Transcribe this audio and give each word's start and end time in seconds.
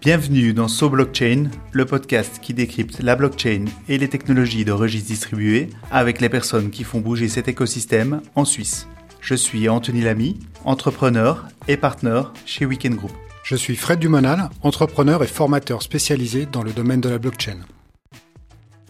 Bienvenue 0.00 0.54
dans 0.54 0.66
So 0.66 0.88
Blockchain, 0.88 1.50
le 1.72 1.84
podcast 1.84 2.38
qui 2.40 2.54
décrypte 2.54 3.00
la 3.02 3.16
blockchain 3.16 3.66
et 3.86 3.98
les 3.98 4.08
technologies 4.08 4.64
de 4.64 4.72
registres 4.72 5.08
distribués 5.08 5.68
avec 5.90 6.22
les 6.22 6.30
personnes 6.30 6.70
qui 6.70 6.84
font 6.84 7.00
bouger 7.00 7.28
cet 7.28 7.48
écosystème 7.48 8.22
en 8.34 8.46
Suisse. 8.46 8.88
Je 9.20 9.34
suis 9.34 9.68
Anthony 9.68 10.00
Lamy, 10.00 10.38
entrepreneur 10.64 11.48
et 11.68 11.76
partenaire 11.76 12.32
chez 12.46 12.64
Weekend 12.64 12.94
Group. 12.94 13.12
Je 13.44 13.56
suis 13.56 13.76
Fred 13.76 13.98
Dumonal, 13.98 14.48
entrepreneur 14.62 15.22
et 15.22 15.26
formateur 15.26 15.82
spécialisé 15.82 16.46
dans 16.46 16.62
le 16.62 16.72
domaine 16.72 17.02
de 17.02 17.10
la 17.10 17.18
blockchain. 17.18 17.58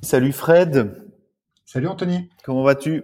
Salut 0.03 0.33
Fred. 0.33 0.95
Salut 1.65 1.89
Anthony. 1.89 2.29
Comment 2.45 2.63
vas-tu? 2.63 3.03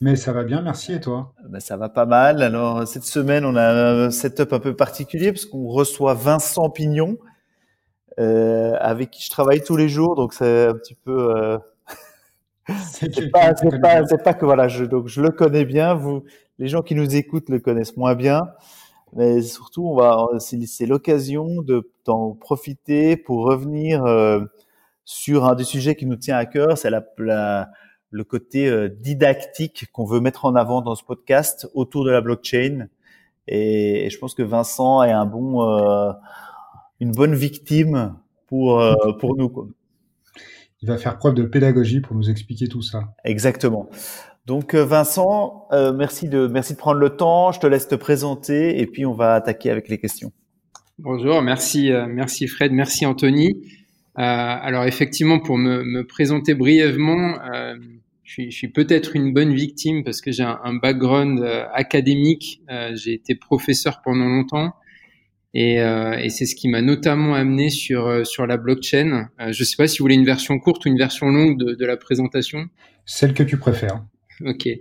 Mais 0.00 0.16
ça 0.16 0.32
va 0.32 0.44
bien, 0.44 0.62
merci 0.62 0.94
et 0.94 1.00
toi? 1.00 1.34
Ben, 1.50 1.60
Ça 1.60 1.76
va 1.76 1.90
pas 1.90 2.06
mal. 2.06 2.42
Alors 2.42 2.88
cette 2.88 3.04
semaine, 3.04 3.44
on 3.44 3.56
a 3.56 4.06
un 4.06 4.10
setup 4.10 4.54
un 4.54 4.58
peu 4.58 4.74
particulier 4.74 5.32
parce 5.32 5.44
qu'on 5.44 5.68
reçoit 5.68 6.14
Vincent 6.14 6.70
Pignon 6.70 7.18
euh, 7.18 7.31
avec 8.18 9.10
qui 9.10 9.22
je 9.22 9.30
travaille 9.30 9.62
tous 9.62 9.76
les 9.76 9.88
jours, 9.88 10.14
donc 10.14 10.34
c'est 10.34 10.66
un 10.66 10.74
petit 10.74 10.94
peu. 10.94 11.36
Euh... 11.36 11.58
c'est 12.92 13.30
pas, 13.30 13.52
pas, 13.54 14.02
pas, 14.02 14.34
que 14.34 14.44
voilà, 14.44 14.68
je, 14.68 14.84
donc 14.84 15.08
je 15.08 15.20
le 15.20 15.30
connais 15.30 15.64
bien. 15.64 15.94
Vous, 15.94 16.22
les 16.58 16.68
gens 16.68 16.82
qui 16.82 16.94
nous 16.94 17.16
écoutent 17.16 17.48
le 17.48 17.58
connaissent 17.58 17.96
moins 17.96 18.14
bien, 18.14 18.42
mais 19.14 19.42
surtout, 19.42 19.86
on 19.86 19.96
va, 19.96 20.28
c'est 20.38 20.86
l'occasion 20.86 21.60
de 21.62 21.90
d'en 22.04 22.32
profiter 22.32 23.16
pour 23.16 23.44
revenir 23.44 24.04
euh, 24.04 24.40
sur 25.04 25.44
un 25.44 25.54
des 25.54 25.64
sujets 25.64 25.94
qui 25.94 26.06
nous 26.06 26.16
tient 26.16 26.36
à 26.36 26.46
cœur, 26.46 26.78
c'est 26.78 26.90
la, 26.90 27.04
la, 27.18 27.70
le 28.10 28.24
côté 28.24 28.68
euh, 28.68 28.88
didactique 28.88 29.86
qu'on 29.92 30.04
veut 30.04 30.20
mettre 30.20 30.44
en 30.46 30.54
avant 30.54 30.80
dans 30.80 30.94
ce 30.94 31.04
podcast 31.04 31.68
autour 31.74 32.04
de 32.04 32.10
la 32.10 32.20
blockchain. 32.20 32.88
Et, 33.48 34.06
et 34.06 34.10
je 34.10 34.18
pense 34.18 34.34
que 34.34 34.42
Vincent 34.42 35.02
est 35.02 35.12
un 35.12 35.26
bon 35.26 35.62
euh, 35.62 36.12
une 37.02 37.10
bonne 37.10 37.34
victime 37.34 38.14
pour, 38.46 38.80
euh, 38.80 38.94
pour 39.18 39.36
nous. 39.36 39.48
Quoi. 39.48 39.66
Il 40.82 40.88
va 40.88 40.98
faire 40.98 41.18
preuve 41.18 41.34
de 41.34 41.42
pédagogie 41.42 42.00
pour 42.00 42.14
nous 42.14 42.30
expliquer 42.30 42.68
tout 42.68 42.80
ça. 42.80 43.12
Exactement. 43.24 43.90
Donc 44.46 44.74
euh, 44.74 44.84
Vincent, 44.84 45.66
euh, 45.72 45.92
merci 45.92 46.28
de 46.28 46.46
merci 46.46 46.74
de 46.74 46.78
prendre 46.78 47.00
le 47.00 47.16
temps. 47.16 47.50
Je 47.50 47.58
te 47.58 47.66
laisse 47.66 47.88
te 47.88 47.96
présenter 47.96 48.80
et 48.80 48.86
puis 48.86 49.04
on 49.04 49.14
va 49.14 49.34
attaquer 49.34 49.68
avec 49.68 49.88
les 49.88 49.98
questions. 49.98 50.30
Bonjour, 50.98 51.42
merci 51.42 51.90
merci 52.08 52.46
Fred, 52.46 52.70
merci 52.70 53.04
Anthony. 53.04 53.66
alors 54.14 54.84
effectivement, 54.84 55.40
pour 55.40 55.58
me, 55.58 55.82
me 55.82 56.06
présenter 56.06 56.54
brièvement, 56.54 57.38
je 58.22 58.48
suis, 58.50 58.68
peut-être 58.68 59.16
une 59.16 59.32
bonne 59.32 59.52
victime 59.52 60.04
parce 60.04 60.20
que 60.20 60.30
j'ai 60.30 60.44
un, 60.44 60.60
un, 60.62 60.74
background 60.74 61.42
académique. 61.72 62.62
j'ai 62.92 63.14
été 63.14 63.34
professeur 63.34 64.02
pendant 64.04 64.26
longtemps. 64.26 64.72
Et, 65.54 65.80
euh, 65.80 66.12
et 66.12 66.30
c'est 66.30 66.46
ce 66.46 66.54
qui 66.54 66.68
m'a 66.68 66.80
notamment 66.80 67.34
amené 67.34 67.68
sur 67.68 68.06
euh, 68.06 68.24
sur 68.24 68.46
la 68.46 68.56
blockchain. 68.56 69.28
Euh, 69.40 69.52
je 69.52 69.62
ne 69.62 69.64
sais 69.64 69.76
pas 69.76 69.86
si 69.86 69.98
vous 69.98 70.04
voulez 70.04 70.14
une 70.14 70.24
version 70.24 70.58
courte 70.58 70.86
ou 70.86 70.88
une 70.88 70.96
version 70.96 71.26
longue 71.26 71.58
de, 71.58 71.74
de 71.74 71.86
la 71.86 71.96
présentation. 71.96 72.68
Celle 73.04 73.34
que 73.34 73.42
tu 73.42 73.58
préfères. 73.58 74.02
Ok. 74.44 74.66
Euh, 74.66 74.76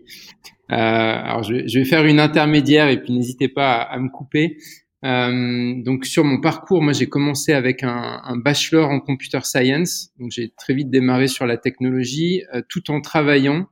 alors 0.69 1.43
je, 1.43 1.67
je, 1.67 1.79
vais 1.79 1.85
faire 1.85 2.05
une 2.05 2.21
intermédiaire 2.21 2.87
et 2.87 3.01
puis 3.01 3.11
n'hésitez 3.11 3.49
pas 3.49 3.73
à, 3.73 3.95
à, 3.95 3.99
me 3.99 4.09
couper. 4.09 4.57
Euh, 5.03 5.73
donc 5.83 6.05
sur 6.05 6.23
mon 6.23 6.39
parcours, 6.39 6.81
moi 6.81 6.93
j'ai 6.93 7.09
commencé 7.09 7.51
avec 7.51 7.83
un, 7.83 8.21
un, 8.23 8.37
bachelor 8.37 8.89
en 8.89 9.01
computer 9.01 9.39
science. 9.43 10.11
Donc 10.19 10.31
j'ai 10.31 10.53
très 10.57 10.73
vite 10.73 10.89
démarré 10.89 11.27
sur 11.27 11.45
la 11.45 11.57
technologie, 11.57 12.43
tout 12.69 12.91
en 12.91 13.01
travaillant 13.01 13.67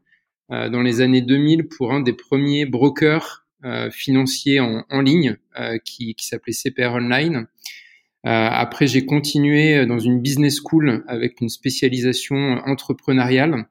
dans 0.50 0.82
les 0.82 1.00
années 1.00 1.22
2000 1.22 1.68
pour 1.68 1.94
un 1.94 2.02
des 2.02 2.14
premiers 2.14 2.66
brokers 2.66 3.46
euh, 3.46 3.49
financier 3.92 4.60
en, 4.60 4.86
en 4.90 5.02
ligne 5.02 5.38
euh, 5.60 5.78
qui, 5.84 6.16
qui 6.16 6.26
s'appelait 6.26 6.54
CPR 6.54 6.94
Online. 6.94 7.48
Euh, 8.26 8.30
après, 8.30 8.88
j'ai 8.88 9.06
continué 9.06 9.86
dans 9.86 10.00
une 10.00 10.22
business 10.22 10.60
school 10.64 11.04
avec 11.08 11.42
une 11.42 11.50
spécialisation 11.50 12.62
entrepreneuriale. 12.66 13.66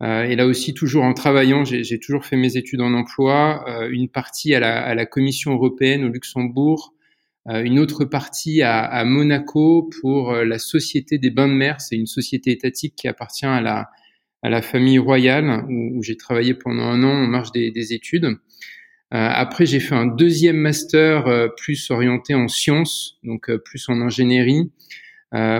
et 0.00 0.36
là 0.36 0.46
aussi, 0.46 0.74
toujours 0.74 1.04
en 1.04 1.14
travaillant, 1.14 1.64
j'ai 1.64 1.98
toujours 1.98 2.24
fait 2.24 2.36
mes 2.36 2.56
études 2.56 2.80
en 2.80 2.92
emploi, 2.92 3.64
une 3.90 4.08
partie 4.08 4.54
à 4.54 4.60
la, 4.60 4.84
à 4.84 4.94
la, 4.94 5.06
Commission 5.06 5.52
européenne 5.52 6.04
au 6.04 6.08
Luxembourg, 6.08 6.92
une 7.46 7.78
autre 7.78 8.04
partie 8.04 8.62
à, 8.62 8.82
à, 8.82 9.04
Monaco 9.04 9.88
pour 10.00 10.32
la 10.32 10.58
Société 10.58 11.18
des 11.18 11.30
Bains 11.30 11.48
de 11.48 11.54
Mer. 11.54 11.80
C'est 11.80 11.96
une 11.96 12.06
société 12.06 12.50
étatique 12.50 12.96
qui 12.96 13.08
appartient 13.08 13.46
à 13.46 13.60
la, 13.60 13.88
à 14.42 14.50
la 14.50 14.60
famille 14.60 14.98
royale, 14.98 15.64
où, 15.68 15.98
où 15.98 16.02
j'ai 16.02 16.16
travaillé 16.16 16.52
pendant 16.54 16.82
un 16.82 17.02
an 17.02 17.24
en 17.24 17.26
marge 17.26 17.52
des, 17.52 17.70
des 17.70 17.94
études. 17.94 18.36
Euh, 19.14 19.28
après, 19.30 19.64
j'ai 19.64 19.78
fait 19.78 19.94
un 19.94 20.06
deuxième 20.06 20.56
master 20.56 21.28
euh, 21.28 21.46
plus 21.46 21.90
orienté 21.90 22.34
en 22.34 22.48
sciences, 22.48 23.18
donc 23.22 23.48
euh, 23.48 23.58
plus 23.58 23.88
en 23.88 24.00
ingénierie, 24.00 24.72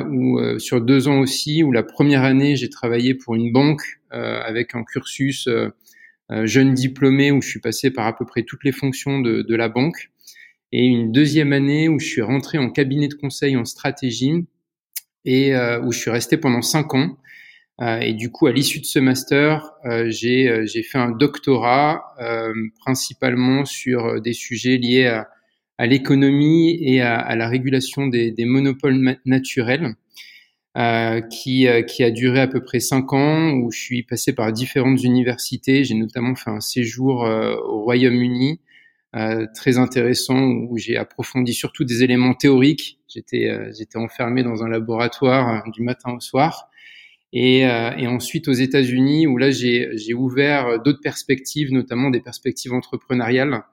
où 0.08 0.38
sur 0.60 0.80
deux 0.80 1.08
ans 1.08 1.18
aussi, 1.18 1.64
où 1.64 1.72
la 1.72 1.82
première 1.82 2.22
année, 2.22 2.54
j'ai 2.54 2.70
travaillé 2.70 3.12
pour 3.12 3.34
une 3.34 3.52
banque 3.52 3.82
avec 4.10 4.76
un 4.76 4.84
cursus 4.84 5.48
jeune 6.30 6.74
diplômé 6.74 7.32
où 7.32 7.42
je 7.42 7.48
suis 7.48 7.58
passé 7.58 7.90
par 7.90 8.06
à 8.06 8.16
peu 8.16 8.24
près 8.24 8.44
toutes 8.44 8.62
les 8.62 8.70
fonctions 8.70 9.18
de, 9.18 9.42
de 9.42 9.56
la 9.56 9.68
banque. 9.68 10.12
Et 10.70 10.86
une 10.86 11.10
deuxième 11.10 11.52
année 11.52 11.88
où 11.88 11.98
je 11.98 12.06
suis 12.06 12.22
rentré 12.22 12.56
en 12.56 12.70
cabinet 12.70 13.08
de 13.08 13.14
conseil 13.14 13.56
en 13.56 13.64
stratégie 13.64 14.46
et 15.24 15.56
où 15.82 15.90
je 15.90 15.98
suis 15.98 16.10
resté 16.12 16.36
pendant 16.36 16.62
cinq 16.62 16.94
ans 16.94 17.18
et 17.80 18.14
du 18.14 18.30
coup, 18.30 18.46
à 18.46 18.52
l'issue 18.52 18.80
de 18.80 18.84
ce 18.84 18.98
master, 18.98 19.72
euh, 19.84 20.06
j'ai 20.08 20.48
euh, 20.48 20.64
j'ai 20.64 20.82
fait 20.82 20.98
un 20.98 21.10
doctorat 21.10 22.02
principalement 22.80 23.64
sur 23.64 24.20
des 24.20 24.32
sujets 24.32 24.76
liés 24.76 25.06
à, 25.78 25.86
l'économie 25.86 26.78
et 26.80 27.00
à, 27.00 27.34
la 27.34 27.48
régulation 27.48 28.06
des, 28.06 28.34
monopoles 28.44 29.18
naturels, 29.24 29.96
euh, 30.76 31.20
qui, 31.20 31.68
a 31.68 32.10
duré 32.10 32.40
à 32.40 32.48
peu 32.48 32.60
près 32.60 32.80
cinq 32.80 33.12
ans, 33.12 33.52
où 33.52 33.70
je 33.70 33.78
suis 33.78 34.02
passé 34.02 34.32
par 34.34 34.52
différentes 34.52 35.02
universités. 35.04 35.84
J'ai 35.84 35.94
notamment 35.94 36.34
fait 36.34 36.50
un 36.50 36.60
séjour 36.60 37.24
euh, 37.24 37.54
au 37.68 37.82
Royaume-Uni, 37.82 38.60
euh, 39.14 39.46
très 39.54 39.78
intéressant, 39.78 40.40
où 40.40 40.76
j'ai 40.76 40.96
approfondi 40.96 41.54
surtout 41.54 41.84
des 41.84 42.02
éléments 42.02 42.34
théoriques. 42.34 42.98
J'étais 43.06 43.48
j'étais 43.78 43.98
enfermé 43.98 44.42
dans 44.42 44.64
un 44.64 44.68
laboratoire 44.68 45.62
du 45.70 45.82
matin 45.82 46.12
au 46.12 46.18
soir. 46.18 46.68
Et, 47.36 47.66
euh, 47.66 47.90
et, 47.98 48.06
ensuite 48.06 48.46
aux 48.48 48.52
États-Unis, 48.52 49.26
où 49.26 49.36
là 49.36 49.50
j'ai 49.50 50.14
ouvert 50.14 50.80
d'autres 50.80 51.00
perspectives, 51.02 51.72
notamment 51.72 52.08
des 52.08 52.20
perspectives 52.20 52.72
entrepreneuriales, 52.72 53.64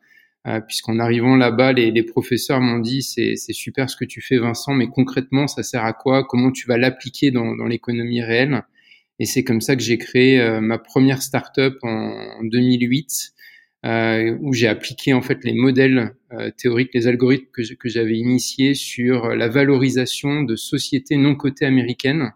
euh, 0.48 0.60
puisqu'en 0.60 0.98
arrivant 0.98 1.36
là-bas, 1.36 1.72
les, 1.72 1.92
les, 1.92 2.02
professeurs 2.04 2.60
m'ont 2.60 2.80
dit 2.80 3.04
c'est 3.04 3.36
super 3.54 3.90
ce 3.90 3.96
que 3.96 4.06
tu 4.06 4.22
fais, 4.22 4.40
Vincent, 4.40 4.74
mais 4.74 4.88
concrètement, 4.88 5.46
ça 5.46 5.62
sert 5.62 5.86
à 5.86 5.94
quoi? 5.94 6.24
Comment 6.24 6.52
tu 6.52 6.68
vas 6.68 6.80
l'appliquer 6.80 7.30
dans, 7.30 7.56
dans 7.56 7.66
l'économie 7.66 8.24
réelle? 8.24 8.64
Et 9.20 9.26
c'est 9.26 9.44
comme 9.44 9.62
ça 9.62 9.76
que 9.76 9.84
j'ai 9.84 10.00
créé 10.00 10.42
euh, 10.42 10.60
ma 10.60 10.80
première 10.80 11.22
startup 11.22 11.78
en, 11.84 12.40
en 12.40 12.44
2008. 12.44 13.34
Euh, 13.84 14.38
où 14.42 14.54
j'ai 14.54 14.68
appliqué 14.68 15.12
en 15.12 15.24
fait 15.24 15.44
les 15.44 15.54
modèles 15.54 16.14
euh, 16.34 16.52
théoriques, 16.56 16.94
les 16.94 17.08
algorithmes 17.08 17.48
que, 17.52 17.90
j'avais 17.90 18.16
initiés 18.16 18.76
sur 18.76 19.30
la 19.30 19.48
valorisation 19.48 20.44
de 20.44 20.56
sociétés 20.56 21.18
non 21.18 21.34
cotées 21.34 21.66
américaines 21.66 22.32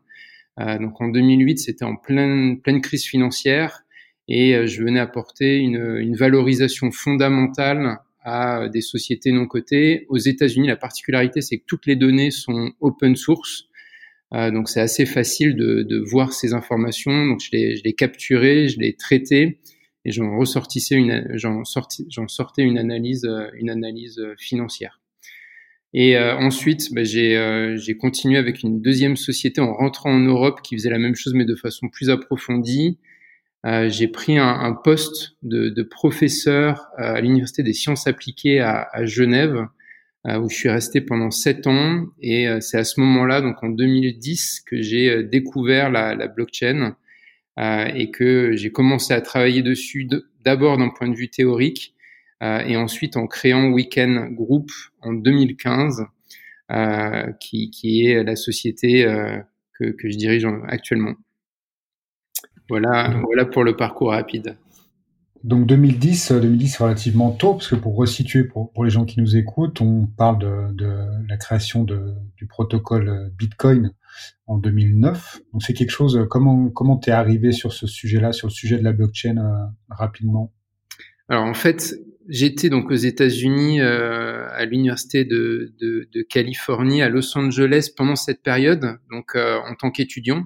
donc 0.57 1.01
en 1.01 1.09
2008, 1.09 1.57
c'était 1.59 1.85
en 1.85 1.95
pleine, 1.95 2.61
pleine 2.61 2.81
crise 2.81 3.05
financière 3.05 3.85
et 4.27 4.55
euh, 4.55 4.67
je 4.67 4.83
venais 4.83 4.99
apporter 4.99 5.57
une, 5.57 5.97
une 5.97 6.15
valorisation 6.15 6.91
fondamentale 6.91 7.99
à 8.23 8.69
des 8.69 8.81
sociétés 8.81 9.31
non 9.31 9.45
cotées. 9.45 10.05
Aux 10.09 10.17
États-Unis, 10.17 10.67
la 10.67 10.77
particularité, 10.77 11.41
c'est 11.41 11.59
que 11.59 11.65
toutes 11.67 11.85
les 11.85 11.95
données 11.95 12.31
sont 12.31 12.71
open 12.79 13.15
source. 13.15 13.65
Euh, 14.33 14.49
donc 14.49 14.67
c'est 14.67 14.81
assez 14.81 15.05
facile 15.05 15.55
de, 15.55 15.83
de, 15.83 15.99
voir 15.99 16.33
ces 16.33 16.53
informations. 16.53 17.25
Donc 17.27 17.41
je 17.41 17.49
les, 17.51 17.75
je 17.75 17.83
les 17.83 17.93
capturais, 17.93 18.67
je 18.67 18.79
les 18.79 18.95
traitais 18.95 19.59
et 20.05 20.11
j'en 20.11 20.37
ressortissais 20.37 20.95
une, 20.95 21.27
j'en 21.35 21.63
sortais, 21.63 22.03
j'en 22.09 22.27
sortais 22.27 22.63
une 22.63 22.79
analyse, 22.79 23.29
une 23.53 23.69
analyse 23.69 24.19
financière. 24.37 24.99
Et 25.97 26.17
euh, 26.17 26.35
ensuite, 26.35 26.93
bah, 26.93 27.03
euh, 27.15 27.77
j'ai 27.77 27.95
continué 27.95 28.37
avec 28.37 28.63
une 28.63 28.81
deuxième 28.81 29.15
société 29.15 29.61
en 29.61 29.73
rentrant 29.73 30.11
en 30.11 30.19
Europe 30.19 30.59
qui 30.61 30.75
faisait 30.75 30.89
la 30.89 30.99
même 30.99 31.15
chose 31.15 31.33
mais 31.33 31.45
de 31.45 31.55
façon 31.55 31.87
plus 31.87 32.09
approfondie. 32.09 32.99
Euh, 33.65 33.87
j'ai 33.87 34.09
pris 34.09 34.37
un, 34.37 34.45
un 34.45 34.73
poste 34.73 35.37
de, 35.41 35.69
de, 35.69 35.83
professeur 35.83 36.89
à 36.97 37.21
l'université 37.21 37.63
des 37.63 37.71
sciences 37.71 38.07
appliquées 38.07 38.59
à, 38.59 38.89
à 38.91 39.05
Genève, 39.05 39.67
où 40.25 40.49
je 40.49 40.55
suis 40.55 40.69
resté 40.69 41.01
pendant 41.01 41.31
sept 41.31 41.65
ans. 41.65 42.07
Et 42.19 42.47
c'est 42.59 42.79
à 42.79 42.83
ce 42.83 42.99
moment-là, 42.99 43.41
donc 43.41 43.63
en 43.63 43.69
2010, 43.69 44.61
que 44.67 44.81
j'ai 44.81 45.23
découvert 45.23 45.91
la, 45.91 46.15
la 46.15 46.27
blockchain 46.27 46.95
et 47.59 48.09
que 48.09 48.53
j'ai 48.55 48.71
commencé 48.71 49.13
à 49.13 49.21
travailler 49.21 49.61
dessus 49.61 50.09
d'abord 50.43 50.79
d'un 50.79 50.89
point 50.89 51.09
de 51.09 51.15
vue 51.15 51.29
théorique 51.29 51.94
euh, 51.94 51.94
et 52.41 52.77
ensuite 52.77 53.17
en 53.17 53.27
créant 53.27 53.69
Weekend 53.69 54.33
Group 54.35 54.69
en 55.01 55.13
2015, 55.13 56.05
euh, 56.71 57.31
qui, 57.39 57.69
qui, 57.69 58.07
est 58.07 58.23
la 58.23 58.35
société 58.35 59.05
euh, 59.05 59.37
que, 59.77 59.91
que, 59.91 60.09
je 60.09 60.17
dirige 60.17 60.47
actuellement. 60.67 61.13
Voilà, 62.69 63.13
voilà 63.23 63.45
pour 63.45 63.63
le 63.63 63.75
parcours 63.75 64.09
rapide. 64.09 64.57
donc 65.43 65.67
2010, 65.67 66.31
2010 66.31 66.67
c'est 66.67 66.83
relativement 66.83 67.29
tôt, 67.29 67.53
parce 67.53 67.67
que 67.67 67.75
pour 67.75 67.95
resituer 67.95 68.45
pour, 68.45 68.73
pour 68.73 68.83
les 68.83 68.89
gens 68.89 69.05
qui 69.05 69.19
nous 69.19 69.35
écoutent, 69.35 69.79
on 69.79 70.07
parle 70.07 70.39
de, 70.39 70.73
de 70.73 71.27
la 71.29 71.37
création 71.37 71.83
de, 71.83 72.15
du 72.35 72.47
protocole 72.47 73.31
Bitcoin 73.37 73.91
en 74.47 74.57
2009. 74.57 75.41
Donc 75.53 75.61
c'est 75.61 75.73
quelque 75.73 75.91
chose. 75.91 76.25
Comment 76.31 76.69
comment 76.69 76.97
t'es 76.97 77.11
arrivé 77.11 77.51
sur 77.51 77.73
ce 77.73 77.85
sujet-là, 77.85 78.33
sur 78.33 78.47
le 78.47 78.53
sujet 78.53 78.79
de 78.79 78.83
la 78.83 78.91
blockchain 78.91 79.37
euh, 79.37 79.65
rapidement? 79.89 80.51
Alors 81.29 81.45
en 81.45 81.53
fait, 81.53 81.93
j'étais 82.27 82.69
donc 82.69 82.91
aux 82.91 82.95
États-Unis 82.95 83.81
euh, 83.81 84.47
à 84.51 84.65
l'université 84.65 85.25
de, 85.25 85.73
de, 85.79 86.07
de, 86.11 86.21
Californie 86.21 87.01
à 87.01 87.09
Los 87.09 87.37
Angeles 87.37 87.89
pendant 87.95 88.15
cette 88.15 88.41
période, 88.41 88.97
donc 89.11 89.35
euh, 89.35 89.57
en 89.69 89.75
tant 89.75 89.91
qu'étudiant. 89.91 90.45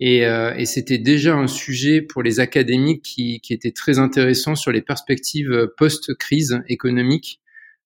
Et, 0.00 0.26
euh, 0.26 0.54
et 0.56 0.66
c'était 0.66 0.98
déjà 0.98 1.36
un 1.36 1.46
sujet 1.46 2.02
pour 2.02 2.22
les 2.22 2.40
académiques 2.40 3.02
qui, 3.02 3.40
qui 3.40 3.52
était 3.52 3.70
très 3.70 3.98
intéressant 3.98 4.54
sur 4.56 4.72
les 4.72 4.82
perspectives 4.82 5.70
post-crise 5.76 6.62
économique, 6.68 7.40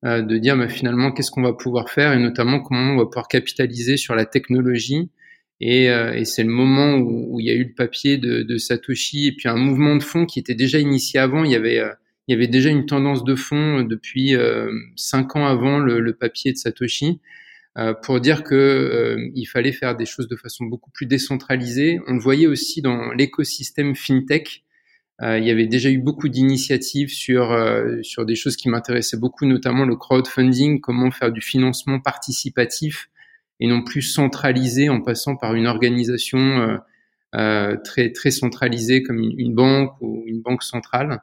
euh, 0.05 0.23
de 0.23 0.39
dire 0.39 0.57
bah, 0.57 0.69
finalement 0.69 1.11
qu'est-ce 1.11 1.33
qu'on 1.33 1.43
va 1.43 1.53
pouvoir 1.53 1.91
faire 1.91 2.13
et 2.13 2.21
notamment 2.21 2.61
comment 2.61 2.93
on 2.93 2.97
va 2.97 3.07
pouvoir 3.07 3.27
capitaliser 3.27 3.97
sur 3.97 4.15
la 4.15 4.27
technologie. 4.27 5.11
Et, 5.61 5.91
euh, 5.91 6.13
et 6.13 6.25
c'est 6.25 6.45
le 6.45 6.51
moment 6.51 6.95
où, 6.95 7.35
où, 7.35 7.41
il 7.41 7.47
y 7.47 7.51
a 7.51 7.55
eu 7.55 7.65
le 7.65 7.75
papier 7.75 8.17
de, 8.17 8.43
de, 8.43 8.59
Satoshi 8.59 9.27
et 9.27 9.33
puis 9.33 9.49
un 9.49 9.57
mouvement 9.57 9.97
de 9.97 10.03
fond 10.03 10.25
qui 10.25 10.39
était 10.39 10.55
déjà 10.55 10.79
initié 10.79 11.19
avant. 11.19 11.43
Il 11.43 11.51
y 11.51 11.57
avait 11.57 11.83
il 12.29 12.33
y 12.33 12.35
avait 12.35 12.47
déjà 12.47 12.69
une 12.69 12.87
tendance 12.87 13.25
de 13.25 13.35
fond 13.35 13.83
depuis 13.83 14.37
cinq 14.97 15.35
ans 15.35 15.47
avant 15.47 15.79
le, 15.79 16.13
papier 16.13 16.53
de 16.53 16.59
Satoshi 16.59 17.21
euh, 17.79 17.95
pour 17.95 18.21
dire 18.21 18.43
que 18.43 18.55
euh, 18.55 19.31
il 19.35 19.45
fallait 19.45 19.73
faire 19.73 19.97
des 19.97 20.07
choses 20.07 20.27
de 20.27 20.35
façon 20.35 20.65
beaucoup 20.65 20.91
plus 20.91 21.07
décentralisée. 21.07 22.01
On 22.09 22.15
le 22.15 22.21
voyait 22.21 22.49
aussi 22.49 22.83
dans 22.83 23.13
l'écosystème 23.13 23.95
fintech. 23.95 24.65
Euh, 25.23 25.39
il 25.39 25.47
y 25.47 25.51
avait 25.51 25.67
déjà 25.67 25.89
eu 25.89 25.99
beaucoup 25.99 26.29
d'initiatives 26.29 27.11
sur 27.11 27.57
sur 28.03 28.27
des 28.27 28.35
choses 28.35 28.57
qui 28.57 28.69
m'intéressaient 28.69 29.17
beaucoup, 29.19 29.47
notamment 29.47 29.85
le 29.85 29.97
crowdfunding, 29.97 30.81
comment 30.81 31.11
faire 31.11 31.31
du 31.31 31.41
financement 31.41 32.01
participatif 32.01 33.11
et 33.61 33.69
non 33.69 33.83
plus 33.83 34.03
centralisé 34.03 34.89
en 34.89 35.01
passant 35.01 35.37
par 35.37 35.55
une 35.55 35.67
organisation 35.67 36.79
très 37.33 38.13
très 38.13 38.31
centralisée 38.31 39.03
comme 39.03 39.19
une, 39.19 39.55
banque 39.55 39.93
ou 40.01 40.25
une 40.27 40.41
banque 40.41 40.63
centrale. 40.63 41.21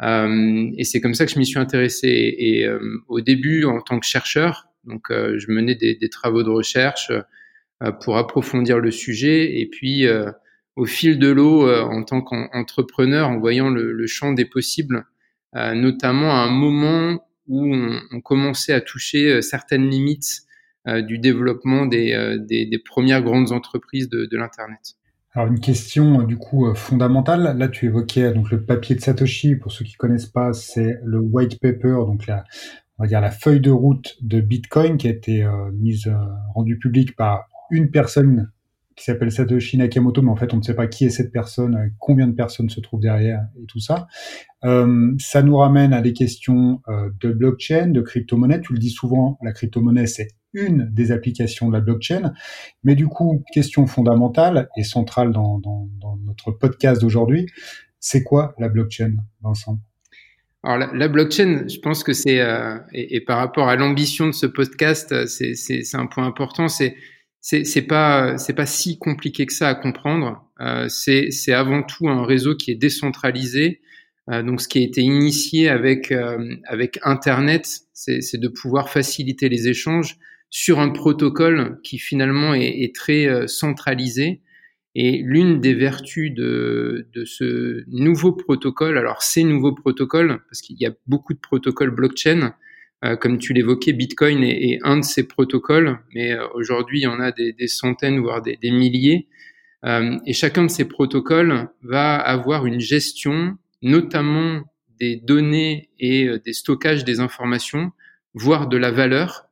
Et 0.00 0.84
c'est 0.84 1.00
comme 1.00 1.14
ça 1.14 1.26
que 1.26 1.32
je 1.32 1.38
m'y 1.38 1.46
suis 1.46 1.58
intéressé. 1.58 2.08
Et, 2.08 2.68
au 3.08 3.20
début, 3.20 3.64
en 3.64 3.80
tant 3.80 3.98
que 3.98 4.06
chercheur, 4.06 4.68
donc, 4.88 5.10
euh, 5.10 5.38
je 5.38 5.50
menais 5.50 5.74
des, 5.74 5.94
des, 5.94 6.08
travaux 6.08 6.42
de 6.42 6.48
recherche 6.48 7.12
euh, 7.82 7.92
pour 7.92 8.16
approfondir 8.16 8.78
le 8.78 8.90
sujet. 8.90 9.60
Et 9.60 9.66
puis, 9.66 10.06
euh, 10.06 10.30
au 10.76 10.86
fil 10.86 11.18
de 11.18 11.28
l'eau, 11.28 11.68
en 11.68 12.04
tant 12.04 12.22
qu'entrepreneur, 12.22 13.28
en 13.28 13.38
voyant 13.38 13.68
le, 13.68 13.92
le, 13.92 14.06
champ 14.06 14.32
des 14.32 14.44
possibles, 14.44 15.06
notamment 15.52 16.30
à 16.30 16.44
un 16.44 16.50
moment 16.50 17.26
où 17.48 17.74
on, 17.74 18.00
on 18.12 18.20
commençait 18.20 18.72
à 18.72 18.80
toucher 18.80 19.42
certaines 19.42 19.90
limites 19.90 20.42
du 20.86 21.18
développement 21.18 21.86
des, 21.86 22.36
des, 22.48 22.64
des, 22.64 22.78
premières 22.78 23.22
grandes 23.22 23.50
entreprises 23.50 24.08
de, 24.08 24.26
de 24.26 24.36
l'Internet. 24.36 24.97
Alors 25.38 25.52
une 25.52 25.60
question 25.60 26.24
du 26.24 26.36
coup 26.36 26.74
fondamentale. 26.74 27.56
Là, 27.56 27.68
tu 27.68 27.86
évoquais 27.86 28.32
donc 28.32 28.50
le 28.50 28.64
papier 28.64 28.96
de 28.96 29.00
Satoshi. 29.00 29.54
Pour 29.54 29.70
ceux 29.70 29.84
qui 29.84 29.92
connaissent 29.92 30.26
pas, 30.26 30.52
c'est 30.52 30.98
le 31.04 31.20
white 31.20 31.60
paper, 31.60 31.94
donc 32.08 32.26
la, 32.26 32.42
on 32.98 33.04
va 33.04 33.08
dire 33.08 33.20
la 33.20 33.30
feuille 33.30 33.60
de 33.60 33.70
route 33.70 34.16
de 34.20 34.40
Bitcoin 34.40 34.96
qui 34.96 35.06
a 35.06 35.10
été 35.10 35.44
euh, 35.44 35.70
mise 35.70 36.08
euh, 36.08 36.16
rendue 36.56 36.76
publique 36.76 37.14
par 37.14 37.46
une 37.70 37.92
personne 37.92 38.50
qui 38.98 39.04
s'appelle 39.04 39.30
Satoshi 39.30 39.78
Nakamoto, 39.78 40.22
mais 40.22 40.30
en 40.30 40.36
fait 40.36 40.52
on 40.52 40.56
ne 40.56 40.62
sait 40.62 40.74
pas 40.74 40.88
qui 40.88 41.04
est 41.04 41.10
cette 41.10 41.30
personne, 41.30 41.76
euh, 41.76 41.88
combien 42.00 42.26
de 42.26 42.32
personnes 42.32 42.68
se 42.68 42.80
trouvent 42.80 43.00
derrière 43.00 43.46
et 43.62 43.66
tout 43.66 43.78
ça. 43.78 44.08
Euh, 44.64 45.14
ça 45.18 45.42
nous 45.42 45.56
ramène 45.56 45.92
à 45.92 46.02
des 46.02 46.12
questions 46.12 46.82
euh, 46.88 47.10
de 47.20 47.32
blockchain, 47.32 47.88
de 47.88 48.00
crypto-monnaie. 48.00 48.60
Tu 48.60 48.72
le 48.72 48.80
dis 48.80 48.90
souvent, 48.90 49.38
la 49.42 49.52
crypto-monnaie 49.52 50.08
c'est 50.08 50.28
une 50.52 50.88
des 50.92 51.12
applications 51.12 51.68
de 51.68 51.74
la 51.74 51.80
blockchain, 51.80 52.32
mais 52.84 52.94
du 52.94 53.06
coup 53.06 53.44
question 53.52 53.86
fondamentale 53.86 54.68
et 54.76 54.84
centrale 54.84 55.32
dans, 55.32 55.60
notre 56.24 56.52
podcast 56.52 57.00
d'aujourd'hui, 57.00 57.46
c'est 58.00 58.22
quoi 58.22 58.54
la 58.58 58.68
blockchain, 58.68 59.14
Vincent? 59.42 59.78
Alors 60.64 60.92
la, 60.92 61.08
blockchain, 61.08 61.64
je 61.68 61.78
pense 61.78 62.02
que 62.02 62.12
c'est 62.12 62.40
euh, 62.40 62.76
et, 62.92 63.20
par 63.20 63.38
rapport 63.38 63.68
à 63.68 63.76
l'ambition 63.76 64.26
de 64.26 64.32
ce 64.32 64.46
podcast, 64.46 65.12
euh, 65.12 65.26
c'est 65.26 65.94
un 65.94 66.06
point 66.06 66.26
important. 66.26 66.68
C'est 66.68 66.96
c'est 67.40 67.82
pas 67.82 68.36
c'est 68.36 68.52
pas 68.52 68.66
si 68.66 68.98
compliqué 68.98 69.46
que 69.46 69.52
ça 69.52 69.68
à 69.68 69.74
comprendre. 69.74 70.44
Euh, 70.60 70.88
c'est 70.88 71.52
avant 71.52 71.82
tout 71.82 72.08
un 72.08 72.24
réseau 72.24 72.56
qui 72.56 72.70
est 72.70 72.76
décentralisé. 72.76 73.80
Euh, 74.30 74.42
donc 74.42 74.60
ce 74.60 74.68
qui 74.68 74.78
a 74.78 74.82
été 74.82 75.00
initié 75.00 75.68
avec 75.68 76.12
euh, 76.12 76.56
avec 76.66 76.98
Internet, 77.02 77.66
c'est 77.94 78.40
de 78.40 78.48
pouvoir 78.48 78.90
faciliter 78.90 79.48
les 79.48 79.68
échanges 79.68 80.18
sur 80.50 80.80
un 80.80 80.90
protocole 80.90 81.80
qui 81.82 81.98
finalement 81.98 82.54
est, 82.54 82.82
est 82.82 82.94
très 82.94 83.26
euh, 83.26 83.46
centralisé 83.46 84.40
et 84.94 85.22
l'une 85.22 85.60
des 85.60 85.74
vertus 85.74 86.32
de, 86.34 87.06
ce 87.24 87.84
nouveau 87.86 88.32
protocole, 88.32 88.98
alors 88.98 89.22
ces 89.22 89.44
nouveaux 89.44 89.74
protocoles, 89.74 90.40
parce 90.48 90.60
qu'il 90.60 90.76
y 90.80 90.86
a 90.86 90.92
beaucoup 91.06 91.34
de 91.34 91.38
protocoles 91.38 91.90
blockchain, 91.90 92.54
euh, 93.04 93.14
comme 93.14 93.38
tu 93.38 93.52
l'évoquais, 93.52 93.92
Bitcoin 93.92 94.42
est, 94.42 94.80
un 94.82 94.96
de 94.96 95.04
ces 95.04 95.28
protocoles, 95.28 96.00
mais 96.14 96.32
euh, 96.32 96.48
aujourd'hui 96.54 97.00
il 97.00 97.02
y 97.02 97.06
en 97.06 97.20
a 97.20 97.30
des, 97.30 97.54
centaines, 97.68 98.18
voire 98.18 98.42
des, 98.42 98.58
milliers. 98.64 99.28
Et 100.26 100.32
chacun 100.32 100.64
de 100.64 100.70
ces 100.70 100.86
protocoles 100.86 101.68
va 101.82 102.16
avoir 102.16 102.66
une 102.66 102.80
gestion, 102.80 103.56
notamment 103.80 104.64
des 104.98 105.14
données 105.14 105.90
et 106.00 106.28
des 106.44 106.52
stockages 106.52 107.04
des 107.04 107.20
informations, 107.20 107.92
voire 108.34 108.66
de 108.66 108.76
la 108.76 108.90
valeur, 108.90 109.47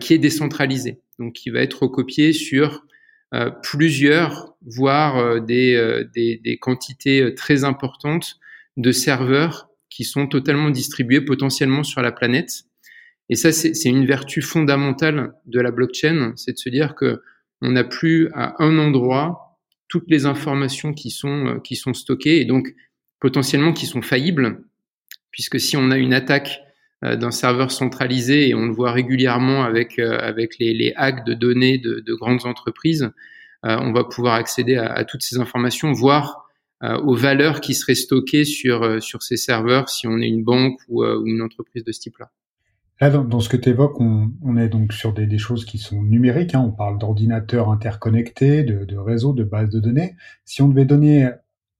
qui 0.00 0.14
est 0.14 0.18
décentralisée. 0.18 1.00
Donc 1.18 1.34
qui 1.34 1.50
va 1.50 1.60
être 1.60 1.82
recopié 1.82 2.32
sur 2.32 2.84
euh, 3.34 3.50
plusieurs, 3.62 4.54
voire 4.64 5.18
euh, 5.18 5.40
des, 5.40 5.74
euh, 5.74 6.04
des, 6.14 6.40
des, 6.42 6.56
quantités 6.56 7.34
très 7.34 7.62
importantes 7.62 8.38
de 8.78 8.90
serveurs 8.90 9.68
qui 9.90 10.04
sont 10.04 10.26
totalement 10.26 10.70
distribués 10.70 11.20
potentiellement 11.20 11.82
sur 11.82 12.00
la 12.00 12.10
planète. 12.10 12.62
Et 13.28 13.36
ça, 13.36 13.52
c'est 13.52 13.90
une 13.90 14.06
vertu 14.06 14.40
fondamentale 14.40 15.34
de 15.44 15.60
la 15.60 15.70
blockchain, 15.70 16.32
c'est 16.36 16.52
de 16.52 16.58
se 16.58 16.70
dire 16.70 16.94
que 16.94 17.20
on 17.60 17.72
n'a 17.72 17.84
plus 17.84 18.30
à 18.32 18.62
un 18.62 18.78
endroit 18.78 19.58
toutes 19.88 20.08
les 20.08 20.24
informations 20.24 20.94
qui 20.94 21.10
sont 21.10 21.60
qui 21.62 21.76
sont 21.76 21.92
stockées 21.92 22.40
et 22.40 22.46
donc 22.46 22.74
potentiellement 23.20 23.74
qui 23.74 23.84
sont 23.84 24.00
faillibles, 24.00 24.64
puisque 25.30 25.60
si 25.60 25.76
on 25.76 25.90
a 25.90 25.98
une 25.98 26.14
attaque 26.14 26.62
d'un 27.02 27.30
serveur 27.30 27.70
centralisé 27.70 28.48
et 28.48 28.54
on 28.54 28.66
le 28.66 28.72
voit 28.72 28.90
régulièrement 28.90 29.62
avec 29.62 29.98
avec 30.00 30.58
les, 30.58 30.74
les 30.74 30.92
hacks 30.96 31.24
de 31.24 31.34
données 31.34 31.78
de, 31.78 32.02
de 32.04 32.14
grandes 32.14 32.44
entreprises, 32.44 33.12
euh, 33.64 33.76
on 33.80 33.92
va 33.92 34.04
pouvoir 34.04 34.34
accéder 34.34 34.76
à, 34.76 35.04
toutes 35.04 35.22
ces 35.22 35.38
informations, 35.38 35.92
voire 35.92 36.48
euh, 36.84 36.96
aux 36.98 37.14
valeurs 37.14 37.60
qui 37.60 37.74
seraient 37.74 37.96
stockées 37.96 38.44
sur 38.44 38.84
euh, 38.84 39.00
sur 39.00 39.22
ces 39.22 39.36
serveurs 39.36 39.88
si 39.88 40.06
on 40.06 40.18
est 40.18 40.28
une 40.28 40.44
banque 40.44 40.78
ou, 40.88 41.04
une 41.04 41.42
entreprise 41.42 41.84
de 41.84 41.92
ce 41.92 42.00
type-là. 42.00 42.30
Là, 43.00 43.10
dans, 43.10 43.38
ce 43.38 43.48
que 43.48 43.56
tu 43.56 43.68
évoques, 43.68 44.00
on, 44.00 44.56
est 44.56 44.68
donc 44.68 44.92
sur 44.92 45.12
des, 45.12 45.38
choses 45.38 45.64
qui 45.64 45.78
sont 45.78 46.02
numériques. 46.02 46.56
Hein. 46.56 46.64
On 46.66 46.72
parle 46.72 46.98
d'ordinateurs 46.98 47.70
interconnectés, 47.70 48.64
de, 48.64 48.96
réseaux, 48.96 49.32
de 49.32 49.44
bases 49.44 49.70
de 49.70 49.78
données. 49.78 50.16
Si 50.44 50.62
on 50.62 50.68
devait 50.68 50.84
donner 50.84 51.30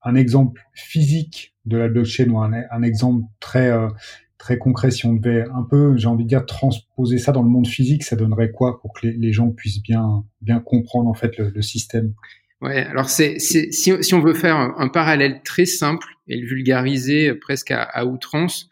un 0.02 0.14
exemple 0.14 0.62
physique 0.74 1.56
de 1.64 1.76
la 1.76 1.88
blockchain 1.88 2.30
ou 2.30 2.38
un, 2.38 2.82
exemple 2.82 3.24
très 3.40 3.68
euh, 3.68 3.88
très 4.38 4.56
concret, 4.56 4.90
si 4.90 5.04
on 5.06 5.14
devait 5.14 5.44
un 5.54 5.62
peu, 5.62 5.96
j'ai 5.96 6.06
envie 6.06 6.24
de 6.24 6.28
dire, 6.28 6.46
transposer 6.46 7.18
ça 7.18 7.32
dans 7.32 7.42
le 7.42 7.48
monde 7.48 7.66
physique, 7.66 8.04
ça 8.04 8.16
donnerait 8.16 8.50
quoi 8.50 8.80
pour 8.80 8.92
que 8.92 9.06
les, 9.06 9.32
gens 9.32 9.50
puissent 9.50 9.82
bien, 9.82 10.24
bien 10.40 10.60
comprendre 10.60 11.08
en 11.08 11.14
fait 11.14 11.36
le, 11.38 11.62
système? 11.62 12.14
Ouais, 12.60 12.84
alors 12.86 13.08
c'est, 13.08 13.38
si, 13.38 13.72
si, 13.72 14.14
on 14.14 14.20
veut 14.20 14.34
faire 14.34 14.56
un, 14.56 14.88
parallèle 14.88 15.42
très 15.44 15.66
simple 15.66 16.06
et 16.28 16.36
le 16.36 16.46
vulgariser 16.46 17.34
presque 17.34 17.72
à, 17.72 18.06
outrance, 18.06 18.68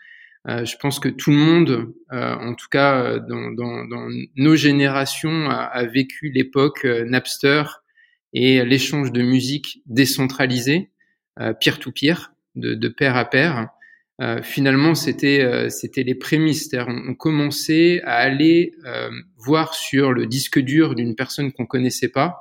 euh, 0.49 0.65
je 0.65 0.77
pense 0.81 1.01
que 1.01 1.09
tout 1.09 1.31
le 1.31 1.37
monde, 1.37 1.93
euh, 2.13 2.35
en 2.35 2.55
tout 2.55 2.69
cas 2.71 3.19
dans, 3.19 3.51
dans, 3.51 4.09
nos 4.37 4.57
générations, 4.57 5.51
a, 5.51 5.85
vécu 5.85 6.31
l'époque 6.31 6.85
euh, 6.85 7.05
Napster 7.05 7.65
et 8.33 8.65
l'échange 8.65 9.13
de 9.13 9.23
musique 9.23 9.83
décentralisé, 9.87 10.91
euh, 11.41 11.53
peer-to-peer, 11.53 12.33
de, 12.55 12.75
de 12.75 12.89
pair 12.89 13.17
à 13.17 13.25
pair. 13.25 13.69
Euh, 14.23 14.41
finalement, 14.43 14.95
c'était 14.95 15.43
euh, 15.43 15.69
c'était 15.69 16.03
les 16.03 16.15
prémices. 16.15 16.71
On, 16.73 17.11
on, 17.11 17.15
commençait 17.15 18.01
à 18.05 18.15
aller 18.15 18.73
euh, 18.87 19.11
voir 19.37 19.75
sur 19.75 20.13
le 20.13 20.27
disque 20.27 20.59
dur 20.59 20.95
d'une 20.95 21.15
personne 21.15 21.53
qu'on 21.53 21.67
connaissait 21.67 22.09
pas 22.09 22.41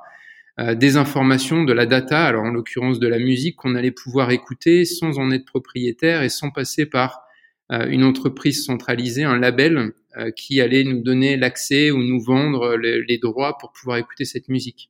euh, 0.58 0.74
des 0.74 0.96
informations, 0.96 1.64
de 1.64 1.74
la 1.74 1.84
data, 1.84 2.24
alors 2.24 2.44
en 2.44 2.50
l'occurrence 2.50 2.98
de 2.98 3.06
la 3.06 3.18
musique, 3.18 3.56
qu'on 3.56 3.74
allait 3.74 3.90
pouvoir 3.90 4.30
écouter 4.30 4.86
sans 4.86 5.18
en 5.18 5.30
être 5.30 5.44
propriétaire 5.44 6.22
et 6.22 6.30
sans 6.30 6.50
passer 6.50 6.86
par 6.86 7.20
euh, 7.72 7.86
une 7.88 8.04
entreprise 8.04 8.64
centralisée, 8.64 9.24
un 9.24 9.38
label 9.38 9.92
qui 10.34 10.62
allait 10.62 10.82
nous 10.82 11.02
donner 11.02 11.36
l'accès 11.36 11.90
ou 11.90 12.02
nous 12.02 12.22
vendre 12.22 12.78
les, 12.78 13.04
les 13.04 13.18
droits 13.18 13.58
pour 13.58 13.70
pouvoir 13.72 13.98
écouter 13.98 14.24
cette 14.24 14.48
musique. 14.48 14.88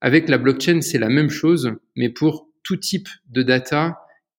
Avec 0.00 0.26
la 0.30 0.38
blockchain, 0.38 0.80
c'est 0.80 0.98
la 0.98 1.10
même 1.10 1.28
chose, 1.28 1.72
mais 1.96 2.08
pour 2.08 2.48
tout 2.62 2.78
type 2.78 3.10
de 3.28 3.42
data 3.42 3.98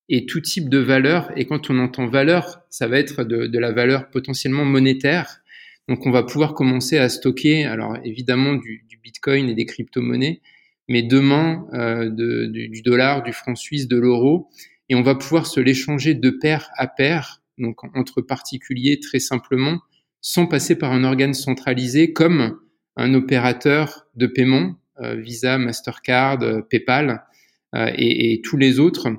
et 0.09 0.25
tout 0.25 0.41
type 0.41 0.69
de 0.69 0.77
valeur. 0.77 1.31
Et 1.35 1.45
quand 1.45 1.69
on 1.69 1.79
entend 1.79 2.07
valeur, 2.07 2.61
ça 2.69 2.87
va 2.87 2.99
être 2.99 3.23
de, 3.23 3.47
de 3.47 3.59
la 3.59 3.71
valeur 3.71 4.09
potentiellement 4.09 4.65
monétaire. 4.65 5.41
Donc 5.87 6.05
on 6.05 6.11
va 6.11 6.23
pouvoir 6.23 6.53
commencer 6.53 6.97
à 6.97 7.09
stocker, 7.09 7.65
alors 7.65 7.97
évidemment 8.03 8.55
du, 8.55 8.85
du 8.89 8.97
Bitcoin 8.97 9.49
et 9.49 9.53
des 9.53 9.65
crypto-monnaies, 9.65 10.41
mais 10.87 11.03
demain 11.03 11.67
euh, 11.73 12.09
du, 12.09 12.69
du, 12.69 12.81
dollar, 12.81 13.23
du 13.23 13.33
franc 13.33 13.55
suisse, 13.55 13.87
de 13.87 13.97
l'euro, 13.97 14.49
et 14.89 14.95
on 14.95 15.03
va 15.03 15.15
pouvoir 15.15 15.45
se 15.45 15.59
l'échanger 15.59 16.13
de 16.15 16.29
pair 16.29 16.69
à 16.77 16.87
pair, 16.87 17.41
donc 17.57 17.83
entre 17.95 18.21
particuliers 18.21 18.99
très 18.99 19.19
simplement, 19.19 19.79
sans 20.21 20.47
passer 20.47 20.75
par 20.75 20.91
un 20.91 21.03
organe 21.03 21.35
centralisé 21.35 22.13
comme 22.13 22.59
un 22.95 23.13
opérateur 23.13 24.07
de 24.15 24.25
paiement, 24.25 24.75
euh, 25.01 25.15
Visa, 25.15 25.57
Mastercard, 25.57 26.41
euh, 26.41 26.61
PayPal 26.61 27.23
euh, 27.75 27.91
et, 27.95 28.33
et, 28.33 28.41
tous 28.41 28.57
les 28.57 28.79
autres, 28.79 29.09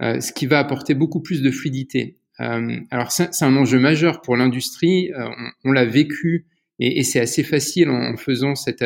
ce 0.00 0.32
qui 0.32 0.46
va 0.46 0.58
apporter 0.58 0.94
beaucoup 0.94 1.20
plus 1.20 1.42
de 1.42 1.50
fluidité. 1.50 2.18
alors 2.38 3.12
c'est 3.12 3.42
un 3.42 3.56
enjeu 3.56 3.78
majeur 3.78 4.22
pour 4.22 4.36
l'industrie, 4.36 5.10
on, 5.14 5.70
on 5.70 5.72
l'a 5.72 5.84
vécu 5.84 6.46
et, 6.78 6.98
et 6.98 7.02
c'est 7.02 7.20
assez 7.20 7.42
facile 7.42 7.90
en, 7.90 8.16
faisant 8.16 8.54
cette 8.54 8.82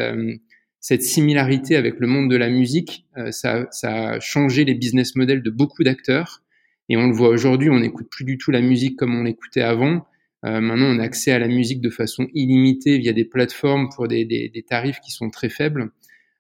cette 0.85 1.03
similarité 1.03 1.77
avec 1.77 1.99
le 1.99 2.07
monde 2.07 2.31
de 2.31 2.37
la 2.37 2.51
musique, 2.51 3.07
euh, 3.17 3.31
ça, 3.31 3.67
ça, 3.71 4.11
a 4.11 4.21
changé 4.21 4.67
les 4.67 4.75
business 4.75 5.17
models 5.17 5.43
de 5.43 5.49
beaucoup 5.49 5.83
d'acteurs. 5.83 6.43
Et 6.91 6.99
on 6.99 7.07
le 7.07 7.15
voit 7.15 7.31
aujourd'hui, 7.31 7.71
on 7.71 7.81
n'écoute 7.81 8.09
plus 8.11 8.27
du 8.27 8.37
tout 8.37 8.51
la 8.51 8.61
musique 8.61 8.99
comme 8.99 9.15
on 9.15 9.23
l'écoutait 9.23 9.63
avant. 9.63 10.07
Euh, 10.45 10.61
maintenant, 10.61 10.95
on 10.95 10.99
a 10.99 11.05
accès 11.05 11.33
à 11.33 11.39
la 11.39 11.49
musique 11.49 11.81
de 11.81 11.89
façon 11.89 12.29
illimitée 12.35 12.99
via 12.99 13.15
des 13.15 13.25
plateformes 13.25 13.89
pour 13.97 14.09
des, 14.09 14.27
des, 14.27 14.51
des 14.51 14.63
tarifs 14.63 15.01
qui 15.01 15.11
sont 15.11 15.31
très 15.31 15.49
faibles. 15.49 15.91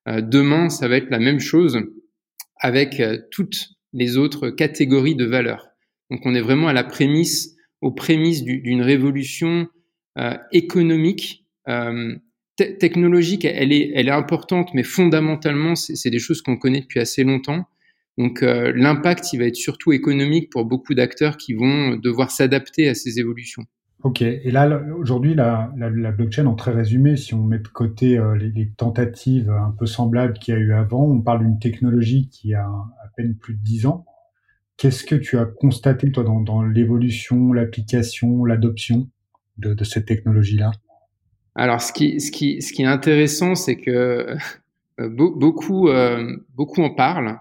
Euh, 0.09 0.21
demain, 0.21 0.69
ça 0.69 0.88
va 0.88 0.99
être 0.99 1.09
la 1.09 1.21
même 1.21 1.40
chose 1.40 1.81
avec 2.61 3.00
euh, 3.00 3.16
toutes 3.31 3.71
les 3.94 4.18
autres 4.18 4.50
catégories 4.50 5.16
de 5.16 5.24
valeurs. 5.24 5.68
Donc, 6.10 6.20
on 6.26 6.34
est 6.34 6.42
vraiment 6.42 6.68
à 6.68 6.74
la 6.74 6.84
prémisse, 6.84 7.56
aux 7.80 7.92
prémices 7.92 8.44
d'une 8.44 8.82
révolution 8.82 9.68
euh, 10.18 10.36
économique 10.52 11.46
technologique, 12.56 13.44
elle 13.44 13.72
est, 13.72 13.90
elle 13.94 14.08
est 14.08 14.12
importante, 14.12 14.72
mais 14.74 14.84
fondamentalement, 14.84 15.74
c'est 15.74 16.10
des 16.10 16.18
choses 16.18 16.42
qu'on 16.42 16.56
connaît 16.56 16.80
depuis 16.80 17.00
assez 17.00 17.24
longtemps. 17.24 17.64
Donc 18.16 18.42
euh, 18.42 18.72
l'impact, 18.76 19.32
il 19.32 19.38
va 19.38 19.46
être 19.46 19.56
surtout 19.56 19.92
économique 19.92 20.50
pour 20.50 20.64
beaucoup 20.64 20.94
d'acteurs 20.94 21.36
qui 21.36 21.54
vont 21.54 21.96
devoir 21.96 22.30
s'adapter 22.30 22.88
à 22.88 22.94
ces 22.94 23.18
évolutions. 23.18 23.64
Ok, 24.04 24.20
et 24.20 24.50
là 24.50 24.82
aujourd'hui, 24.99 25.34
la, 25.34 25.70
blockchain, 26.14 26.44
en 26.44 26.54
très 26.54 26.73
résumé, 26.73 27.16
si 27.16 27.32
on 27.32 27.42
met 27.42 27.58
de 27.58 27.68
côté 27.68 28.18
euh, 28.18 28.37
les, 28.37 28.70
tentatives 28.76 29.49
un 29.49 29.70
peu 29.70 29.87
semblables 29.87 30.34
qu'il 30.34 30.52
y 30.52 30.56
a 30.58 30.61
eu 30.61 30.75
avant, 30.75 31.04
on 31.04 31.23
parle 31.23 31.38
d'une 31.38 31.58
technologie 31.58 32.28
qui 32.28 32.52
a 32.52 32.66
à 32.66 33.08
peine 33.16 33.34
plus 33.34 33.54
de 33.54 33.62
10 33.62 33.87
ans. 33.87 34.04
Qu'est-ce 34.76 35.04
que 35.04 35.14
tu 35.14 35.38
as 35.38 35.46
constaté, 35.46 36.12
toi, 36.12 36.23
dans, 36.23 36.62
l'évolution, 36.62 37.54
l'application, 37.54 38.44
l'adoption 38.44 39.08
de, 39.56 39.82
cette 39.84 40.04
technologie-là? 40.04 40.73
Alors, 41.54 41.80
ce 41.80 41.94
qui, 41.94 42.20
ce 42.20 42.30
qui, 42.30 42.61
ce 42.61 42.75
qui 42.75 42.82
est 42.82 42.87
intéressant, 42.87 43.54
c'est 43.54 43.76
que 43.76 44.37
beaucoup, 44.99 45.88
euh, 45.88 46.37
beaucoup 46.54 46.82
en 46.82 46.90
parlent, 46.90 47.38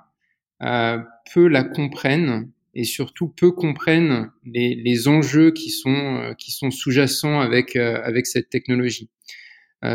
euh, 0.61 0.99
peu 1.33 1.49
la 1.49 1.65
comprennent 1.65 2.52
et 2.73 2.83
surtout 2.83 3.27
peu 3.27 3.51
comprennent 3.51 4.31
les, 4.45 5.07
enjeux 5.07 5.51
qui 5.51 5.69
sont, 5.69 5.89
euh, 5.91 6.33
qui 6.33 6.51
sont 6.51 6.71
sous-jacents 6.71 7.39
avec, 7.39 7.75
euh, 7.75 8.01
avec 8.03 8.25
cette 8.25 8.49
technologie. 8.49 9.09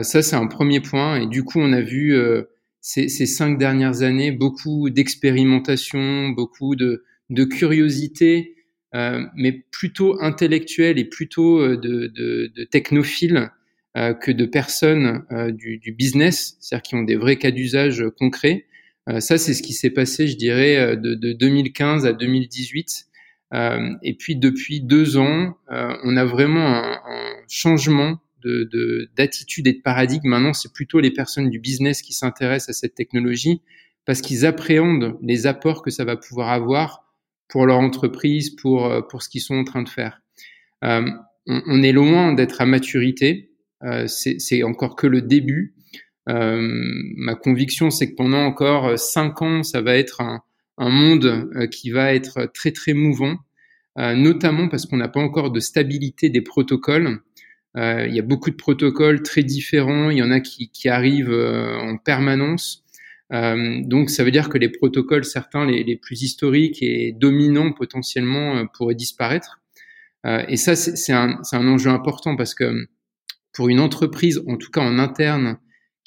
ça, 0.03 0.23
c'est 0.23 0.37
un 0.37 0.47
premier 0.47 0.81
point. 0.81 1.23
Et 1.23 1.27
du 1.27 1.45
coup, 1.45 1.61
on 1.61 1.73
a 1.73 1.81
vu 1.81 2.15
ces, 2.81 3.09
cinq 3.09 3.59
dernières 3.59 4.03
années 4.03 4.33
beaucoup 4.33 4.91
d'expérimentation, 4.91 6.29
beaucoup 6.29 6.77
de, 6.77 7.05
curiosité, 7.45 8.55
mais 8.93 9.53
plutôt 9.71 10.21
intellectuelle 10.21 10.99
et 10.99 11.07
plutôt 11.07 11.67
de, 11.77 12.07
de, 12.07 12.65
technophile 12.65 13.51
euh, 13.99 14.15
que 14.15 14.31
de 14.31 14.45
personnes 14.45 15.25
euh, 15.33 15.51
du, 15.51 15.79
du, 15.79 15.93
business, 15.93 16.57
c'est-à-dire 16.61 16.83
qui 16.83 16.95
ont 16.95 17.03
des 17.03 17.17
vrais 17.17 17.37
cas 17.37 17.51
d'usage 17.51 18.05
concrets. 18.19 18.67
Euh, 19.09 19.21
ça, 19.21 19.39
c'est 19.39 19.55
ce 19.55 19.63
qui 19.63 19.73
s'est 19.73 19.91
passé, 19.91 20.29
je 20.29 20.37
dirais, 20.37 20.97
de, 20.97 21.15
de 21.15 21.33
2015 21.33 22.07
à 22.07 22.13
2018. 22.13 23.07
et 24.03 24.15
puis 24.19 24.37
depuis 24.37 24.81
deux 24.81 25.17
ans, 25.17 25.57
on 25.69 26.17
a 26.17 26.25
vraiment 26.25 26.67
un, 26.67 27.01
un 27.07 27.35
changement 27.49 28.19
de 28.45 29.11
d'attitude 29.17 29.67
et 29.67 29.73
de 29.73 29.81
paradigme. 29.81 30.29
Maintenant, 30.29 30.53
c'est 30.53 30.73
plutôt 30.73 31.01
les 31.01 31.11
personnes 31.11 31.51
du 31.51 31.59
business 31.59 32.03
qui 32.03 32.13
s'intéressent 32.13 32.77
à 32.77 32.79
cette 32.79 32.95
technologie 32.95 33.63
parce 34.05 34.21
qu'ils 34.21 34.47
appréhendent 34.47 35.19
les 35.23 35.47
apports 35.47 35.83
que 35.83 35.91
ça 35.91 36.05
va 36.05 36.17
pouvoir 36.17 36.51
avoir 36.51 37.05
pour 37.49 37.67
leur 37.67 37.79
entreprise, 37.79 38.51
pour 38.51 39.07
pour 39.09 39.23
ce 39.23 39.29
qu'ils 39.29 39.41
sont 39.41 39.57
en 39.57 39.65
train 39.65 39.83
de 39.83 39.89
faire. 39.89 40.21
Euh, 40.85 41.09
on, 41.47 41.63
on, 41.67 41.83
est 41.83 41.93
loin 41.93 42.33
d'être 42.33 42.61
à 42.61 42.67
maturité. 42.67 43.51
Euh, 43.85 44.07
c'est 44.07 44.63
encore 44.63 44.97
que 44.97 45.07
le 45.07 45.23
début. 45.23 45.75
Euh, 46.29 46.59
ma 47.17 47.35
conviction, 47.35 47.91
c'est 47.91 48.11
que 48.11 48.15
pendant 48.15 48.45
encore 48.45 48.89
euh, 48.89 48.97
cinq 48.97 49.41
ans, 49.43 49.63
ça 49.63 49.81
va 49.81 49.97
être 49.97 50.21
un, 50.21 50.43
monde 50.81 51.51
qui 51.73 51.91
va 51.91 52.15
être 52.15 52.53
très 52.55 52.71
très 52.71 52.93
mouvant, 52.93 53.37
notamment 53.97 54.69
parce 54.69 54.87
qu'on 54.87 54.97
n'a 54.97 55.09
pas 55.09 55.19
encore 55.19 55.51
de 55.51 55.59
stabilité 55.59 56.31
des 56.31 56.41
protocoles. 56.41 57.19
Euh, 57.77 58.07
il 58.07 58.15
y 58.15 58.21
a 58.21 58.23
beaucoup 58.23 58.51
de 58.51 58.55
protocoles 58.55 59.25
très 59.25 59.43
différents, 59.43 60.11
il 60.11 60.19
y 60.19 60.23
en 60.23 60.31
a 60.31 60.39
qui, 60.39 60.89
arrivent 60.89 61.35
en 61.35 61.97
permanence. 61.97 62.85
Euh, 63.33 63.81
donc 63.83 64.11
ça 64.11 64.23
veut 64.23 64.31
dire 64.31 64.49
que 64.49 64.57
les 64.57 64.69
protocoles, 64.69 65.25
certains 65.25 65.67
les, 65.67 65.97
plus 65.97 66.23
historiques 66.23 66.81
et 66.81 67.11
dominants 67.11 67.73
potentiellement, 67.73 68.65
pourraient 68.69 68.95
disparaître. 68.95 69.61
et 70.25 70.57
ça, 70.57 70.77
c'est 70.77 71.13
un, 71.13 71.41
enjeu 71.53 71.91
important 71.91 72.37
parce 72.37 72.55
que 72.55 72.87
pour 73.53 73.69
une 73.69 73.81
entreprise, 73.81 74.45
en 74.47 74.57
tout 74.57 74.71
cas 74.71 74.83
en 74.83 75.01
interne, 75.01 75.59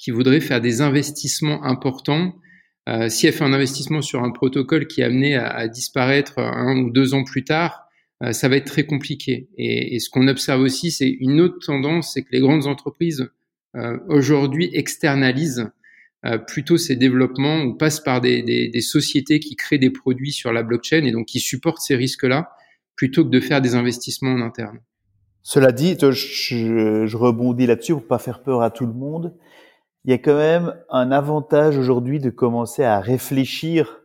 qui 0.02 0.10
voudrait 0.10 0.40
faire 0.40 0.60
des 0.60 0.80
investissements 0.80 1.62
importants, 1.64 2.34
euh, 2.88 3.08
si 3.08 3.28
elle 3.28 3.32
fait 3.32 3.44
un 3.44 3.52
investissement 3.52 4.02
sur 4.02 4.24
un 4.24 4.32
protocole 4.32 4.88
qui 4.88 5.00
est 5.00 5.04
amené 5.04 5.36
à, 5.36 5.48
à 5.48 5.68
disparaître 5.68 6.40
un 6.40 6.76
ou 6.78 6.90
deux 6.90 7.14
ans 7.14 7.22
plus 7.22 7.44
tard, 7.44 7.86
euh, 8.24 8.32
ça 8.32 8.48
va 8.48 8.56
être 8.56 8.66
très 8.66 8.84
compliqué. 8.84 9.48
Et, 9.56 9.94
et 9.94 10.00
ce 10.00 10.10
qu'on 10.10 10.26
observe 10.26 10.60
aussi, 10.60 10.90
c'est 10.90 11.08
une 11.08 11.40
autre 11.40 11.64
tendance, 11.64 12.14
c'est 12.14 12.22
que 12.22 12.30
les 12.32 12.40
grandes 12.40 12.66
entreprises 12.66 13.30
euh, 13.76 13.98
aujourd'hui 14.08 14.70
externalisent 14.72 15.70
euh, 16.24 16.36
plutôt 16.38 16.78
ces 16.78 16.96
développements 16.96 17.62
ou 17.62 17.74
passent 17.74 18.00
par 18.00 18.20
des, 18.20 18.42
des, 18.42 18.68
des, 18.68 18.80
sociétés 18.80 19.38
qui 19.38 19.54
créent 19.54 19.78
des 19.78 19.90
produits 19.90 20.32
sur 20.32 20.52
la 20.52 20.64
blockchain 20.64 21.04
et 21.04 21.12
donc 21.12 21.26
qui 21.26 21.38
supportent 21.38 21.80
ces 21.80 21.94
risques-là, 21.94 22.50
plutôt 22.96 23.24
que 23.24 23.30
de 23.30 23.40
faire 23.40 23.60
des 23.60 23.76
investissements 23.76 24.32
en 24.32 24.40
interne. 24.40 24.80
Cela 25.42 25.72
dit, 25.72 25.96
je, 26.00 27.06
je 27.06 27.16
rebondis 27.16 27.66
là-dessus 27.66 27.92
pour 27.92 28.06
pas 28.06 28.18
faire 28.18 28.42
peur 28.42 28.62
à 28.62 28.70
tout 28.70 28.86
le 28.86 28.92
monde. 28.92 29.34
Il 30.04 30.10
y 30.10 30.14
a 30.14 30.18
quand 30.18 30.36
même 30.36 30.74
un 30.88 31.12
avantage 31.12 31.78
aujourd'hui 31.78 32.18
de 32.18 32.30
commencer 32.30 32.82
à 32.82 33.00
réfléchir 33.00 34.00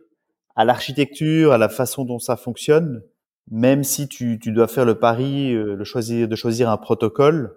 à 0.54 0.64
l'architecture, 0.64 1.52
à 1.52 1.58
la 1.58 1.68
façon 1.68 2.04
dont 2.04 2.18
ça 2.18 2.36
fonctionne, 2.36 3.02
même 3.50 3.84
si 3.84 4.08
tu, 4.08 4.38
tu 4.38 4.52
dois 4.52 4.68
faire 4.68 4.84
le 4.84 4.98
pari 4.98 5.54
euh, 5.54 5.74
le 5.74 5.84
choisir, 5.84 6.28
de 6.28 6.36
choisir 6.36 6.70
un 6.70 6.76
protocole, 6.76 7.56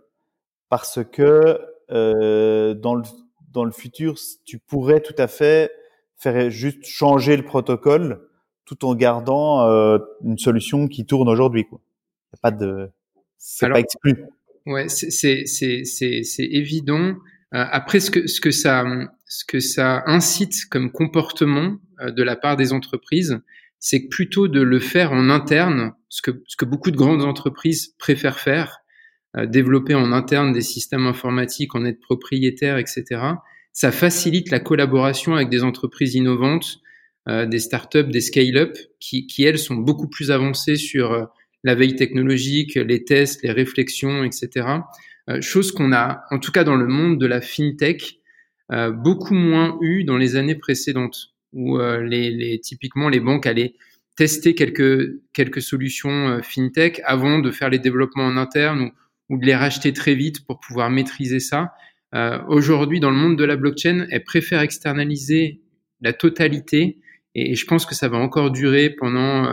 parce 0.70 1.00
que 1.04 1.60
euh, 1.92 2.74
dans, 2.74 2.96
le, 2.96 3.04
dans 3.52 3.66
le 3.66 3.72
futur, 3.72 4.16
tu 4.46 4.60
pourrais 4.60 5.02
tout 5.02 5.16
à 5.18 5.28
fait 5.28 5.72
faire 6.16 6.50
juste 6.50 6.86
changer 6.86 7.36
le 7.36 7.44
protocole 7.44 8.28
tout 8.66 8.86
en 8.86 8.96
gardant 8.96 9.68
euh, 9.68 9.98
une 10.24 10.38
solution 10.38 10.88
qui 10.88 11.06
tourne 11.06 11.28
aujourd'hui. 11.28 11.66
Pas 12.42 12.52
de 12.52 12.90
c'est 13.38 13.70
pas 13.70 13.80
exclu. 13.80 14.26
Ouais, 14.66 14.88
c'est 14.88 15.46
c'est 15.46 16.24
évident. 16.38 17.16
Euh, 17.54 17.66
après, 17.70 18.00
ce 18.00 18.12
que 18.12 18.28
ce 18.28 18.40
que 18.40 18.52
ça 18.52 18.86
ce 19.26 19.46
que 19.46 19.60
ça 19.60 20.04
incite 20.06 20.66
comme 20.70 20.92
comportement 20.92 21.78
euh, 22.02 22.12
de 22.12 22.24
la 22.24 22.36
part 22.36 22.56
des 22.56 22.74
entreprises, 22.74 23.40
c'est 23.80 24.08
plutôt 24.08 24.48
de 24.48 24.62
le 24.62 24.80
faire 24.80 25.12
en 25.12 25.30
interne, 25.30 25.94
ce 26.10 26.22
que 26.22 26.44
ce 26.48 26.56
que 26.56 26.66
beaucoup 26.66 26.92
de 26.92 26.98
grandes 26.98 27.24
entreprises 27.24 27.96
préfèrent 28.00 28.40
faire, 28.40 28.80
euh, 29.36 29.46
développer 29.46 29.96
en 29.96 30.14
interne 30.14 30.54
des 30.54 30.62
systèmes 30.62 31.08
informatiques, 31.08 31.76
en 31.76 31.86
être 31.86 32.00
propriétaire, 32.00 32.78
etc. 32.78 33.22
Ça 33.74 33.92
facilite 33.92 34.50
la 34.50 34.60
collaboration 34.60 35.36
avec 35.36 35.50
des 35.50 35.64
entreprises 35.64 36.16
innovantes, 36.16 36.80
des 37.28 37.60
startups, 37.60 38.10
des 38.10 38.20
scale-up, 38.20 38.76
qui, 39.00 39.28
qui 39.28 39.44
elles 39.44 39.60
sont 39.60 39.76
beaucoup 39.76 40.10
plus 40.10 40.32
avancées 40.32 40.76
sur 40.76 41.30
la 41.64 41.76
veille 41.76 41.96
technologique, 41.96 42.76
les 42.76 43.06
tests, 43.06 43.44
les 43.44 43.52
réflexions, 43.52 44.26
etc. 44.26 44.66
Euh, 45.32 45.42
chose 45.42 45.72
qu'on 45.72 45.94
a, 45.94 46.26
en 46.32 46.40
tout 46.40 46.52
cas 46.52 46.64
dans 46.64 46.76
le 46.76 46.88
monde 46.88 47.20
de 47.20 47.26
la 47.26 47.42
fintech, 47.42 48.20
euh, 48.72 48.92
beaucoup 48.92 49.34
moins 49.34 49.78
eu 49.82 50.04
dans 50.04 50.18
les 50.18 50.36
années 50.36 50.56
précédentes, 50.56 51.34
où 51.54 51.78
euh, 51.78 52.58
typiquement 52.62 53.10
les 53.10 53.20
banques 53.20 53.46
allaient 53.46 53.74
tester 54.16 54.56
quelques, 54.56 55.62
solutions 55.62 56.40
fintech 56.44 57.02
avant 57.06 57.40
de 57.40 57.50
faire 57.52 57.70
les 57.70 57.80
développements 57.80 58.26
en 58.26 58.38
interne 58.38 58.92
ou, 59.30 59.38
de 59.38 59.46
les 59.46 59.56
racheter 59.56 59.94
très 59.94 60.14
vite 60.14 60.46
pour 60.46 60.60
pouvoir 60.60 60.90
maîtriser 60.90 61.40
ça. 61.40 61.72
Aujourd'hui, 62.50 63.00
dans 63.00 63.10
le 63.10 63.16
monde 63.16 63.38
de 63.38 63.46
la 63.46 63.56
blockchain, 63.56 64.06
elles 64.12 64.26
préfèrent 64.26 64.60
externaliser 64.60 65.62
la 66.02 66.12
totalité 66.12 66.98
Et, 67.36 67.56
je 67.56 67.66
pense 67.66 67.86
que 67.86 67.96
ça 67.96 68.10
va 68.10 68.18
encore 68.18 68.52
durer 68.52 68.90
pendant, 68.90 69.48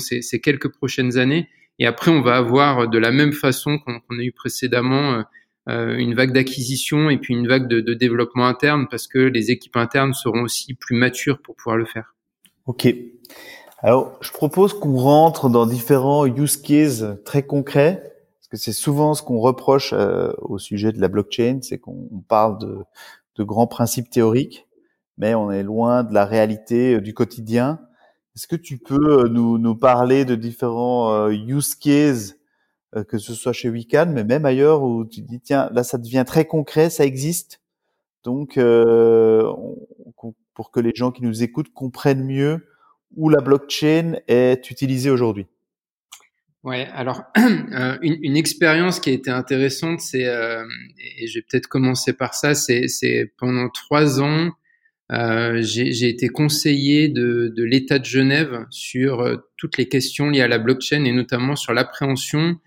ces, 0.00 0.40
quelques 0.40 0.68
prochaines 0.68 1.16
années. 1.16 1.48
Et 1.78 1.86
après, 1.86 2.10
on 2.10 2.22
va 2.22 2.36
avoir 2.36 2.88
de 2.88 2.98
la 2.98 3.10
même 3.10 3.32
façon 3.32 3.78
qu'on 3.78 4.18
a 4.18 4.22
eu 4.22 4.32
précédemment 4.32 5.14
euh, 5.14 5.22
euh, 5.68 5.96
une 5.96 6.14
vague 6.14 6.32
d'acquisition 6.32 7.08
et 7.08 7.18
puis 7.18 7.34
une 7.34 7.46
vague 7.46 7.68
de, 7.68 7.94
développement 7.94 8.46
interne 8.46 8.88
parce 8.90 9.06
que 9.06 9.18
les 9.18 9.52
équipes 9.52 9.76
internes 9.76 10.12
seront 10.12 10.42
aussi 10.42 10.74
plus 10.74 10.96
matures 10.96 11.40
pour 11.40 11.54
pouvoir 11.54 11.76
le 11.76 11.84
faire. 11.84 12.16
Ok. 12.66 12.92
Alors, 13.78 14.18
je 14.20 14.32
propose 14.32 14.74
qu'on 14.74 14.96
rentre 14.96 15.48
dans 15.48 15.66
différents 15.66 16.26
use 16.26 16.56
cases 16.56 17.04
très 17.24 17.44
concrets, 17.44 18.02
parce 18.38 18.48
que 18.48 18.56
c'est 18.56 18.72
souvent 18.72 19.14
ce 19.14 19.22
qu'on 19.22 19.38
reproche 19.38 19.92
euh, 19.92 20.32
au 20.38 20.58
sujet 20.58 20.92
de 20.92 21.00
la 21.00 21.08
blockchain, 21.08 21.60
c'est 21.62 21.78
qu'on 21.78 22.08
parle 22.28 22.58
de, 22.58 23.44
grands 23.44 23.66
principes 23.68 24.10
théoriques, 24.10 24.66
mais 25.16 25.34
on 25.34 25.50
est 25.52 25.64
loin 25.64 26.02
de 26.02 26.12
la 26.12 26.24
réalité 26.24 26.94
euh, 26.94 27.00
du 27.00 27.14
quotidien. 27.14 27.80
Est-ce 28.34 28.46
que 28.46 28.56
tu 28.56 28.78
peux 28.78 29.24
euh, 29.24 29.28
nous, 29.28 29.58
nous 29.58 29.74
parler 29.74 30.24
de 30.24 30.34
différents 30.34 31.12
euh, 31.12 31.32
use 31.32 31.74
cases, 31.74 32.36
que 33.08 33.16
ce 33.16 33.32
soit 33.32 33.54
chez 33.54 33.70
Wican, 33.70 34.12
mais 34.12 34.22
même 34.22 34.44
ailleurs, 34.44 34.82
où 34.82 35.06
tu 35.06 35.22
dis, 35.22 35.40
tiens, 35.40 35.70
là, 35.72 35.82
ça 35.82 35.96
devient 35.96 36.24
très 36.26 36.44
concret, 36.44 36.90
ça 36.90 37.06
existe. 37.06 37.62
Donc, 38.22 38.58
pour 40.54 40.70
que 40.70 40.78
les 40.78 40.92
gens 40.94 41.10
qui 41.10 41.22
nous 41.22 41.42
écoutent 41.42 41.72
comprennent 41.72 42.22
mieux 42.22 42.66
où 43.16 43.30
la 43.30 43.40
blockchain 43.40 44.16
est 44.28 44.70
utilisée 44.70 45.10
aujourd'hui. 45.10 45.46
Ouais, 46.64 46.86
alors 46.92 47.24
une, 47.36 48.18
une, 48.22 48.36
expérience 48.36 49.00
qui 49.00 49.10
a 49.10 49.12
été 49.12 49.30
intéressante, 49.30 50.00
c'est 50.00 50.26
euh, 50.26 50.64
et 51.18 51.26
je 51.26 51.38
vais 51.38 51.44
peut-être 51.48 51.66
commencer 51.66 52.12
par 52.12 52.34
ça, 52.34 52.54
c'est 52.54 53.32
pendant 53.36 53.68
trois 53.68 54.20
ans, 54.20 54.46
euh, 54.46 54.50
j'ai 55.60 56.08
été 56.08 56.28
conseiller 56.28 57.08
de, 57.08 57.52
de 57.54 57.64
l'État 57.64 57.98
de 57.98 58.04
Genève 58.04 58.66
sur 58.70 59.20
euh, 59.20 59.36
toutes 59.56 59.76
les 59.76 59.88
questions 59.88 60.30
liées 60.30 60.40
à 60.40 60.48
la 60.48 60.58
blockchain 60.58 61.04
et 61.04 61.12
notamment 61.12 61.56
sur 61.56 61.72
l'appréhension 61.74 62.58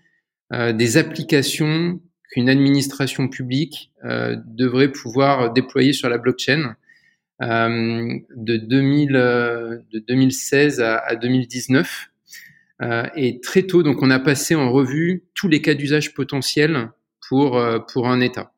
euh, 0.52 0.72
des 0.72 0.96
applications 0.96 2.00
qu'une 2.30 2.48
administration 2.48 3.28
publique 3.28 3.90
euh, 4.04 4.36
devrait 4.46 4.92
pouvoir 4.92 5.52
déployer 5.52 5.92
sur 5.92 6.08
la 6.08 6.18
blockchain. 6.18 6.76
de, 7.40 8.56
2000, 8.56 9.12
de 9.12 9.98
2016 10.08 10.80
à, 10.80 10.98
à 10.98 11.16
2019. 11.16 12.10
et 13.14 13.40
très 13.40 13.64
tôt, 13.64 13.82
donc, 13.82 14.02
on 14.02 14.10
a 14.10 14.18
passé 14.18 14.54
en 14.54 14.70
revue 14.70 15.24
tous 15.34 15.48
les 15.48 15.60
cas 15.60 15.74
d'usage 15.74 16.14
potentiels 16.14 16.90
pour, 17.28 17.62
pour 17.92 18.08
un 18.08 18.20
État. 18.20 18.55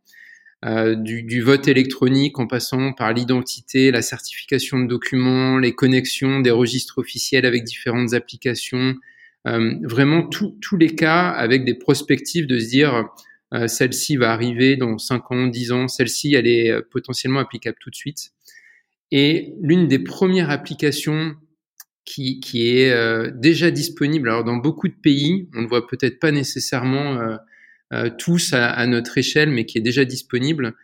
Euh, 0.65 0.97
du, 0.97 1.23
du, 1.23 1.41
vote 1.41 1.69
électronique 1.69 2.41
en 2.41 2.49
passant 2.49 2.93
par 2.93 3.13
l'identité, 3.13 3.93
la 3.93 4.03
certification 4.03 4.81
de 4.81 4.89
documents, 4.89 5.57
les 5.57 5.73
connexions 5.73 6.41
des 6.41 6.51
registres 6.51 6.99
officiels 6.99 7.47
avec 7.47 7.63
différentes 7.63 8.13
applications, 8.13 8.97
euh, 9.47 9.75
vraiment 9.85 10.25
tous 10.25 10.77
les 10.77 10.97
cas 10.97 11.29
avec 11.29 11.65
des 11.65 11.75
prospectives 11.75 12.49
de 12.49 12.59
se 12.59 12.71
dire 12.71 13.07
euh, 13.55 13.69
celle-ci 13.69 14.17
va 14.17 14.33
arriver 14.33 14.77
dans 14.77 14.99
5 14.99 15.31
ans, 15.31 15.47
10 15.47 15.71
ans, 15.71 15.87
celle-ci 15.87 16.35
elle 16.35 16.49
est 16.49 16.83
potentiellement 16.91 17.39
applicable 17.39 17.77
tout 17.81 17.91
de 17.91 17.95
suite. 17.95 18.33
Et 19.13 19.55
l'une 19.63 19.87
des 19.87 20.01
premières 20.01 20.51
applications 20.51 21.37
qui, 22.05 22.41
qui 22.41 22.69
est 22.69 23.31
déjà 23.33 23.71
disponible, 23.71 24.29
alors 24.29 24.43
dans 24.43 24.57
beaucoup 24.57 24.89
de 24.89 24.95
pays, 24.95 25.49
on 25.55 25.63
ne 25.63 25.69
voit 25.69 25.87
peut-être 25.87 26.19
pas 26.19 26.33
nécessairement 26.33 27.39
tous 28.19 28.53
à, 28.53 28.87
notre 28.87 29.17
échelle, 29.17 29.51
mais 29.51 29.65
qui 29.65 29.79
est 29.79 29.83
déjà 29.83 30.05
disponible, 30.05 30.75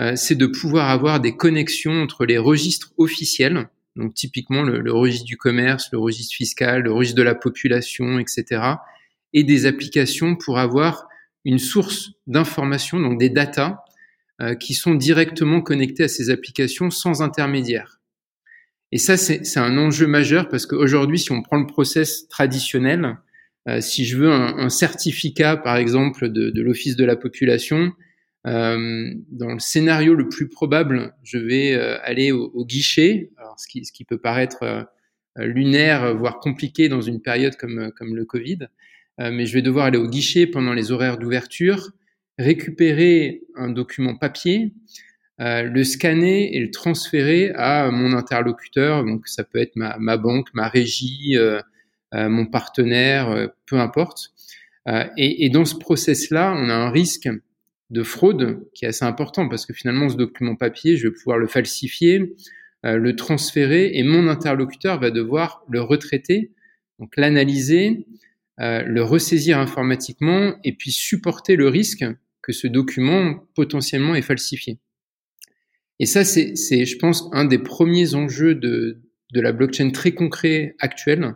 euh, 0.00 0.16
c'est 0.16 0.34
de 0.34 0.46
pouvoir 0.46 0.90
avoir 0.90 1.20
des 1.20 1.36
connexions 1.36 2.02
entre 2.02 2.24
les 2.24 2.38
registres 2.38 2.92
officiels, 2.98 3.68
donc 3.94 4.14
typiquement 4.14 4.62
le, 4.62 4.92
registre 4.92 5.26
du 5.26 5.36
commerce, 5.36 5.88
le 5.92 5.98
registre 5.98 6.34
fiscal, 6.34 6.82
le 6.82 6.92
registre 6.92 7.16
de 7.16 7.22
la 7.22 7.34
population, 7.34 8.18
etc., 8.18 8.62
et 9.32 9.44
des 9.44 9.66
applications 9.66 10.36
pour 10.36 10.58
avoir 10.58 11.08
une 11.44 11.58
source 11.58 12.10
d'information, 12.26 12.98
donc 12.98 13.18
des 13.18 13.30
datas, 13.30 13.78
euh, 14.40 14.54
qui 14.54 14.74
sont 14.74 14.94
directement 14.94 15.60
connectées 15.60 16.04
à 16.04 16.08
ces 16.08 16.30
applications 16.30 16.90
sans 16.90 17.22
intermédiaire. 17.22 18.00
Et 18.90 18.98
ça, 18.98 19.16
c'est 19.16 19.58
un 19.58 19.76
enjeu 19.76 20.06
majeur 20.06 20.48
parce 20.48 20.66
qu'aujourd'hui, 20.66 21.18
si 21.18 21.32
on 21.32 21.42
prend 21.42 21.58
le 21.58 21.66
process 21.66 22.28
traditionnel, 22.28 23.04
euh, 23.04 23.12
si 23.80 24.04
je 24.04 24.18
veux 24.18 24.30
un, 24.30 24.68
certificat, 24.68 25.56
par 25.56 25.76
exemple, 25.76 26.28
de, 26.28 26.62
l'Office 26.62 26.96
de 26.96 27.04
la 27.04 27.16
population, 27.16 27.92
euh, 28.46 29.14
dans 29.30 29.54
le 29.54 29.58
scénario 29.58 30.14
le 30.14 30.28
plus 30.28 30.48
probable, 30.48 31.14
je 31.22 31.38
vais 31.38 31.74
euh, 31.74 31.96
aller 32.02 32.30
au, 32.30 32.64
guichet, 32.66 33.30
ce, 33.56 33.66
qui, 33.92 34.04
peut 34.04 34.18
paraître 34.18 34.62
euh, 34.62 35.46
lunaire, 35.46 36.14
voire 36.14 36.40
compliqué 36.40 36.88
dans 36.88 37.00
une 37.00 37.22
période 37.22 37.56
comme, 37.56 37.90
le 38.00 38.24
Covid, 38.24 38.68
mais 39.18 39.46
je 39.46 39.54
vais 39.54 39.62
devoir 39.62 39.86
aller 39.86 39.98
au 39.98 40.08
guichet 40.08 40.46
pendant 40.46 40.72
les 40.72 40.90
horaires 40.90 41.18
d'ouverture, 41.18 41.92
récupérer 42.36 43.42
un 43.54 43.70
document 43.70 44.16
papier, 44.16 44.74
le 45.38 45.84
scanner 45.84 46.54
et 46.56 46.60
le 46.60 46.70
transférer 46.70 47.52
à 47.54 47.90
mon 47.90 48.12
interlocuteur. 48.12 49.04
Donc 49.04 49.28
ça 49.28 49.44
peut 49.44 49.58
être 49.58 49.76
ma, 49.76 50.16
banque, 50.16 50.48
ma 50.52 50.68
régie, 50.68 51.36
euh, 51.36 51.60
mon 52.28 52.46
partenaire, 52.46 53.30
euh, 53.30 53.46
peu 53.66 53.78
importe. 53.78 54.32
Euh, 54.88 55.04
et, 55.16 55.44
et, 55.44 55.50
dans 55.50 55.64
ce 55.64 55.74
process-là, 55.74 56.54
on 56.56 56.68
a 56.68 56.74
un 56.74 56.90
risque 56.90 57.28
de 57.90 58.02
fraude 58.02 58.66
qui 58.74 58.84
est 58.84 58.88
assez 58.88 59.04
important 59.04 59.48
parce 59.48 59.66
que 59.66 59.72
finalement, 59.72 60.08
ce 60.08 60.16
document 60.16 60.56
papier, 60.56 60.96
je 60.96 61.08
vais 61.08 61.14
pouvoir 61.14 61.38
le 61.38 61.46
falsifier, 61.46 62.34
le 62.82 63.16
transférer 63.16 63.92
et 63.94 64.02
mon 64.02 64.28
interlocuteur 64.28 65.00
va 65.00 65.10
devoir 65.10 65.64
le 65.70 65.80
retraiter, 65.80 66.52
donc 66.98 67.16
l'analyser, 67.16 68.06
le 68.58 69.00
ressaisir 69.00 69.58
informatiquement 69.58 70.54
et 70.64 70.74
puis 70.74 70.90
supporter 70.90 71.56
le 71.56 71.68
risque 71.68 72.04
que 72.42 72.52
ce 72.52 72.66
document 72.66 73.46
potentiellement 73.54 74.14
est 74.14 74.22
falsifié. 74.22 74.78
Et 75.98 76.06
ça, 76.06 76.24
c'est, 76.24 76.54
je 76.56 76.98
pense, 76.98 77.28
un 77.32 77.44
des 77.44 77.58
premiers 77.58 78.14
enjeux 78.14 78.54
de, 78.54 79.00
de 79.32 79.40
la 79.40 79.52
blockchain 79.52 79.90
très 79.90 80.12
concret 80.12 80.76
actuel, 80.78 81.22
euh, 81.24 81.32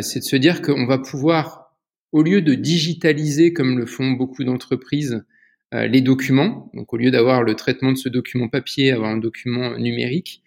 c'est 0.00 0.20
de 0.20 0.24
se 0.24 0.36
dire 0.36 0.62
qu'on 0.62 0.86
va 0.86 0.98
pouvoir, 0.98 1.76
au 2.12 2.22
lieu 2.22 2.40
de 2.42 2.54
digitaliser 2.54 3.52
comme 3.52 3.78
le 3.78 3.86
font 3.86 4.12
beaucoup 4.12 4.44
d'entreprises, 4.44 5.24
euh, 5.74 5.88
les 5.88 6.00
documents, 6.00 6.70
donc 6.74 6.92
au 6.92 6.96
lieu 6.96 7.10
d'avoir 7.10 7.42
le 7.42 7.54
traitement 7.54 7.90
de 7.90 7.96
ce 7.96 8.08
document 8.08 8.48
papier, 8.48 8.92
avoir 8.92 9.10
un 9.10 9.16
document 9.16 9.76
numérique, 9.76 10.42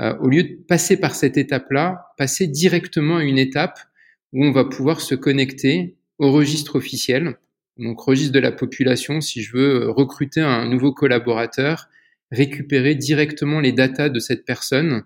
euh, 0.00 0.16
au 0.20 0.28
lieu 0.28 0.42
de 0.42 0.54
passer 0.66 0.98
par 0.98 1.14
cette 1.14 1.36
étape-là, 1.36 2.06
passer 2.16 2.46
directement 2.46 3.18
à 3.18 3.24
une 3.24 3.38
étape 3.38 3.78
où 4.32 4.44
on 4.44 4.52
va 4.52 4.64
pouvoir 4.64 5.02
se 5.02 5.14
connecter 5.14 5.96
au 6.18 6.32
registre 6.32 6.76
officiel, 6.76 7.36
donc 7.76 8.00
registre 8.00 8.32
de 8.32 8.38
la 8.38 8.52
population, 8.52 9.20
si 9.20 9.42
je 9.42 9.54
veux 9.54 9.90
recruter 9.90 10.40
un 10.40 10.66
nouveau 10.66 10.92
collaborateur, 10.92 11.88
récupérer 12.30 12.94
directement 12.94 13.60
les 13.60 13.72
datas 13.72 14.08
de 14.08 14.18
cette 14.18 14.46
personne, 14.46 14.92
euh, 14.92 15.00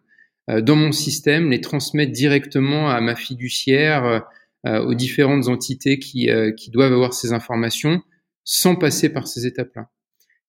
dans 0.49 0.77
mon 0.77 0.93
système, 0.93 1.51
les 1.51 1.61
transmettre 1.61 2.13
directement 2.13 2.91
à 2.91 3.01
ma 3.01 3.17
fiduciaire, 3.17 4.05
euh, 4.05 4.21
euh, 4.67 4.85
aux 4.85 4.95
différentes 4.95 5.49
entités 5.49 5.99
qui, 5.99 6.29
qui 6.57 6.71
doivent 6.71 6.93
avoir 6.93 7.13
ces 7.13 7.33
informations, 7.33 8.03
sans 8.45 8.77
passer 8.77 9.11
par 9.11 9.29
ces 9.29 9.47
étapes-là. 9.47 9.91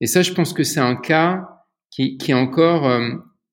Et 0.02 0.08
ça, 0.08 0.22
je 0.22 0.32
pense 0.34 0.54
que 0.54 0.64
c'est 0.64 0.80
un 0.80 0.96
cas 0.96 1.48
qui, 1.92 2.18
qui 2.18 2.32
est 2.32 2.36
encore 2.36 2.90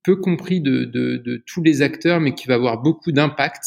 peu 0.02 0.16
compris 0.16 0.61
de, 0.61 0.85
de, 0.85 1.16
de, 1.16 1.42
tous 1.46 1.62
les 1.62 1.83
acteurs, 1.83 2.20
mais 2.20 2.35
qui 2.35 2.46
va 2.46 2.55
avoir 2.55 2.81
beaucoup 2.81 3.12
d'impact 3.12 3.62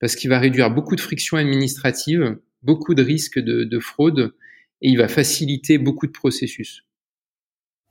parce 0.00 0.16
qu'il 0.16 0.30
va 0.30 0.38
réduire 0.38 0.70
beaucoup 0.70 0.96
de 0.96 1.00
frictions 1.00 1.36
administratives, 1.36 2.38
beaucoup 2.62 2.94
de 2.94 3.02
risques 3.02 3.38
de, 3.38 3.64
de, 3.64 3.78
fraude, 3.78 4.34
et 4.82 4.88
il 4.88 4.98
va 4.98 5.08
faciliter 5.08 5.78
beaucoup 5.78 6.06
de 6.06 6.12
processus. 6.12 6.84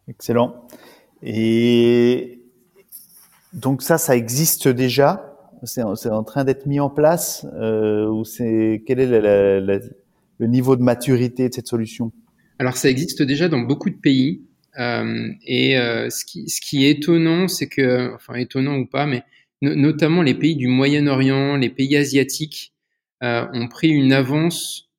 Excellent. 0.07 0.67
Et 1.21 2.42
donc 3.53 3.81
ça, 3.83 3.97
ça 3.97 4.15
existe 4.15 4.67
déjà. 4.67 5.29
C'est 5.65 5.81
en 5.81 6.23
train 6.23 6.43
d'être 6.43 6.65
mis 6.65 6.79
en 6.79 6.89
place. 6.89 7.45
Euh, 7.55 8.07
ou 8.07 8.25
c'est 8.25 8.83
quel 8.85 8.99
est 8.99 9.07
le 9.07 10.47
niveau 10.47 10.75
de 10.75 10.81
maturité 10.81 11.47
de 11.47 11.53
cette 11.53 11.67
solution? 11.67 12.11
Alors 12.59 12.75
ça 12.75 12.89
existe 12.89 13.21
déjà 13.21 13.47
dans 13.47 13.59
beaucoup 13.59 13.89
de 13.89 13.95
pays. 13.95 14.41
Euh, 14.79 15.29
et 15.45 15.77
euh, 15.77 16.09
ce, 16.09 16.25
qui, 16.25 16.49
ce 16.49 16.59
qui 16.59 16.85
est 16.85 16.89
étonnant, 16.89 17.47
c'est 17.47 17.67
que, 17.67 18.13
enfin 18.15 18.33
étonnant 18.35 18.75
ou 18.77 18.87
pas, 18.87 19.05
mais 19.05 19.23
notamment 19.61 20.23
les 20.23 20.33
pays 20.33 20.55
du 20.55 20.67
Moyen-Orient, 20.67 21.55
les 21.55 21.69
pays 21.69 21.95
asiatiques, 21.95 22.73
ont 23.21 23.69
pris 23.69 23.87
une 23.87 24.11
avance 24.11 24.89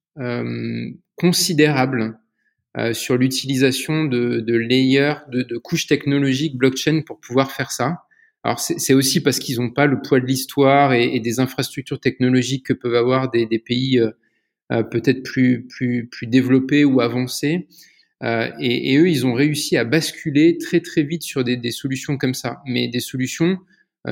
considérable 1.16 2.18
sur 2.94 3.18
l'utilisation 3.18 4.04
de, 4.04 4.40
de 4.40 4.54
layers, 4.54 5.16
de, 5.30 5.58
couches 5.58 5.86
technologiques 5.86 6.56
blockchain 6.56 7.02
pour 7.04 7.20
pouvoir 7.20 7.52
faire 7.52 7.70
ça. 7.70 8.04
Alors 8.44 8.60
c'est 8.60 8.92
aussi 8.92 9.22
parce 9.22 9.38
qu'ils 9.38 9.58
n'ont 9.58 9.70
pas 9.70 9.86
le 9.86 10.02
poids 10.02 10.20
de 10.20 10.26
l'histoire 10.26 10.92
et, 10.92 11.18
des 11.18 11.40
infrastructures 11.40 11.98
technologiques 11.98 12.66
que 12.66 12.74
peuvent 12.74 12.94
avoir 12.94 13.30
des, 13.30 13.46
pays 13.58 13.98
euh, 13.98 14.10
euh, 14.70 14.82
peut-être 14.82 15.22
plus, 15.22 15.66
plus, 15.66 16.06
plus 16.08 16.26
développés 16.26 16.84
ou 16.84 17.00
avancés. 17.00 17.66
Euh, 18.22 18.50
et, 18.60 18.98
eux, 18.98 19.08
ils 19.08 19.26
ont 19.26 19.32
réussi 19.32 19.78
à 19.78 19.84
basculer 19.84 20.58
très 20.58 20.80
très 20.80 21.02
vite 21.02 21.22
sur 21.22 21.42
des, 21.42 21.70
solutions 21.70 22.18
comme 22.18 22.34
ça, 22.34 22.60
mais 22.66 22.86
des 22.88 23.00
solutions 23.00 23.58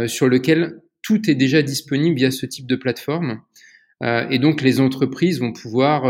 sur 0.06 0.26
lesquelles 0.26 0.80
tout 1.02 1.28
est 1.28 1.34
déjà 1.34 1.60
disponible 1.60 2.16
via 2.16 2.30
ce 2.30 2.46
type 2.46 2.66
de 2.66 2.76
plateforme. 2.76 3.42
et 4.02 4.38
donc 4.38 4.62
les 4.62 4.80
entreprises 4.80 5.38
vont 5.38 5.52
pouvoir 5.52 6.04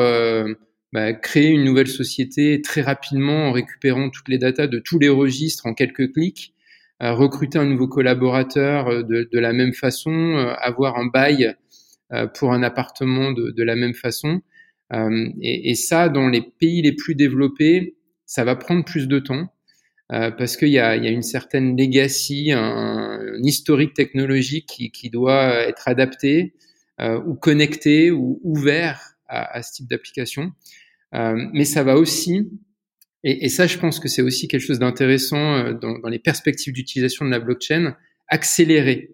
bah, 0.92 1.12
créer 1.14 1.48
une 1.48 1.64
nouvelle 1.64 1.88
société 1.88 2.62
très 2.62 2.82
rapidement 2.82 3.48
en 3.48 3.52
récupérant 3.52 4.08
toutes 4.10 4.28
les 4.28 4.38
datas 4.38 4.68
de 4.68 4.78
tous 4.78 5.00
les 5.00 5.08
registres 5.08 5.66
en 5.66 5.74
quelques 5.74 6.12
clics, 6.12 6.54
recruter 7.10 7.58
un 7.58 7.64
nouveau 7.64 7.88
collaborateur 7.88 8.88
euh, 8.88 9.02
de, 9.02 9.38
la 9.38 9.52
même 9.52 9.72
façon, 9.72 10.12
euh, 10.12 10.54
avoir 10.58 10.98
un 10.98 11.06
bail 11.06 11.56
pour 12.34 12.52
un 12.52 12.62
appartement 12.62 13.32
de, 13.32 13.62
la 13.62 13.74
même 13.74 13.94
façon. 13.94 14.42
Et, 15.40 15.70
et, 15.70 15.74
ça, 15.74 16.10
dans 16.10 16.28
les 16.28 16.42
pays 16.42 16.82
les 16.82 16.92
plus 16.92 17.14
développés, 17.14 17.96
ça 18.26 18.44
va 18.44 18.54
prendre 18.54 18.84
plus 18.84 19.08
de 19.08 19.18
temps 19.18 19.50
parce 20.10 20.58
qu'il 20.58 20.68
y 20.68 20.78
a, 20.78 20.94
une 20.94 21.22
certaine 21.22 21.74
legacy, 21.74 22.52
un, 22.52 22.60
un 22.60 23.42
historique 23.42 23.94
technologique 23.94 24.66
qui, 24.66 24.90
qui, 24.90 25.08
doit 25.08 25.54
être 25.66 25.88
adapté 25.88 26.52
ou 27.00 27.34
connecté 27.34 28.10
ou 28.10 28.38
ouvert 28.44 29.14
à, 29.26 29.56
à 29.56 29.62
ce 29.62 29.72
type 29.72 29.88
d'application. 29.88 30.52
Euh, 31.14 31.48
mais 31.52 31.64
ça 31.64 31.82
va 31.82 31.96
aussi, 31.96 32.50
et, 33.24 33.44
et, 33.44 33.48
ça 33.48 33.66
je 33.66 33.78
pense 33.78 34.00
que 34.00 34.08
c'est 34.08 34.22
aussi 34.22 34.48
quelque 34.48 34.62
chose 34.62 34.78
d'intéressant 34.78 35.54
euh, 35.54 35.72
dans, 35.74 35.98
dans, 35.98 36.08
les 36.08 36.18
perspectives 36.18 36.72
d'utilisation 36.72 37.24
de 37.24 37.30
la 37.30 37.40
blockchain, 37.40 37.96
accélérer 38.28 39.10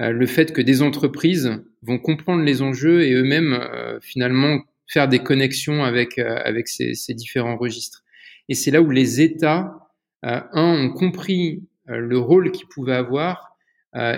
euh, 0.00 0.10
le 0.10 0.26
fait 0.26 0.52
que 0.52 0.60
des 0.60 0.82
entreprises 0.82 1.50
vont 1.82 1.98
comprendre 1.98 2.42
les 2.42 2.62
enjeux 2.62 3.02
et 3.04 3.12
eux-mêmes 3.12 3.58
finalement 4.00 4.60
faire 4.86 5.08
des 5.08 5.20
connexions 5.20 5.84
avec, 5.84 6.18
avec 6.18 6.68
ces, 6.68 6.94
ces, 6.94 7.14
différents 7.14 7.56
registres. 7.56 8.02
Et 8.48 8.54
c'est 8.54 8.70
là 8.70 8.82
où 8.82 8.90
les 8.90 9.20
États, 9.20 9.90
un, 10.22 10.48
ont 10.54 10.90
compris 10.90 11.62
le 11.86 12.18
rôle 12.18 12.50
qu'ils 12.52 12.68
pouvaient 12.68 12.94
avoir, 12.94 13.56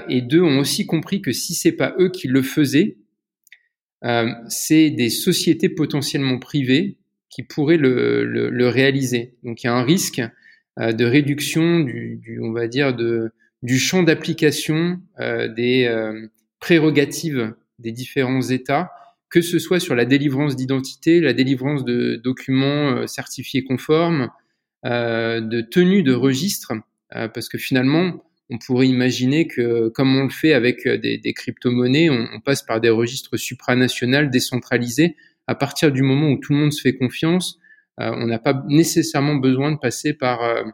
et 0.08 0.22
deux, 0.22 0.42
ont 0.42 0.58
aussi 0.58 0.86
compris 0.86 1.20
que 1.22 1.32
si 1.32 1.54
c'est 1.54 1.72
pas 1.72 1.94
eux 1.98 2.08
qui 2.10 2.28
le 2.28 2.42
faisaient, 2.42 2.96
c'est 4.48 4.90
des 4.90 5.10
sociétés 5.10 5.68
potentiellement 5.68 6.38
privées 6.38 6.98
qui 7.36 7.42
pourraient 7.42 7.76
le, 7.76 8.24
le, 8.24 8.68
réaliser. 8.68 9.34
Donc 9.42 9.62
il 9.62 9.66
y 9.66 9.68
a 9.68 9.74
un 9.74 9.82
risque 9.82 10.22
euh, 10.80 10.92
de 10.92 11.04
réduction 11.04 11.80
du, 11.80 12.40
on 12.42 12.50
va 12.50 12.66
dire, 12.66 12.96
de, 12.96 13.30
du 13.62 13.78
champ 13.78 14.02
d'application 14.02 15.02
euh, 15.20 15.46
des 15.46 15.84
euh, 15.84 16.28
prérogatives 16.60 17.54
des 17.78 17.92
différents 17.92 18.40
États, 18.40 18.90
que 19.28 19.42
ce 19.42 19.58
soit 19.58 19.80
sur 19.80 19.94
la 19.94 20.06
délivrance 20.06 20.56
d'identité, 20.56 21.20
la 21.20 21.34
délivrance 21.34 21.84
de 21.84 22.16
documents 22.16 23.06
certifiés 23.06 23.64
conformes, 23.64 24.30
de 24.82 25.60
tenue 25.60 26.02
de 26.02 26.14
registre, 26.14 26.72
parce 27.10 27.50
que 27.50 27.58
finalement, 27.58 28.24
on 28.48 28.56
pourrait 28.56 28.88
imaginer 28.88 29.46
que, 29.46 29.88
comme 29.88 30.16
on 30.16 30.24
le 30.24 30.30
fait 30.30 30.54
avec 30.54 30.88
des, 30.88 31.18
des 31.18 31.32
crypto-monnaies, 31.34 32.08
on, 32.08 32.28
on, 32.32 32.40
passe 32.40 32.62
par 32.62 32.80
des 32.80 32.88
registres 32.88 33.36
supranationaux 33.36 34.30
décentralisés 34.30 35.16
à 35.46 35.54
partir 35.54 35.92
du 35.92 36.02
moment 36.02 36.30
où 36.30 36.38
tout 36.38 36.52
le 36.52 36.58
monde 36.58 36.72
se 36.72 36.80
fait 36.80 36.96
confiance, 36.96 37.58
euh, 38.00 38.10
on 38.14 38.26
n'a 38.26 38.38
pas 38.38 38.64
nécessairement 38.68 39.36
besoin 39.36 39.72
de 39.72 39.78
passer 39.78 40.12
par 40.14 40.42
euh, 40.42 40.64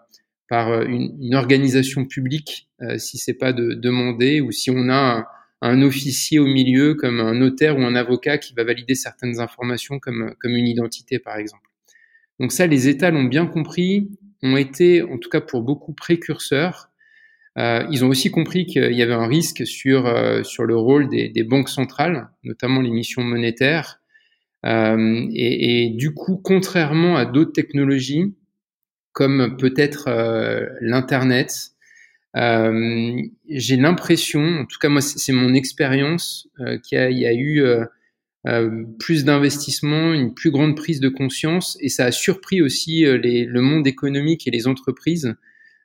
par 0.49 0.71
euh, 0.71 0.85
une, 0.85 1.17
une, 1.21 1.35
organisation 1.35 2.05
publique 2.05 2.69
si 2.99 3.17
c'est 3.17 3.35
pas 3.35 3.53
de 3.53 3.75
demander 3.75 4.41
ou 4.41 4.51
si 4.51 4.71
on 4.71 4.89
a 4.89 5.19
un, 5.19 5.27
un, 5.61 5.83
officier 5.83 6.41
au 6.41 6.47
milieu 6.47 6.95
comme 6.95 7.21
un 7.21 7.33
notaire 7.33 7.79
ou 7.79 7.83
un 7.83 7.95
avocat 7.95 8.39
qui 8.39 8.55
va 8.55 8.65
valider 8.65 8.97
certaines 8.97 9.39
informations 9.39 10.01
comme 10.01 10.35
comme 10.41 10.57
une 10.57 10.67
identité 10.67 11.21
par 11.21 11.37
exemple. 11.37 11.69
Donc 12.41 12.51
ça, 12.51 12.67
les 12.67 12.89
États 12.89 13.13
l'ont 13.13 13.25
bien 13.25 13.47
compris, 13.47 14.11
ont 14.43 14.57
été 14.57 15.03
en 15.03 15.19
tout 15.19 15.31
cas 15.31 15.41
pour 15.41 15.63
beaucoup 15.63 15.93
précurseurs. 15.93 16.91
Euh, 17.59 17.87
ils 17.91 18.05
ont 18.05 18.09
aussi 18.09 18.31
compris 18.31 18.67
qu'il 18.67 18.93
y 18.95 19.03
avait 19.03 19.13
un 19.13 19.27
risque 19.27 19.67
sur 19.67 20.07
euh, 20.07 20.43
sur 20.43 20.65
le 20.65 20.77
rôle 20.77 21.09
des, 21.09 21.29
des 21.29 21.45
banques 21.45 21.69
centrales, 21.69 22.31
notamment 22.43 22.81
les 22.81 22.91
missions 22.91 23.23
monétaires, 23.23 24.01
euh, 24.01 24.02
et, 24.64 25.87
et, 25.87 25.90
du 25.90 26.14
coup, 26.14 26.37
contrairement 26.37 27.16
à 27.16 27.25
d'autres 27.25 27.53
technologies, 27.53 28.35
comme 29.12 29.57
peut-être 29.59 30.09
euh, 30.09 30.66
l'Internet, 30.81 31.72
euh, 32.37 33.20
j'ai 33.48 33.77
l'impression, 33.77 34.42
en 34.42 34.64
tout 34.64 34.79
cas 34.81 34.88
moi 34.88 35.03
c'est 35.03 35.33
mon 35.33 35.55
expérience, 35.55 36.48
euh, 36.61 36.79
qu'il 36.79 36.98
y, 36.98 37.27
a 37.27 37.35
eu 37.35 37.61
euh, 37.61 37.85
euh, 38.46 38.85
plus 38.98 39.25
d'investissement, 39.25 40.14
une 40.14 40.35
plus 40.35 40.51
grande 40.51 40.77
prise 40.77 41.01
de 41.01 41.11
conscience, 41.11 41.77
et 41.81 41.88
ça 41.88 42.07
a 42.07 42.12
surpris 42.12 42.62
aussi 42.62 43.05
le 43.05 43.61
monde 43.61 43.87
économique 43.87 44.46
et 44.46 44.51
les 44.51 44.66
entreprises 44.66 45.35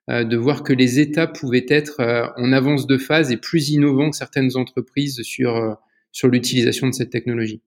de 0.09 0.37
voir 0.37 0.63
que 0.63 0.71
les 0.71 1.01
États 1.01 1.27
pouvaient 1.27 1.65
être 1.67 2.33
en 2.37 2.53
avance 2.53 2.87
de 2.87 2.97
phase 2.97 3.29
et 3.33 3.35
plus 3.35 3.71
innovants 3.71 4.09
que 4.09 4.15
certaines 4.15 4.55
entreprises 4.55 5.21
sur, 5.23 5.77
sur 6.13 6.29
l'utilisation 6.29 6.87
de 6.87 6.93
cette 6.93 7.09
technologie. 7.09 7.61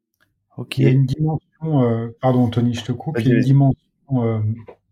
Il 0.77 0.85
y 0.85 0.87
a 0.87 0.91
une 0.91 1.07
dimension, 1.07 1.83
euh, 1.83 2.09
pardon 2.21 2.41
Anthony, 2.45 2.75
je 2.75 2.85
te 2.85 2.93
coupe, 2.93 3.19
il 3.21 3.29
y 3.29 3.33
a 3.33 3.37
une 3.37 3.41
dimension, 3.43 3.79
euh, 4.15 4.41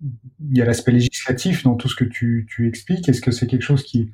il 0.00 0.56
y 0.56 0.62
a 0.62 0.64
l'aspect 0.64 0.92
législatif 0.92 1.62
dans 1.64 1.74
tout 1.74 1.88
ce 1.88 1.96
que 1.96 2.04
tu, 2.04 2.46
tu 2.48 2.68
expliques. 2.68 3.08
Est-ce 3.08 3.20
que 3.20 3.30
c'est 3.30 3.46
quelque 3.46 3.62
chose 3.62 3.82
qui, 3.82 4.10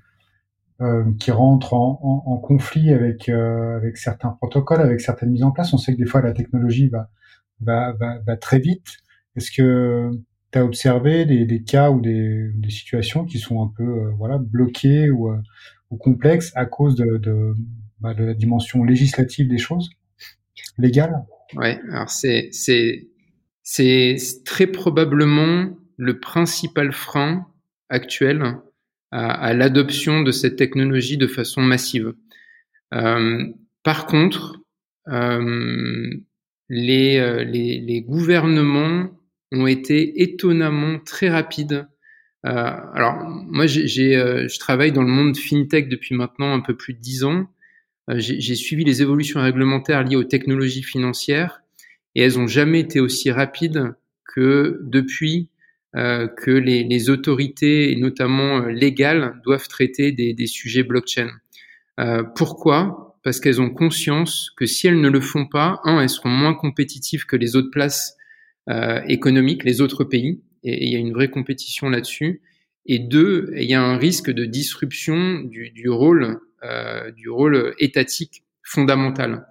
euh, 0.80 1.04
qui 1.20 1.30
rentre 1.30 1.74
en, 1.74 2.00
en, 2.02 2.32
en 2.32 2.38
conflit 2.38 2.92
avec, 2.92 3.28
euh, 3.28 3.76
avec 3.76 3.96
certains 3.98 4.30
protocoles, 4.30 4.80
avec 4.80 5.00
certaines 5.00 5.30
mises 5.30 5.44
en 5.44 5.52
place? 5.52 5.72
On 5.72 5.78
sait 5.78 5.92
que 5.92 5.98
des 5.98 6.06
fois 6.06 6.22
la 6.22 6.32
technologie 6.32 6.88
va, 6.88 7.10
va, 7.60 7.92
va, 7.92 8.18
va 8.20 8.36
très 8.36 8.58
vite. 8.58 8.88
Est-ce 9.36 9.50
que 9.50 10.10
tu 10.52 10.58
as 10.58 10.64
observé 10.64 11.24
des, 11.24 11.44
des, 11.46 11.62
cas 11.62 11.90
ou 11.90 12.00
des, 12.00 12.50
des, 12.54 12.70
situations 12.70 13.24
qui 13.24 13.38
sont 13.38 13.62
un 13.62 13.72
peu 13.76 13.84
euh, 13.84 14.10
voilà, 14.16 14.38
bloquées 14.38 15.10
ou, 15.10 15.30
euh, 15.30 15.40
ou 15.90 15.96
complexes 15.96 16.52
à 16.54 16.66
cause 16.66 16.94
de, 16.96 17.18
de, 17.18 17.54
bah, 18.00 18.14
de 18.14 18.24
la 18.24 18.34
dimension 18.34 18.84
législative 18.84 19.48
des 19.48 19.58
choses? 19.58 19.90
Légales 20.78 21.24
Ouais, 21.54 21.80
alors 21.90 22.10
c'est 22.10 22.50
c'est 23.62 24.16
très 24.44 24.66
probablement 24.66 25.76
le 25.96 26.18
principal 26.18 26.92
frein 26.92 27.46
actuel 27.88 28.56
à, 29.10 29.54
l'adoption 29.54 30.22
de 30.22 30.32
cette 30.32 30.56
technologie 30.56 31.16
de 31.16 31.28
façon 31.28 31.62
massive. 31.62 32.14
Euh, 32.92 33.44
par 33.84 34.06
contre, 34.06 34.56
euh, 35.08 36.10
les, 36.68 37.18
euh, 37.18 37.44
les, 37.44 37.78
les, 37.78 38.02
gouvernements 38.02 39.08
ont 39.52 39.68
été 39.68 40.22
étonnamment 40.22 40.98
très 40.98 41.28
rapides. 41.28 41.86
Alors 42.42 43.24
moi, 43.46 43.66
j'ai, 43.66 43.86
je 43.86 44.58
travaille 44.58 44.92
dans 44.92 45.02
le 45.02 45.08
monde 45.08 45.36
fintech 45.36 45.88
depuis 45.88 46.14
maintenant 46.14 46.52
un 46.52 46.60
peu 46.60 46.76
plus 46.76 46.92
de 46.92 46.98
dix 46.98 47.24
ans. 47.24 47.46
Euh, 48.10 48.16
j'ai 48.18 48.54
suivi 48.54 48.84
les 48.84 49.02
évolutions 49.02 49.40
réglementaires 49.40 50.04
liées 50.04 50.16
aux 50.16 50.24
technologies 50.24 50.82
financières 50.82 51.62
et 52.14 52.22
elles 52.22 52.34
n'ont 52.34 52.46
jamais 52.46 52.80
été 52.80 53.00
aussi 53.00 53.30
rapides 53.30 53.94
que 54.24 54.80
depuis 54.82 55.48
euh, 55.96 56.26
que 56.26 56.50
les, 56.50 56.82
les, 56.84 57.08
autorités, 57.08 57.94
notamment 57.96 58.62
euh, 58.62 58.68
légales, 58.68 59.40
doivent 59.44 59.68
traiter 59.68 60.12
des, 60.12 60.34
des 60.34 60.46
sujets 60.46 60.82
blockchain. 60.82 61.30
Pourquoi? 62.34 63.16
Parce 63.22 63.38
qu'elles 63.38 63.60
ont 63.60 63.70
conscience 63.70 64.50
que 64.56 64.66
si 64.66 64.88
elles 64.88 65.00
ne 65.00 65.08
le 65.08 65.20
font 65.20 65.46
pas, 65.46 65.80
un, 65.84 66.00
elles 66.00 66.08
seront 66.08 66.28
moins 66.28 66.54
compétitives 66.54 67.24
que 67.24 67.36
les 67.36 67.54
autres 67.54 67.70
places 67.70 68.16
économiques, 69.06 69.62
les 69.62 69.80
autres 69.80 70.02
pays, 70.02 70.42
et 70.64 70.86
il 70.86 70.92
y 70.92 70.96
a 70.96 70.98
une 70.98 71.12
vraie 71.12 71.30
compétition 71.30 71.88
là-dessus. 71.88 72.42
Et 72.86 72.98
deux, 72.98 73.52
il 73.56 73.70
y 73.70 73.74
a 73.74 73.82
un 73.82 73.96
risque 73.96 74.28
de 74.28 74.44
disruption 74.44 75.42
du, 75.42 75.70
du 75.70 75.88
rôle 75.88 76.40
du 77.16 77.28
rôle 77.28 77.74
étatique 77.78 78.44
fondamental. 78.62 79.46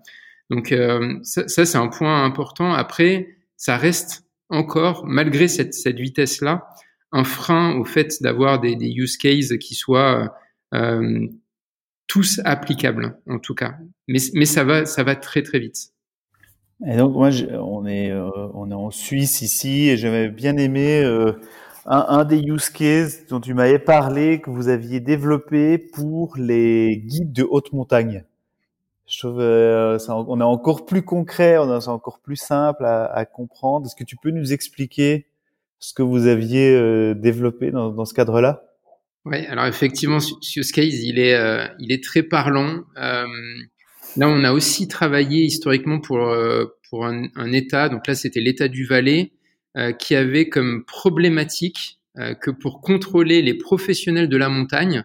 Donc 0.50 0.72
euh, 0.72 1.20
ça, 1.24 1.48
c'est 1.48 1.78
un 1.78 1.88
point 1.88 2.24
important. 2.24 2.74
Après, 2.74 3.38
ça 3.58 3.78
reste 3.78 4.26
encore, 4.50 5.06
malgré 5.06 5.48
cette, 5.48 5.76
vitesse-là, 5.88 6.68
un 7.12 7.24
frein 7.24 7.76
au 7.76 7.86
fait 7.86 8.22
d'avoir 8.22 8.60
des, 8.60 8.76
use 8.76 9.18
cases 9.18 9.54
qui 9.60 9.76
soient 9.76 10.36
euh, 10.74 11.28
tous 12.08 12.42
applicables, 12.46 13.18
en 13.28 13.40
tout 13.40 13.56
cas. 13.56 13.78
Mais, 14.08 14.46
ça 14.46 14.64
va, 14.64 14.86
ça 14.86 15.04
va 15.04 15.16
très 15.16 15.42
très 15.42 15.60
vite. 15.60 15.94
Et 16.86 16.98
donc 16.98 17.14
moi, 17.14 17.30
on 17.54 17.86
est, 17.86 18.12
euh, 18.12 18.30
on 18.54 18.70
est 18.70 18.76
en 18.76 18.92
Suisse 18.92 19.42
ici, 19.42 19.90
et 19.90 19.98
j'avais 19.98 20.30
bien 20.30 20.58
aimé 20.58 21.02
euh, 21.04 21.32
un, 21.86 22.24
des 22.24 22.40
use 22.40 22.70
cases 22.70 23.28
dont 23.28 23.40
tu 23.40 23.54
m'avais 23.54 23.80
parlé, 23.80 24.40
que 24.40 24.50
vous 24.50 24.70
aviez 24.70 25.00
développé 25.00 25.78
pour 25.78 26.36
les 26.38 26.98
guides 26.98 27.34
de 27.34 27.44
haute 27.44 27.74
montagne. 27.74 28.24
Je 29.08 29.20
trouve 29.20 29.42
euh, 29.42 30.00
on 30.08 30.40
est 30.40 30.46
encore 30.46 30.86
plus 30.86 31.02
concret, 31.02 31.58
on 31.58 31.78
est 31.78 31.88
encore 31.88 32.20
plus 32.20 32.38
simple 32.38 32.86
à, 32.86 33.26
comprendre. 33.26 33.86
Est-ce 33.86 33.96
que 33.96 34.06
tu 34.06 34.16
peux 34.16 34.32
nous 34.32 34.54
expliquer 34.54 35.26
ce 35.80 35.94
que 35.94 36.02
vous 36.02 36.28
aviez 36.28 36.74
euh, 36.74 37.14
développé 37.14 37.72
dans, 37.72 38.06
ce 38.06 38.14
cadre-là? 38.14 38.64
Oui, 39.26 39.46
alors 39.48 39.66
effectivement, 39.66 40.18
use 40.18 40.72
case, 40.72 41.04
il 41.04 41.20
est, 41.20 41.36
euh, 41.36 41.68
très 42.02 42.24
parlant. 42.24 42.84
Là, 44.16 44.28
on 44.30 44.44
a 44.44 44.54
aussi 44.54 44.88
travaillé 44.88 45.44
historiquement 45.44 46.00
pour 46.00 46.22
un, 46.22 47.28
un 47.36 47.52
État. 47.52 47.90
Donc 47.90 48.08
là, 48.08 48.16
c'était 48.16 48.42
l'État 48.42 48.68
du 48.68 48.86
Valais 48.86 49.32
qui 49.98 50.16
avait 50.16 50.50
comme 50.50 50.86
problématique 50.86 52.00
euh, 52.20 52.36
que 52.36 52.52
pour 52.52 52.82
contrôler 52.82 53.42
les 53.42 53.56
professionnels 53.56 54.30
de 54.30 54.38
la 54.38 54.50
montagne, 54.50 55.04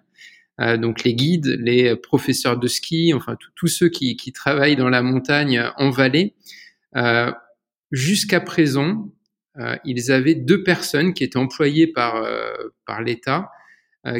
donc 0.81 1.05
les 1.05 1.15
guides, 1.15 1.57
les 1.61 1.95
professeurs 1.95 2.59
de 2.59 2.67
ski, 2.67 3.13
enfin 3.15 3.37
tous 3.55 3.69
ceux 3.69 3.89
qui, 3.89 4.17
qui, 4.17 4.33
travaillent 4.33 4.75
dans 4.75 4.89
la 4.89 5.03
montagne 5.03 5.63
en 5.77 5.91
vallée. 5.91 6.35
Jusqu'à 7.93 8.41
présent, 8.41 9.09
ils 9.85 10.11
avaient 10.11 10.35
deux 10.35 10.65
personnes 10.65 11.15
qui 11.15 11.23
étaient 11.23 11.39
employées 11.39 11.87
par, 11.87 12.29
par 12.87 13.03
l'État 13.03 13.53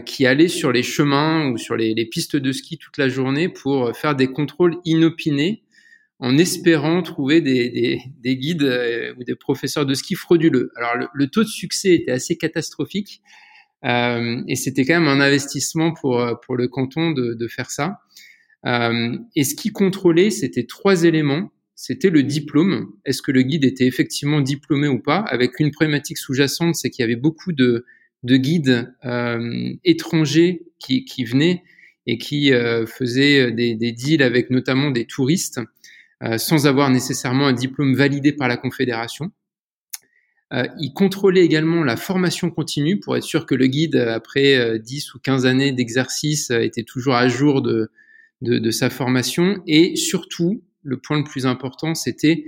qui 0.07 0.27
allaient 0.27 0.47
sur 0.47 0.71
les 0.71 0.85
chemins 0.85 1.51
ou 1.51 1.59
sur 1.59 1.75
les, 1.75 1.93
les, 1.93 2.07
pistes 2.07 2.37
de 2.37 2.53
ski 2.53 2.79
toute 2.79 2.99
la 2.99 3.09
journée 3.09 3.49
pour 3.49 3.97
faire 3.97 4.15
des 4.15 4.29
contrôles 4.29 4.77
inopinés 4.85 5.65
en 6.21 6.37
espérant 6.37 7.03
trouver 7.03 7.41
des, 7.41 7.71
des, 7.71 8.01
des 8.21 8.37
guides 8.37 8.63
euh, 8.63 9.15
ou 9.19 9.25
des 9.25 9.37
professeurs 9.37 9.87
de 9.87 9.95
ski 9.95 10.15
frauduleux. 10.15 10.71
Alors 10.77 11.09
le, 11.13 11.27
taux 11.29 11.45
de 11.45 11.49
succès 11.49 11.95
était 11.95 12.11
assez 12.11 12.37
catastrophique 12.37 13.23
euh, 13.85 14.43
et 14.49 14.57
c'était 14.57 14.85
quand 14.85 15.01
même 15.01 15.09
un 15.09 15.21
investissement 15.21 15.93
pour, 15.93 16.21
euh, 16.21 16.35
pour 16.35 16.57
le 16.57 16.69
canton 16.69 17.13
de, 17.13 17.35
de 17.35 17.49
faire 17.49 17.71
ça. 17.71 18.01
Euh, 18.67 19.17
et 19.37 19.45
ce 19.45 19.55
qui 19.55 19.71
contrôlait, 19.71 20.31
c'était 20.31 20.65
trois 20.65 21.05
éléments. 21.05 21.53
C'était 21.77 22.11
le 22.11 22.25
diplôme. 22.25 22.93
Est-ce 23.05 23.23
que 23.23 23.31
le 23.31 23.43
guide 23.43 23.65
était 23.65 23.87
effectivement 23.87 24.41
diplômé 24.41 24.89
ou 24.89 24.99
pas? 24.99 25.19
Avec 25.19 25.61
une 25.61 25.71
problématique 25.71 26.19
sous-jacente, 26.19 26.75
c'est 26.75 26.91
qu'il 26.91 27.05
y 27.05 27.05
avait 27.05 27.15
beaucoup 27.15 27.53
de, 27.53 27.87
de 28.25 28.37
guides 28.37 28.93
euh, 29.05 29.73
étrangers 29.85 30.67
qui, 30.81 31.05
qui 31.05 31.25
venaient 31.25 31.63
et 32.11 32.19
qui 32.19 32.51
faisaient 32.87 33.53
des, 33.53 33.75
des, 33.75 33.93
deals 33.93 34.23
avec 34.23 34.49
notamment 34.49 34.91
des 34.91 35.05
touristes 35.05 35.61
sans 36.37 36.67
avoir 36.67 36.91
nécessairement 36.91 37.47
un 37.47 37.53
diplôme 37.53 37.95
validé 37.95 38.33
par 38.33 38.49
la 38.49 38.57
Confédération. 38.57 39.31
Euh, 40.55 40.67
il 40.81 40.93
contrôlait 40.93 41.45
également 41.45 41.85
la 41.85 41.97
formation 41.97 42.51
continue 42.51 42.99
pour 42.99 43.17
être 43.17 43.25
sûr 43.25 43.45
que 43.45 43.55
le 43.55 43.67
guide, 43.67 43.97
après 43.97 44.79
10 44.79 45.09
euh, 45.09 45.17
ou 45.17 45.19
15 45.21 45.47
années 45.47 45.73
d'exercice, 45.73 46.51
était 46.51 46.85
toujours 46.85 47.15
à 47.15 47.29
jour 47.29 47.61
de, 47.61 47.91
de, 48.41 48.59
de, 48.59 48.71
sa 48.71 48.89
formation. 48.89 49.63
Et 49.67 49.97
surtout, 49.97 50.63
le 50.83 50.97
point 50.97 51.19
le 51.19 51.25
plus 51.25 51.47
important, 51.47 51.95
c'était 51.95 52.47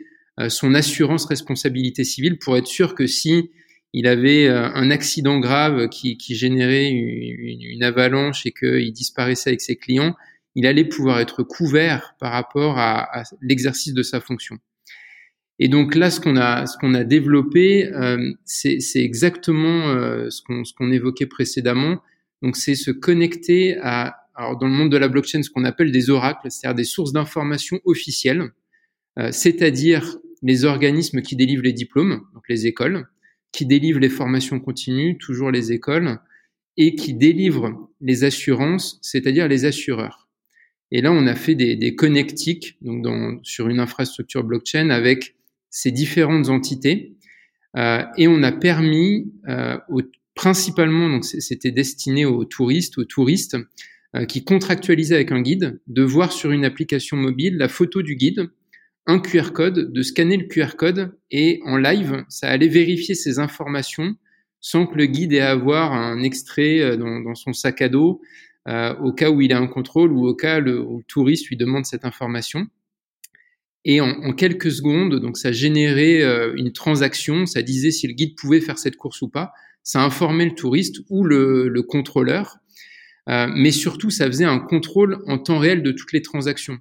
son 0.48 0.72
assurance 0.72 1.26
responsabilité 1.26 2.02
civile 2.02 2.38
pour 2.38 2.56
être 2.56 2.66
sûr 2.66 2.94
que 2.94 3.06
si 3.06 3.50
il 3.92 4.06
avait 4.06 4.48
un 4.48 4.90
accident 4.90 5.38
grave 5.38 5.90
qui, 5.90 6.16
qui 6.16 6.35
générait 6.35 6.88
une, 6.88 7.61
une 7.61 7.83
avalanche 7.83 8.46
et 8.46 8.52
qu'il 8.52 8.90
disparaissait 8.92 9.50
avec 9.50 9.61
ses 9.61 9.76
clients, 9.76 10.14
il 10.54 10.66
allait 10.66 10.84
pouvoir 10.84 11.20
être 11.20 11.42
couvert 11.42 12.14
par 12.18 12.32
rapport 12.32 12.78
à, 12.78 13.22
l'exercice 13.40 13.94
de 13.94 14.02
sa 14.02 14.20
fonction. 14.20 14.58
Et 15.58 15.68
donc 15.68 15.94
là, 15.94 16.10
ce 16.10 16.20
qu'on 16.20 16.36
a, 16.36 16.66
ce 16.66 16.78
qu'on 16.78 16.94
a 16.94 17.04
développé, 17.04 17.86
euh, 17.92 18.32
c'est 18.44 18.80
exactement 18.96 19.88
euh, 19.88 20.30
ce 20.30 20.42
qu'on 20.42 20.92
évoquait 20.92 21.26
précédemment. 21.26 22.00
Donc 22.42 22.56
c'est 22.56 22.74
se 22.74 22.90
connecter 22.90 23.76
à, 23.78 24.16
alors 24.34 24.56
dans 24.56 24.66
le 24.66 24.72
monde 24.72 24.90
de 24.90 24.96
la 24.96 25.08
blockchain, 25.08 25.42
ce 25.42 25.50
qu'on 25.50 25.64
appelle 25.64 25.92
des 25.92 26.08
oracles, 26.08 26.50
c'est-à-dire 26.50 26.76
des 26.76 26.84
sources 26.84 27.12
d'informations 27.12 27.78
officielles, 27.84 28.50
euh, 29.18 29.30
c'est-à-dire 29.32 30.16
les 30.42 30.64
organismes 30.64 31.20
qui 31.20 31.36
délivrent 31.36 31.64
les 31.64 31.74
diplômes, 31.74 32.22
donc 32.32 32.44
les 32.48 32.66
écoles, 32.66 33.06
qui 33.52 33.66
délivrent 33.66 34.00
les 34.00 34.08
formations 34.08 34.60
continues, 34.60 35.18
toujours 35.18 35.50
les 35.50 35.72
écoles, 35.72 36.18
et 36.78 36.94
qui 36.94 37.12
délivrent 37.12 37.90
les 38.00 38.24
assurances, 38.24 38.98
c'est-à-dire 39.02 39.48
les 39.48 39.66
assureurs. 39.66 40.29
Et 40.92 41.03
là, 41.03 41.12
on 41.12 41.26
a 41.26 41.35
fait 41.35 41.55
des, 41.55 41.76
des 41.76 41.94
connectiques 41.94 42.76
donc 42.83 43.03
dans, 43.03 43.38
sur 43.42 43.68
une 43.68 43.81
infrastructure 43.81 44.44
blockchain 44.44 44.90
avec 44.90 45.37
ces 45.70 45.92
différentes 45.92 46.48
entités. 46.48 47.16
Euh, 47.76 48.03
et 48.16 48.26
on 48.26 48.42
a 48.42 48.50
permis, 48.50 49.33
euh, 49.48 49.79
principalement, 50.35 51.09
donc 51.09 51.24
c'était 51.24 51.70
destiné 51.70 52.24
aux 52.24 52.44
touristes, 52.44 52.98
aux 52.98 53.05
touristes 53.05 53.57
euh, 54.16 54.24
qui 54.24 54.42
contractualisaient 54.42 55.14
avec 55.14 55.31
un 55.31 55.40
guide, 55.40 55.81
de 55.87 56.03
voir 56.03 56.33
sur 56.33 56.50
une 56.50 56.64
application 56.64 57.16
mobile 57.16 57.57
la 57.57 57.68
photo 57.68 58.03
du 58.03 58.16
guide, 58.16 58.50
un 59.07 59.20
QR 59.20 59.53
code, 59.53 59.92
de 59.92 60.03
scanner 60.03 60.37
le 60.37 60.46
QR 60.46 60.76
code 60.76 61.12
et 61.31 61.61
en 61.64 61.76
live, 61.76 62.24
ça 62.29 62.48
allait 62.48 62.68
vérifier 62.68 63.14
ces 63.14 63.38
informations 63.38 64.16
sans 64.61 64.87
que 64.87 64.96
le 64.96 65.07
guide 65.07 65.33
ait 65.33 65.40
à 65.40 65.50
avoir 65.50 65.92
un 65.92 66.22
extrait 66.22 66.81
euh, 66.81 66.96
dans, 66.96 67.20
dans 67.20 67.35
son 67.35 67.53
sac 67.53 67.83
à 67.83 67.88
dos, 67.88 68.20
euh, 68.68 68.94
au 68.96 69.12
cas 69.12 69.30
où 69.30 69.40
il 69.40 69.52
a 69.52 69.58
un 69.58 69.66
contrôle 69.66 70.12
ou 70.12 70.26
au 70.26 70.34
cas 70.34 70.60
où 70.60 70.98
le 70.98 71.04
touriste 71.06 71.48
lui 71.48 71.56
demande 71.56 71.86
cette 71.86 72.04
information. 72.04 72.66
Et 73.84 74.00
en, 74.00 74.32
quelques 74.34 74.70
secondes, 74.70 75.18
donc 75.20 75.38
ça 75.38 75.52
générait 75.52 76.22
euh, 76.22 76.54
une 76.56 76.72
transaction, 76.72 77.46
ça 77.46 77.62
disait 77.62 77.90
si 77.90 78.06
le 78.06 78.12
guide 78.12 78.36
pouvait 78.36 78.60
faire 78.60 78.78
cette 78.78 78.96
course 78.96 79.22
ou 79.22 79.28
pas, 79.28 79.52
ça 79.82 80.02
informait 80.02 80.44
le 80.44 80.54
touriste 80.54 80.96
ou 81.08 81.24
le, 81.24 81.68
le 81.68 81.82
contrôleur, 81.82 82.58
euh, 83.30 83.46
mais 83.54 83.70
surtout 83.70 84.10
ça 84.10 84.26
faisait 84.26 84.44
un 84.44 84.58
contrôle 84.58 85.22
en 85.26 85.38
temps 85.38 85.58
réel 85.58 85.82
de 85.82 85.92
toutes 85.92 86.12
les 86.12 86.20
transactions. 86.20 86.78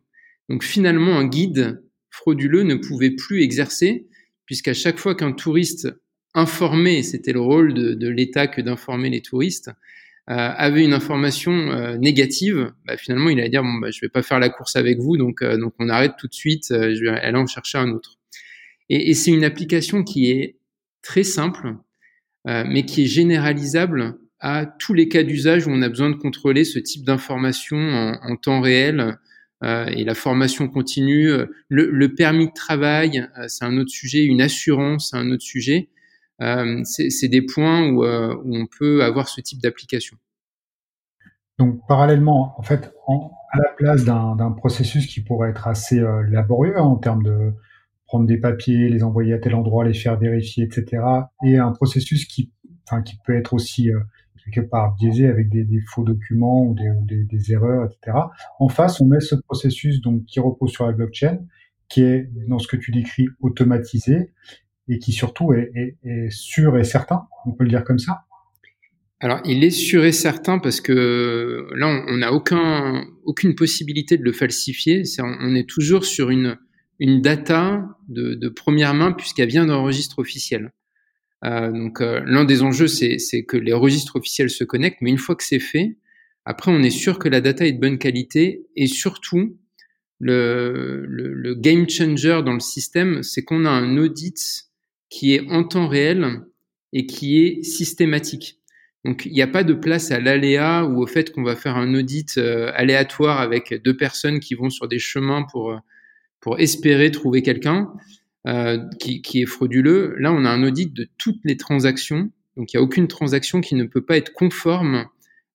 Donc 0.50 0.64
finalement, 0.64 1.18
un 1.18 1.26
guide 1.26 1.82
frauduleux 2.10 2.64
ne 2.64 2.76
pouvait 2.76 3.12
plus 3.12 3.44
exercer, 3.44 4.08
puisqu'à 4.46 4.74
chaque 4.74 4.98
fois 4.98 5.16
qu'un 5.16 5.32
touriste 5.32 5.88
informait, 6.34 7.04
c'était 7.04 7.34
le 7.34 7.42
rôle 7.42 7.74
de, 7.74 8.08
l'État 8.08 8.48
que 8.48 8.62
d'informer 8.62 9.10
les 9.10 9.22
touristes, 9.22 9.72
avait 10.36 10.84
une 10.84 10.94
information 10.94 11.52
euh, 11.72 11.98
négative, 11.98 12.72
bah, 12.86 12.98
finalement, 12.98 13.30
il 13.32 13.40
allait 13.40 13.50
dire 13.50 13.64
bon, 13.64 13.80
bah, 13.80 13.90
je 13.90 14.00
vais 14.00 14.10
pas 14.10 14.22
faire 14.22 14.40
la 14.40 14.50
course 14.50 14.76
avec 14.76 15.00
vous, 15.00 15.18
donc 15.18 15.42
euh, 15.42 15.58
donc 15.58 15.74
on 15.80 15.90
arrête 15.90 16.14
tout 16.20 16.28
de 16.28 16.34
suite. 16.34 16.68
je 16.70 17.04
vais 17.04 17.10
aller 17.10 17.38
en 17.38 17.48
chercher 17.48 17.80
un 17.80 17.90
autre. 17.90 18.20
Et, 18.90 19.10
et 19.10 19.14
c'est 19.16 19.32
une 19.32 19.44
application 19.44 20.04
qui 20.04 20.30
est 20.30 20.58
très 21.02 21.24
simple, 21.24 21.76
mais 22.46 22.84
qui 22.84 23.04
est 23.04 23.08
généralisable 23.08 24.18
à 24.40 24.66
tous 24.66 24.94
les 24.94 25.08
cas 25.08 25.24
d'usage 25.24 25.68
où 25.68 25.72
on 25.72 25.82
a 25.82 25.90
besoin 25.90 26.10
de 26.10 26.16
contrôler 26.16 26.64
ce 26.64 26.80
type 26.80 27.04
d'information 27.06 27.78
en, 27.78 28.20
en, 28.22 28.36
temps 28.36 28.62
réel. 28.62 29.18
Euh, 29.64 29.86
et 29.88 30.04
la 30.04 30.16
formation 30.16 30.68
continue, 30.68 31.30
le, 31.68 31.90
le 31.92 32.16
permis 32.16 32.48
de 32.48 32.54
travail, 32.54 33.28
c'est 33.48 33.66
un 33.66 33.78
autre 33.78 33.92
sujet, 33.92 34.24
une 34.24 34.42
assurance, 34.42 35.10
c'est 35.10 35.18
un 35.18 35.30
autre 35.32 35.44
sujet. 35.44 35.90
Euh, 36.42 36.82
c'est 36.84 37.28
des 37.28 37.42
points 37.42 37.90
où, 37.90 38.04
euh, 38.04 38.36
où, 38.44 38.56
on 38.56 38.66
peut 38.66 39.04
avoir 39.04 39.28
ce 39.28 39.42
type 39.42 39.62
d'application. 39.62 40.18
Donc 41.58 41.82
parallèlement, 41.88 42.56
en 42.58 42.62
fait, 42.62 42.94
à 43.52 43.58
la 43.58 43.70
place 43.76 44.06
d'un 44.06 44.52
processus 44.52 45.06
qui 45.08 45.22
pourrait 45.22 45.50
être 45.50 45.68
assez 45.68 46.00
euh, 46.00 46.24
laborieux 46.30 46.80
en 46.80 46.96
termes 46.96 47.24
de 47.24 47.54
prendre 48.06 48.26
des 48.26 48.38
papiers, 48.38 48.90
les 48.90 49.04
envoyer 49.04 49.34
à 49.34 49.40
tel 49.40 49.54
endroit, 49.54 49.84
les 49.84 49.94
faire 49.94 50.18
vérifier, 50.18 50.64
etc., 50.64 51.04
et 51.44 51.58
un 51.58 51.72
processus 51.72 52.26
qui, 52.26 52.52
enfin, 52.88 53.02
qui 53.02 53.18
peut 53.26 53.36
être 53.36 53.54
aussi 53.54 53.92
quelque 54.52 54.68
part 54.68 54.96
biaisé 54.96 55.28
avec 55.28 55.50
des, 55.50 55.68
faux 55.94 56.04
documents 56.04 56.64
ou 56.64 56.74
des, 56.74 56.90
des, 57.04 57.24
des, 57.26 57.52
erreurs, 57.52 57.86
etc. 57.86 58.18
En 58.60 58.70
face, 58.70 59.00
on 59.02 59.06
met 59.06 59.20
ce 59.20 59.36
processus 59.36 60.02
donc 60.02 60.26
qui 60.26 60.40
repose 60.40 60.72
sur 60.72 60.88
la 60.88 60.94
blockchain, 60.94 61.40
qui 61.88 62.02
est 62.02 62.30
dans 62.48 62.58
ce 62.58 62.68
que 62.68 62.78
tu 62.78 62.92
décris 62.92 63.28
automatisé 63.42 64.32
et 64.90 65.00
qui 65.00 65.12
surtout 65.12 65.54
est, 65.54 65.96
sûr 66.30 66.78
et 66.78 66.84
certain, 66.84 67.28
on 67.46 67.52
peut 67.52 67.64
le 67.64 67.70
dire 67.70 67.84
comme 67.84 68.00
ça 68.00 68.24
Alors, 69.20 69.40
il 69.46 69.64
est 69.64 69.70
sûr 69.70 70.04
et 70.04 70.12
certain 70.12 70.58
parce 70.60 70.82
que 70.82 71.68
là, 71.76 72.04
on 72.08 72.18
n'a 72.18 72.34
aucun, 72.34 73.06
aucune 73.24 73.56
possibilité 73.56 74.18
de 74.18 74.24
le 74.24 74.34
falsifier. 74.34 75.04
On 75.20 75.56
est 75.56 75.70
toujours 75.70 76.06
sur 76.06 76.32
une, 76.32 76.58
une 77.00 77.22
data 77.22 77.86
de, 78.08 78.50
première 78.50 78.94
main 78.94 79.12
puisqu'elle 79.12 79.50
vient 79.50 79.66
d'un 79.66 79.78
registre 79.78 80.20
officiel. 80.20 80.74
Euh, 81.46 81.72
donc, 81.72 82.02
euh, 82.02 82.22
l'un 82.26 82.44
des 82.44 82.64
enjeux, 82.64 82.88
c'est 82.88 83.44
que 83.48 83.56
les 83.56 83.74
registres 83.74 84.18
officiels 84.18 84.50
se 84.50 84.64
connectent, 84.64 84.98
mais 85.02 85.12
une 85.12 85.18
fois 85.18 85.36
que 85.36 85.44
c'est 85.44 85.60
fait, 85.60 85.98
après, 86.46 86.72
on 86.72 86.82
est 86.82 86.90
sûr 86.90 87.20
que 87.20 87.30
la 87.30 87.42
data 87.42 87.66
est 87.66 87.74
de 87.74 87.80
bonne 87.80 88.00
qualité 88.00 88.66
et 88.76 88.88
surtout, 88.88 89.58
le, 90.22 91.06
le 91.08 91.56
game 91.56 91.88
changer 91.88 92.42
dans 92.44 92.54
le 92.54 92.60
système, 92.60 93.24
c'est 93.24 93.44
qu'on 93.44 93.64
a 93.64 93.70
un 93.70 93.96
audit 93.96 94.69
qui 95.10 95.34
est 95.34 95.50
en 95.50 95.64
temps 95.64 95.88
réel 95.88 96.42
et 96.94 97.06
qui 97.06 97.44
est 97.44 97.64
systématique. 97.64 98.60
Donc 99.06 99.26
il 99.26 99.32
n'y 99.32 99.42
a 99.42 99.48
pas 99.48 99.64
de 99.64 99.74
place 99.74 100.12
à 100.12 100.20
l'aléa 100.20 100.86
ou 100.86 101.02
au 101.02 101.08
fait 101.08 101.32
qu'on 101.32 101.44
va 101.44 101.56
faire 101.56 101.78
un 101.78 101.94
audit 101.94 102.38
euh, 102.38 102.72
aléatoire 102.76 103.40
avec 103.40 103.74
deux 103.84 103.96
personnes 103.96 104.40
qui 104.40 104.56
vont 104.56 104.70
sur 104.70 104.88
des 104.88 105.00
chemins 105.00 105.46
pour, 105.50 105.80
pour 106.42 106.60
espérer 106.60 107.12
trouver 107.12 107.42
quelqu'un 107.42 107.94
euh, 108.48 108.78
qui, 109.00 109.22
qui 109.22 109.42
est 109.42 109.46
frauduleux. 109.46 110.16
Là, 110.20 110.34
on 110.34 110.44
a 110.46 110.50
un 110.50 110.64
audit 110.64 110.94
de 110.94 111.08
toutes 111.18 111.40
les 111.46 111.58
transactions. 111.58 112.30
Donc 112.58 112.74
il 112.74 112.78
n'y 112.78 112.80
a 112.80 112.84
aucune 112.84 113.08
transaction 113.08 113.62
qui 113.62 113.76
ne 113.76 113.86
peut 113.86 114.04
pas 114.04 114.18
être 114.18 114.34
conforme 114.34 115.06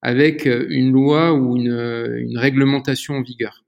avec 0.00 0.46
une 0.46 0.92
loi 0.92 1.32
ou 1.32 1.56
une, 1.56 1.72
une 2.18 2.38
réglementation 2.38 3.16
en 3.16 3.22
vigueur. 3.22 3.63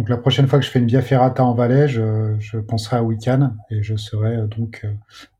Donc 0.00 0.08
la 0.08 0.16
prochaine 0.16 0.48
fois 0.48 0.58
que 0.58 0.64
je 0.64 0.70
fais 0.70 0.78
une 0.78 0.86
via 0.86 1.02
ferrata 1.02 1.44
en 1.44 1.52
Valais, 1.52 1.86
je, 1.86 2.34
je 2.38 2.56
penserai 2.56 2.96
à 2.96 3.02
Wiccan 3.02 3.52
et 3.70 3.82
je 3.82 3.96
serai 3.96 4.34
euh, 4.34 4.46
donc 4.46 4.80
euh, 4.84 4.92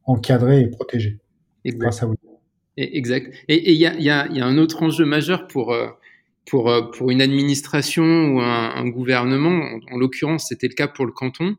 encadré 0.05 0.61
et 0.61 0.66
protégé 0.66 1.18
exact. 1.64 1.81
grâce 1.81 2.03
à 2.03 2.07
Wiccan. 2.07 2.29
Exact. 2.77 3.35
Et 3.49 3.73
il 3.73 3.79
y 3.79 3.87
a, 3.87 3.94
y, 3.94 4.11
a, 4.11 4.29
y 4.29 4.38
a, 4.38 4.44
un 4.44 4.59
autre 4.59 4.83
enjeu 4.83 5.07
majeur 5.07 5.46
pour, 5.46 5.73
euh, 5.73 5.88
pour, 6.44 6.70
pour 6.92 7.11
une 7.11 7.23
administration 7.23 8.05
ou 8.05 8.40
un, 8.42 8.75
un 8.77 8.87
gouvernement, 8.87 9.49
en, 9.49 9.94
en 9.94 9.96
l'occurrence 9.96 10.49
c'était 10.51 10.68
le 10.68 10.75
cas 10.75 10.88
pour 10.88 11.07
le 11.07 11.12
canton, 11.12 11.57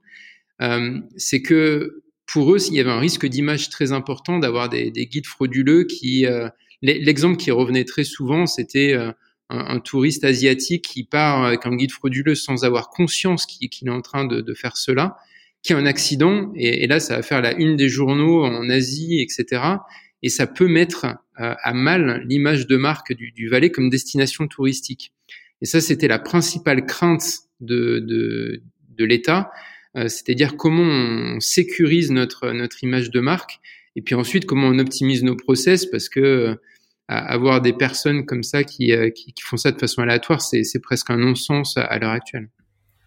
euh, 0.62 1.00
c'est 1.18 1.42
que 1.42 2.04
pour 2.32 2.54
eux, 2.54 2.60
il 2.70 2.76
y 2.76 2.80
avait 2.80 2.92
un 2.92 3.00
risque 3.00 3.26
d'image 3.26 3.70
très 3.72 3.94
important 3.94 4.38
d'avoir 4.38 4.70
des, 4.70 4.92
des, 4.92 5.08
guides 5.08 5.26
frauduleux 5.26 5.86
qui... 5.86 6.28
Euh, 6.28 6.50
L'exemple 6.84 7.38
qui 7.38 7.52
revenait 7.52 7.86
très 7.86 8.04
souvent, 8.04 8.48
c'était 8.48 8.96
un, 9.52 9.80
touriste 9.80 10.24
asiatique 10.24 10.86
qui 10.86 11.04
part 11.04 11.46
avec 11.46 11.66
un 11.66 11.76
guide 11.76 11.92
frauduleux 11.92 12.36
sans 12.36 12.64
avoir 12.64 12.90
conscience 12.90 13.46
qu'il 13.46 13.88
est 13.88 13.92
en 13.92 14.02
train 14.02 14.26
de, 14.26 14.54
faire 14.54 14.78
cela, 14.78 15.18
qui 15.64 15.74
a 15.74 15.78
un 15.78 15.86
accident, 15.86 16.52
et, 16.56 16.88
là, 16.88 17.00
ça 17.00 17.18
va 17.18 17.22
faire 17.22 17.42
la 17.42 17.54
une 17.54 17.76
des 17.76 17.90
journaux 17.90 18.44
en 18.44 18.70
Asie, 18.70 19.20
etc. 19.22 19.62
Et 20.24 20.30
ça 20.30 20.48
peut 20.48 20.68
mettre 20.68 21.06
euh, 21.40 21.54
à 21.62 21.74
mal 21.74 22.24
l'image 22.28 22.68
de 22.68 22.78
marque 22.78 23.14
du, 23.14 23.32
du 23.32 23.48
Valais 23.50 23.70
comme 23.70 23.90
destination 23.90 24.48
touristique. 24.48 25.14
Et 25.62 25.66
ça, 25.66 25.80
c'était 25.80 26.08
la 26.08 26.20
principale 26.20 26.86
crainte 26.86 27.42
de, 27.60 28.62
l'État, 28.98 29.52
euh, 29.96 30.08
c'est-à-dire 30.08 30.58
comment 30.58 30.84
on 30.84 31.40
sécurise 31.40 32.12
notre, 32.12 32.54
image 32.84 33.12
de 33.12 33.20
marque, 33.20 33.60
et 33.96 34.02
puis 34.02 34.16
ensuite 34.16 34.46
comment 34.46 34.68
on 34.68 34.80
optimise 34.80 35.24
nos 35.24 35.36
process, 35.36 35.86
parce 35.86 36.10
que 36.10 36.20
euh, 36.20 36.56
avoir 37.18 37.62
des 37.62 37.74
personnes 37.74 38.26
comme 38.26 38.44
ça 38.44 38.64
qui, 38.64 38.94
qui, 39.16 39.34
qui 39.34 39.42
font 39.44 39.58
ça 39.58 39.72
de 39.72 39.78
façon 39.78 40.02
aléatoire, 40.02 40.42
c'est 40.42 40.82
presque 40.82 41.10
un 41.10 41.18
non-sens 41.18 41.78
à, 41.78 41.98
l'heure 42.00 42.12
actuelle. 42.12 42.50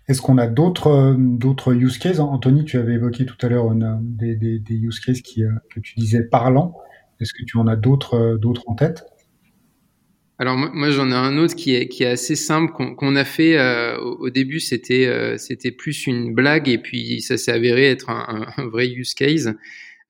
Est-ce 0.07 0.21
qu'on 0.21 0.37
a 0.37 0.47
d'autres 0.47 1.17
d'autres 1.19 1.73
use 1.75 1.99
cases? 1.99 2.19
Anthony, 2.19 2.65
tu 2.65 2.77
avais 2.77 2.95
évoqué 2.95 3.25
tout 3.25 3.39
à 3.41 3.49
l'heure 3.49 3.73
des, 4.03 4.37
des, 4.37 4.59
des, 4.59 4.75
use 4.75 5.01
cases 5.01 5.23
qui, 5.23 5.43
que 5.75 5.81
tu 5.81 5.95
disais 5.97 6.23
parlants. 6.23 6.77
Est-ce 7.21 7.33
que 7.33 7.45
tu 7.45 7.57
en 7.57 7.67
as 7.67 7.77
d'autres 7.77 8.37
d'autres 8.41 8.65
en 8.67 8.75
tête? 8.75 9.07
Alors 10.39 10.57
moi, 10.57 10.91
j'en 10.91 11.11
ai 11.11 11.15
un 11.15 11.39
autre 11.39 11.55
qui 11.55 11.77
est 11.77 11.87
qui 11.87 12.03
est 12.03 12.09
assez 12.09 12.35
simple 12.35 12.73
qu'on 12.73 13.15
a 13.15 13.25
fait 13.25 13.57
euh, 13.57 13.97
au, 13.99 14.31
début 14.31 14.59
c'était 14.59 15.07
euh, 15.07 15.39
c'était 15.39 15.71
plus 15.71 16.09
une 16.09 16.35
blague 16.35 16.69
et 16.69 16.79
puis 16.79 17.21
ça 17.23 17.37
s'est 17.37 17.53
avéré 17.53 17.89
être 17.89 18.11
un, 18.11 18.49
un, 18.57 18.67
vrai 18.67 18.89
use 18.89 19.15
case 19.15 19.55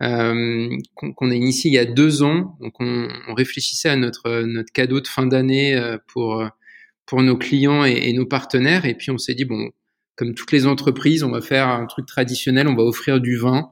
euh, 0.05 0.69
qu'on 0.97 1.31
a 1.31 1.35
initié 1.35 1.71
il 1.71 1.75
y 1.75 1.79
a 1.79 1.85
deux 1.85 2.23
ans. 2.23 2.57
Donc 2.61 2.75
on, 2.81 3.09
réfléchissait 3.35 3.89
à 3.89 3.97
notre 3.97 4.43
notre 4.43 4.73
cadeau 4.73 5.01
de 5.01 5.09
fin 5.09 5.27
d'année 5.27 5.75
euh, 5.75 5.99
pour 6.07 7.23
nos 7.23 7.37
clients 7.37 7.85
et, 7.85 8.13
nos 8.13 8.27
partenaires. 8.27 8.85
Et 8.85 8.95
puis 8.95 9.11
on 9.11 9.19
s'est 9.19 9.35
dit 9.35 9.45
bon 9.45 9.71
comme 10.17 10.35
toutes 10.35 10.53
les 10.53 10.67
entreprises 10.67 11.25
on 11.25 11.31
va 11.31 11.41
faire 11.41 11.69
un 11.69 11.87
truc 11.87 12.07
traditionnel. 12.07 12.69
On 12.69 12.77
va 12.77 12.85
offrir 12.85 13.21
du 13.21 13.37
vin 13.37 13.71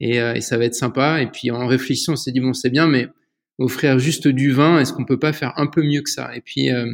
et, 0.00 0.40
ça 0.40 0.58
va 0.58 0.64
être 0.64 0.74
sympa. 0.74 1.22
Et 1.22 1.26
puis 1.26 1.50
en 1.50 1.66
réfléchissant 1.66 2.12
on 2.12 2.16
s'est 2.16 2.32
dit 2.32 2.40
bon 2.40 2.52
c'est 2.52 2.70
bien 2.70 2.86
mais 2.86 3.08
offrir 3.60 3.98
juste 3.98 4.26
du 4.26 4.50
vin, 4.50 4.80
est-ce 4.80 4.92
qu'on 4.92 5.04
peut 5.04 5.18
pas 5.18 5.32
faire 5.32 5.52
un 5.56 5.66
peu 5.66 5.82
mieux 5.82 6.00
que 6.00 6.10
ça? 6.10 6.34
Et 6.34 6.40
puis, 6.40 6.70
euh, 6.70 6.92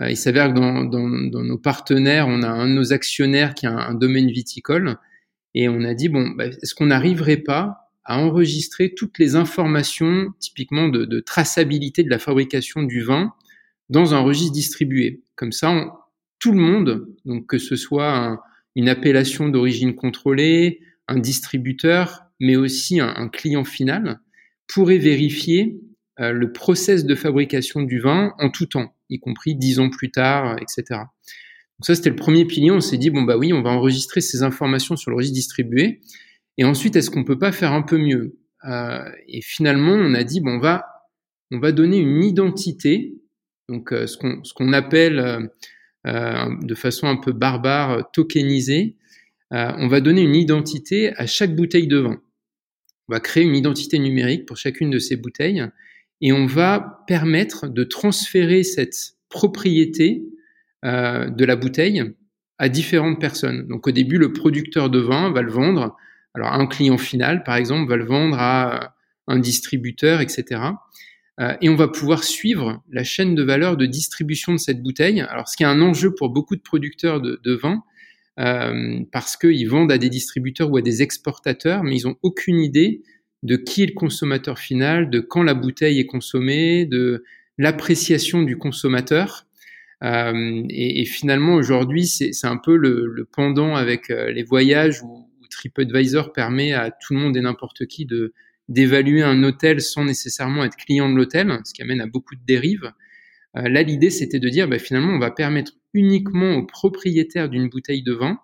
euh, 0.00 0.10
il 0.10 0.16
s'avère 0.16 0.48
que 0.52 0.58
dans, 0.58 1.44
nos 1.44 1.58
partenaires, 1.58 2.26
on 2.28 2.42
a 2.42 2.48
un 2.48 2.68
de 2.68 2.74
nos 2.74 2.92
actionnaires 2.92 3.54
qui 3.54 3.66
a 3.66 3.72
un, 3.72 3.94
domaine 3.94 4.28
viticole, 4.28 4.96
et 5.54 5.68
on 5.68 5.84
a 5.84 5.94
dit, 5.94 6.08
bon, 6.08 6.30
bah, 6.30 6.46
est-ce 6.46 6.74
qu'on 6.74 6.86
n'arriverait 6.86 7.38
pas 7.38 7.81
à 8.04 8.18
enregistrer 8.18 8.94
toutes 8.94 9.18
les 9.18 9.36
informations 9.36 10.32
typiquement 10.40 10.88
de, 10.88 11.04
de, 11.04 11.20
traçabilité 11.20 12.02
de 12.02 12.10
la 12.10 12.18
fabrication 12.18 12.82
du 12.82 13.02
vin 13.02 13.32
dans 13.88 14.14
un 14.14 14.20
registre 14.20 14.52
distribué. 14.52 15.22
Comme 15.36 15.52
ça, 15.52 15.92
tout 16.38 16.52
le 16.52 16.58
monde, 16.58 17.06
donc 17.24 17.46
que 17.46 17.58
ce 17.58 17.76
soit 17.76 18.40
une 18.74 18.88
appellation 18.88 19.48
d'origine 19.48 19.94
contrôlée, 19.94 20.80
un 21.08 21.18
distributeur, 21.18 22.24
mais 22.40 22.56
aussi 22.56 23.00
un, 23.00 23.14
un 23.14 23.28
client 23.28 23.64
final, 23.64 24.20
pourrait 24.66 24.98
vérifier 24.98 25.78
euh, 26.20 26.32
le 26.32 26.52
process 26.52 27.04
de 27.04 27.14
fabrication 27.14 27.82
du 27.82 27.98
vin 27.98 28.34
en 28.38 28.50
tout 28.50 28.66
temps, 28.66 28.94
y 29.08 29.18
compris 29.18 29.54
dix 29.54 29.78
ans 29.80 29.90
plus 29.90 30.10
tard, 30.10 30.56
etc. 30.60 30.84
Donc 30.90 31.86
ça, 31.86 31.94
c'était 31.94 32.10
le 32.10 32.16
premier 32.16 32.44
pilier. 32.44 32.70
On 32.70 32.80
s'est 32.80 32.98
dit, 32.98 33.10
bon, 33.10 33.22
bah 33.22 33.36
oui, 33.36 33.52
on 33.52 33.62
va 33.62 33.70
enregistrer 33.70 34.20
ces 34.20 34.42
informations 34.42 34.94
sur 34.96 35.10
le 35.10 35.16
registre 35.16 35.34
distribué. 35.34 36.00
Et 36.58 36.64
ensuite, 36.64 36.96
est-ce 36.96 37.10
qu'on 37.10 37.24
peut 37.24 37.38
pas 37.38 37.52
faire 37.52 37.72
un 37.72 37.82
peu 37.82 37.98
mieux? 37.98 38.38
Euh, 38.68 39.08
Et 39.28 39.40
finalement, 39.42 39.92
on 39.92 40.14
a 40.14 40.24
dit, 40.24 40.40
bon, 40.40 40.56
on 40.56 40.60
va, 40.60 40.84
on 41.50 41.58
va 41.58 41.72
donner 41.72 41.98
une 41.98 42.22
identité, 42.22 43.14
donc 43.68 43.92
euh, 43.92 44.06
ce 44.06 44.16
qu'on 44.16 44.42
ce 44.44 44.52
qu'on 44.54 44.72
appelle 44.72 45.50
de 46.04 46.74
façon 46.74 47.06
un 47.06 47.14
peu 47.14 47.30
barbare 47.30 48.10
tokenisée. 48.10 48.96
on 49.52 49.86
va 49.86 50.00
donner 50.00 50.22
une 50.22 50.34
identité 50.34 51.14
à 51.16 51.28
chaque 51.28 51.54
bouteille 51.54 51.86
de 51.86 51.98
vin. 51.98 52.20
On 53.08 53.14
va 53.14 53.20
créer 53.20 53.44
une 53.44 53.54
identité 53.54 54.00
numérique 54.00 54.44
pour 54.46 54.56
chacune 54.56 54.90
de 54.90 54.98
ces 54.98 55.16
bouteilles 55.16 55.64
et 56.22 56.32
on 56.32 56.46
va 56.46 57.04
permettre 57.06 57.68
de 57.68 57.84
transférer 57.84 58.62
cette 58.62 59.16
propriété 59.28 60.24
euh, 60.84 61.28
de 61.28 61.44
la 61.44 61.56
bouteille 61.56 62.02
à 62.58 62.68
différentes 62.68 63.20
personnes. 63.20 63.66
Donc 63.66 63.88
au 63.88 63.90
début, 63.90 64.18
le 64.18 64.32
producteur 64.32 64.88
de 64.88 65.00
vin 65.00 65.32
va 65.32 65.42
le 65.42 65.50
vendre, 65.50 65.96
alors 66.34 66.52
un 66.52 66.66
client 66.66 66.98
final 66.98 67.44
par 67.44 67.56
exemple 67.56 67.88
va 67.88 67.96
le 67.96 68.04
vendre 68.04 68.38
à 68.38 68.94
un 69.28 69.38
distributeur, 69.38 70.20
etc. 70.20 70.60
Euh, 71.40 71.54
et 71.60 71.68
on 71.68 71.76
va 71.76 71.88
pouvoir 71.88 72.24
suivre 72.24 72.82
la 72.90 73.04
chaîne 73.04 73.34
de 73.34 73.42
valeur 73.42 73.76
de 73.76 73.86
distribution 73.86 74.52
de 74.52 74.58
cette 74.58 74.82
bouteille. 74.82 75.20
Alors 75.20 75.48
ce 75.48 75.56
qui 75.56 75.62
est 75.62 75.66
un 75.66 75.80
enjeu 75.80 76.14
pour 76.14 76.30
beaucoup 76.30 76.56
de 76.56 76.60
producteurs 76.60 77.20
de, 77.20 77.54
vin, 77.54 77.82
euh, 78.38 79.00
parce 79.12 79.36
qu'ils 79.36 79.68
vendent 79.68 79.92
à 79.92 79.98
des 79.98 80.10
distributeurs 80.10 80.70
ou 80.70 80.76
à 80.76 80.82
des 80.82 81.02
exportateurs, 81.02 81.84
mais 81.84 81.98
ils 81.98 82.06
n'ont 82.06 82.16
aucune 82.22 82.60
idée 82.60 83.02
de 83.42 83.56
qui 83.56 83.82
est 83.82 83.86
le 83.86 83.94
consommateur 83.94 84.58
final, 84.58 85.10
de 85.10 85.20
quand 85.20 85.42
la 85.42 85.54
bouteille 85.54 85.98
est 85.98 86.06
consommée, 86.06 86.86
de 86.86 87.24
l'appréciation 87.58 88.42
du 88.42 88.56
consommateur. 88.56 89.46
Euh, 90.04 90.62
et, 90.68 91.04
finalement, 91.04 91.54
aujourd'hui, 91.54 92.06
c'est 92.06 92.46
un 92.46 92.56
peu 92.56 92.76
le, 92.76 93.06
le, 93.06 93.24
pendant 93.24 93.76
avec 93.76 94.10
euh, 94.10 94.32
les 94.32 94.42
voyages 94.42 95.02
où, 95.02 95.28
TripAdvisor 95.52 96.32
permet 96.32 96.72
à 96.72 96.90
tout 96.90 97.14
le 97.14 97.20
monde 97.20 97.36
et 97.36 97.40
n'importe 97.40 97.86
qui 97.86 98.06
d'évaluer 98.68 99.22
un 99.22 99.42
hôtel 99.42 99.80
sans 99.80 100.04
nécessairement 100.04 100.64
être 100.64 100.76
client 100.76 101.10
de 101.10 101.16
l'hôtel, 101.16 101.60
ce 101.64 101.72
qui 101.72 101.82
amène 101.82 102.00
à 102.00 102.06
beaucoup 102.06 102.34
de 102.34 102.42
dérives. 102.46 102.92
Euh, 103.56 103.68
là, 103.68 103.82
l'idée, 103.82 104.10
c'était 104.10 104.38
de 104.38 104.48
dire, 104.48 104.68
bah, 104.68 104.78
finalement, 104.78 105.12
on 105.12 105.18
va 105.18 105.30
permettre 105.30 105.72
uniquement 105.94 106.54
aux 106.56 106.66
propriétaires 106.66 107.48
d'une 107.48 107.68
bouteille 107.68 108.02
de 108.02 108.12
vin 108.12 108.38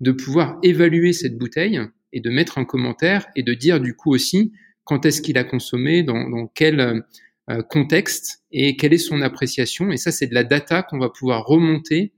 de 0.00 0.12
pouvoir 0.12 0.58
évaluer 0.62 1.12
cette 1.12 1.38
bouteille 1.38 1.80
et 2.12 2.20
de 2.20 2.30
mettre 2.30 2.58
un 2.58 2.64
commentaire 2.64 3.26
et 3.36 3.42
de 3.42 3.54
dire 3.54 3.80
du 3.80 3.94
coup 3.94 4.12
aussi 4.12 4.52
quand 4.84 5.06
est-ce 5.06 5.22
qu'il 5.22 5.38
a 5.38 5.44
consommé, 5.44 6.02
dans, 6.02 6.28
dans 6.28 6.46
quel 6.46 7.04
euh, 7.50 7.62
contexte 7.62 8.42
et 8.52 8.76
quelle 8.76 8.92
est 8.92 8.98
son 8.98 9.20
appréciation. 9.22 9.90
Et 9.90 9.96
ça, 9.96 10.12
c'est 10.12 10.26
de 10.26 10.34
la 10.34 10.44
data 10.44 10.82
qu'on 10.82 10.98
va 10.98 11.10
pouvoir 11.10 11.44
remonter 11.44 12.12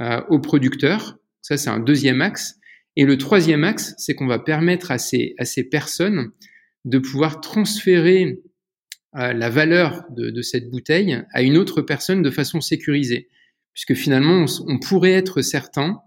euh, 0.00 0.20
aux 0.28 0.38
producteurs. 0.38 1.18
Ça, 1.42 1.56
c'est 1.56 1.70
un 1.70 1.80
deuxième 1.80 2.20
axe. 2.20 2.59
Et 2.96 3.04
le 3.04 3.16
troisième 3.18 3.64
axe, 3.64 3.94
c'est 3.98 4.14
qu'on 4.14 4.26
va 4.26 4.38
permettre 4.38 4.90
à 4.90 4.98
ces, 4.98 5.34
personnes 5.70 6.32
de 6.84 6.98
pouvoir 6.98 7.40
transférer 7.40 8.40
euh, 9.16 9.32
la 9.32 9.48
valeur 9.48 10.04
de, 10.10 10.42
cette 10.42 10.70
bouteille 10.70 11.22
à 11.32 11.42
une 11.42 11.56
autre 11.56 11.82
personne 11.82 12.22
de 12.22 12.30
façon 12.30 12.60
sécurisée. 12.60 13.28
Puisque 13.72 13.94
finalement, 13.94 14.44
on, 14.66 14.78
pourrait 14.78 15.12
être 15.12 15.42
certain 15.42 16.00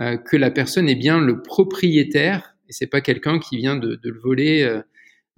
euh, 0.00 0.16
que 0.16 0.36
la 0.36 0.50
personne 0.50 0.88
est 0.88 0.96
bien 0.96 1.20
le 1.20 1.42
propriétaire 1.42 2.56
et 2.68 2.72
c'est 2.72 2.86
pas 2.86 3.02
quelqu'un 3.02 3.38
qui 3.38 3.58
vient 3.58 3.76
de, 3.76 4.00
le 4.02 4.20
voler 4.20 4.62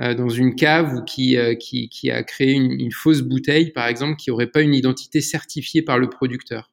euh, 0.01 0.15
dans 0.15 0.29
une 0.29 0.55
cave 0.55 0.95
ou 0.95 1.03
qui, 1.03 1.37
a 1.37 2.23
créé 2.23 2.53
une, 2.53 2.93
fausse 2.93 3.23
bouteille, 3.23 3.73
par 3.73 3.89
exemple, 3.89 4.17
qui 4.17 4.31
aurait 4.31 4.51
pas 4.51 4.61
une 4.61 4.75
identité 4.75 5.21
certifiée 5.21 5.83
par 5.83 5.99
le 5.99 6.09
producteur. 6.09 6.73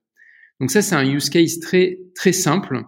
Donc 0.59 0.69
ça, 0.69 0.83
c'est 0.83 0.93
un 0.93 1.05
use 1.05 1.31
case 1.31 1.59
très 1.59 2.31
simple, 2.31 2.83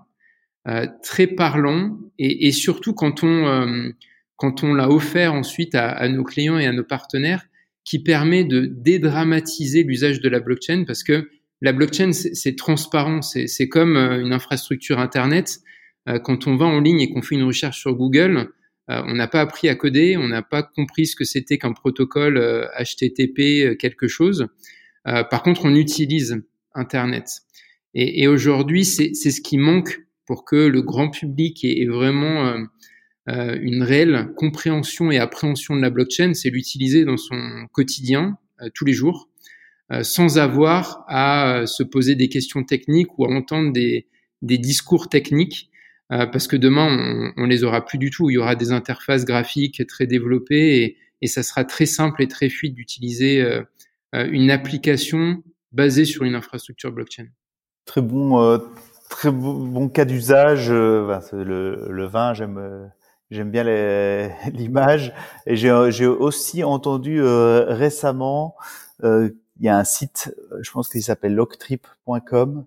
très 1.01 1.27
parlant, 1.27 1.97
et, 2.19 2.47
et, 2.47 2.51
surtout 2.51 2.93
quand 2.93 3.23
on 3.23 3.45
euh, 3.47 3.89
quand 4.37 4.63
on 4.63 4.73
l'a 4.73 4.89
offert 4.89 5.33
ensuite 5.33 5.75
à, 5.75 5.89
à, 5.89 6.07
nos 6.07 6.23
clients 6.23 6.57
et 6.57 6.65
à 6.65 6.71
nos 6.71 6.83
partenaires, 6.83 7.45
qui 7.83 7.99
permet 7.99 8.43
de 8.43 8.65
dédramatiser 8.65 9.83
l'usage 9.83 10.21
de 10.21 10.29
la 10.29 10.39
blockchain, 10.39 10.85
parce 10.85 11.03
que 11.03 11.29
la 11.61 11.71
blockchain, 11.71 12.11
c'est 12.11 12.55
transparent, 12.57 13.21
c'est 13.21 13.69
comme 13.69 13.95
une 13.95 14.33
infrastructure 14.33 14.99
Internet. 14.99 15.59
Euh, 16.09 16.19
quand 16.19 16.45
on 16.45 16.57
va 16.57 16.65
en 16.65 16.81
ligne 16.81 16.99
et 16.99 17.09
qu'on 17.09 17.21
fait 17.21 17.35
une 17.35 17.43
recherche 17.43 17.79
sur 17.79 17.95
Google, 17.95 18.49
euh, 18.89 19.01
on 19.05 19.13
n'a 19.13 19.29
pas 19.29 19.39
appris 19.39 19.69
à 19.69 19.75
coder, 19.75 20.17
on 20.17 20.27
n'a 20.27 20.41
pas 20.41 20.61
compris 20.61 21.07
ce 21.07 21.15
que 21.15 21.23
c'était 21.23 21.57
qu'un 21.57 21.71
protocole 21.71 22.67
HTTP 22.77 23.39
euh, 23.39 23.75
quelque 23.75 24.09
chose. 24.09 24.47
par 25.05 25.41
contre, 25.41 25.63
on 25.65 25.75
utilise 25.75 26.43
Internet. 26.75 27.29
Et, 27.93 28.23
et 28.23 28.27
aujourd'hui, 28.27 28.83
c'est 28.83 29.13
ce 29.13 29.41
qui 29.41 29.57
manque 29.57 30.01
pour 30.25 30.45
que 30.45 30.55
le 30.55 30.81
grand 30.81 31.09
public 31.09 31.63
ait, 31.63 31.85
vraiment 31.85 32.55
euh, 33.29 33.57
une 33.61 33.83
réelle 33.83 34.31
compréhension 34.35 35.11
et 35.11 35.17
appréhension 35.17 35.75
de 35.75 35.81
la 35.81 35.89
blockchain, 35.89 36.33
c'est 36.33 36.49
l'utiliser 36.49 37.05
dans 37.05 37.17
son 37.17 37.67
quotidien, 37.71 38.37
euh, 38.61 38.69
tous 38.73 38.85
les 38.85 38.93
jours, 38.93 39.29
euh, 39.91 40.03
sans 40.03 40.37
avoir 40.37 41.03
à 41.07 41.63
se 41.65 41.83
poser 41.83 42.15
des 42.15 42.29
questions 42.29 42.63
techniques 42.63 43.17
ou 43.17 43.25
à 43.25 43.29
entendre 43.29 43.73
des, 43.73 44.07
discours 44.41 45.09
techniques 45.09 45.69
euh, 46.11 46.25
parce 46.27 46.47
que 46.47 46.55
demain, 46.55 46.87
on, 47.35 47.43
on, 47.43 47.45
les 47.45 47.63
aura 47.63 47.85
plus 47.85 47.97
du 47.97 48.11
tout. 48.11 48.29
Il 48.29 48.33
y 48.33 48.37
aura 48.37 48.55
des 48.55 48.71
interfaces 48.71 49.25
graphiques 49.25 49.85
très 49.87 50.05
développées 50.05 50.97
et, 51.21 51.27
ça 51.27 51.41
sera 51.41 51.63
très 51.63 51.85
simple 51.85 52.21
et 52.21 52.27
très 52.27 52.49
fluide 52.49 52.75
d'utiliser 52.75 53.41
euh, 53.41 53.63
euh, 54.13 54.27
une 54.29 54.51
application 54.51 55.41
basée 55.71 56.03
sur 56.03 56.23
une 56.23 56.35
infrastructure 56.35 56.91
blockchain. 56.91 57.27
Très 57.85 58.01
bon, 58.01 58.59
très 59.13 59.31
bon, 59.31 59.89
cas 59.89 60.05
d'usage. 60.05 60.69
Ben, 60.69 61.21
le, 61.31 61.87
le, 61.89 62.05
vin, 62.05 62.33
j'aime. 62.33 62.91
J'aime 63.31 63.49
bien 63.49 63.63
l'image 64.53 65.13
et 65.47 65.55
j'ai 65.55 65.71
aussi 66.05 66.63
entendu 66.63 67.21
récemment 67.23 68.55
il 69.01 69.33
y 69.59 69.69
a 69.69 69.77
un 69.77 69.83
site, 69.83 70.35
je 70.61 70.71
pense 70.71 70.89
qu'il 70.89 71.01
s'appelle 71.03 71.33
logtrip.com, 71.35 72.65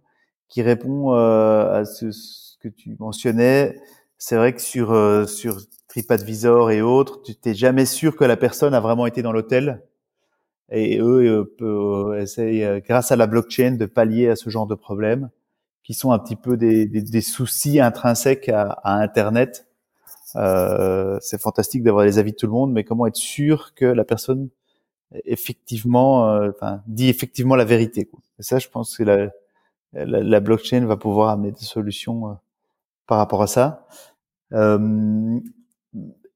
qui 0.48 0.62
répond 0.62 1.12
à 1.12 1.84
ce, 1.84 2.10
ce, 2.10 2.56
que 2.58 2.68
tu 2.68 2.96
mentionnais. 2.98 3.78
C'est 4.18 4.36
vrai 4.36 4.52
que 4.54 4.60
sur 4.60 5.28
sur 5.28 5.58
TripAdvisor 5.88 6.70
et 6.70 6.82
autres, 6.82 7.22
tu 7.22 7.34
t'es 7.34 7.54
jamais 7.54 7.86
sûr 7.86 8.16
que 8.16 8.24
la 8.24 8.36
personne 8.36 8.74
a 8.74 8.80
vraiment 8.80 9.06
été 9.06 9.22
dans 9.22 9.32
l'hôtel. 9.32 9.82
Et 10.70 10.98
eux 10.98 11.48
euh, 11.62 12.20
essayent, 12.20 12.82
grâce 12.86 13.12
à 13.12 13.16
la 13.16 13.26
blockchain, 13.26 13.72
de 13.72 13.86
pallier 13.86 14.28
à 14.28 14.36
ce 14.36 14.50
genre 14.50 14.66
de 14.66 14.74
problèmes, 14.74 15.30
qui 15.86 15.94
sont 15.94 16.10
un 16.10 16.18
petit 16.18 16.36
peu 16.36 16.56
des, 16.56 16.86
des, 16.86 17.00
des 17.00 17.20
soucis 17.20 17.78
intrinsèques 17.80 18.48
à, 18.48 18.72
à 18.82 18.94
Internet. 18.94 19.66
Euh, 20.34 21.16
c'est 21.20 21.40
fantastique 21.40 21.84
d'avoir 21.84 22.04
les 22.04 22.18
avis 22.18 22.32
de 22.32 22.36
tout 22.36 22.46
le 22.46 22.52
monde, 22.52 22.72
mais 22.72 22.82
comment 22.82 23.06
être 23.06 23.16
sûr 23.16 23.72
que 23.74 23.84
la 23.84 24.04
personne 24.04 24.48
effectivement, 25.24 26.28
euh, 26.28 26.50
enfin, 26.50 26.82
dit 26.88 27.08
effectivement 27.08 27.54
la 27.54 27.64
vérité. 27.64 28.10
Et 28.40 28.42
ça, 28.42 28.58
je 28.58 28.68
pense 28.68 28.96
que 28.96 29.04
la, 29.04 29.30
la, 29.92 30.22
la, 30.22 30.40
blockchain 30.40 30.84
va 30.84 30.96
pouvoir 30.96 31.30
amener 31.30 31.52
des 31.52 31.64
solutions 31.64 32.28
euh, 32.28 32.34
par 33.06 33.18
rapport 33.18 33.40
à 33.40 33.46
ça. 33.46 33.86
Euh, 34.52 35.38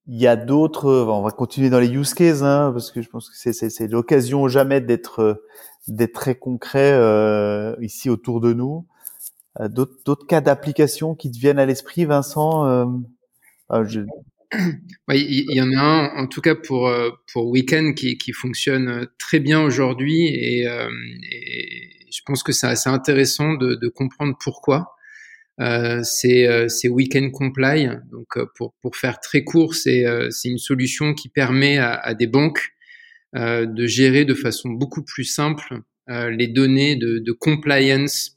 il 0.06 0.16
y 0.16 0.28
a 0.28 0.36
d'autres, 0.36 0.88
on 0.88 1.22
va 1.22 1.32
continuer 1.32 1.70
dans 1.70 1.80
les 1.80 1.90
use 1.90 2.14
cases, 2.14 2.42
hein, 2.42 2.70
parce 2.72 2.92
que 2.92 3.02
je 3.02 3.08
pense 3.10 3.28
que 3.28 3.52
c'est 3.52 3.88
l'occasion 3.88 4.46
jamais 4.48 4.80
d'être 4.80 5.44
d'être 5.88 6.12
très 6.12 6.34
concret 6.34 6.92
euh, 6.92 7.74
ici 7.80 8.10
autour 8.10 8.40
de 8.40 8.52
nous. 8.52 8.86
Euh, 9.58 9.68
d'autres 9.68 10.26
cas 10.26 10.40
d'application 10.40 11.14
qui 11.14 11.30
te 11.30 11.38
viennent 11.38 11.58
à 11.58 11.66
l'esprit, 11.66 12.04
Vincent 12.04 12.66
euh, 12.66 13.84
je... 13.84 14.00
Il 15.12 15.56
y, 15.56 15.60
en 15.60 15.72
a 15.72 15.80
un, 15.80 16.16
en 16.16 16.26
tout 16.26 16.40
cas 16.40 16.56
pour 16.56 16.88
euh, 16.88 17.10
pour 17.32 17.46
Weekend 17.46 17.94
qui, 17.94 18.18
qui 18.18 18.32
fonctionne 18.32 19.06
très 19.16 19.38
bien 19.38 19.62
aujourd'hui 19.62 20.26
et, 20.26 20.62
et, 20.64 22.06
je 22.10 22.20
pense 22.26 22.42
que 22.42 22.50
c'est 22.50 22.66
assez 22.66 22.90
intéressant 22.90 23.54
de, 23.54 23.76
de 23.76 23.88
comprendre 23.88 24.36
pourquoi. 24.40 24.96
Euh, 25.60 26.00
c'est 26.02 26.46
euh, 26.46 26.68
Weekend 26.88 27.32
Comply. 27.32 27.88
Donc, 28.10 28.36
euh, 28.36 28.46
pour, 28.56 28.74
pour 28.80 28.96
faire 28.96 29.20
très 29.20 29.44
court, 29.44 29.74
c'est 29.74 30.04
une 30.44 30.58
solution 30.58 31.14
qui 31.14 31.28
permet 31.28 31.78
à, 31.78 31.94
à 31.94 32.14
des 32.14 32.26
banques 32.26 32.72
de 33.32 33.86
gérer 33.86 34.24
de 34.24 34.34
façon 34.34 34.70
beaucoup 34.70 35.04
plus 35.04 35.22
simple 35.22 35.82
les 36.08 36.48
données 36.48 36.96
de, 36.96 37.20
de 37.20 37.30
compliance 37.32 38.36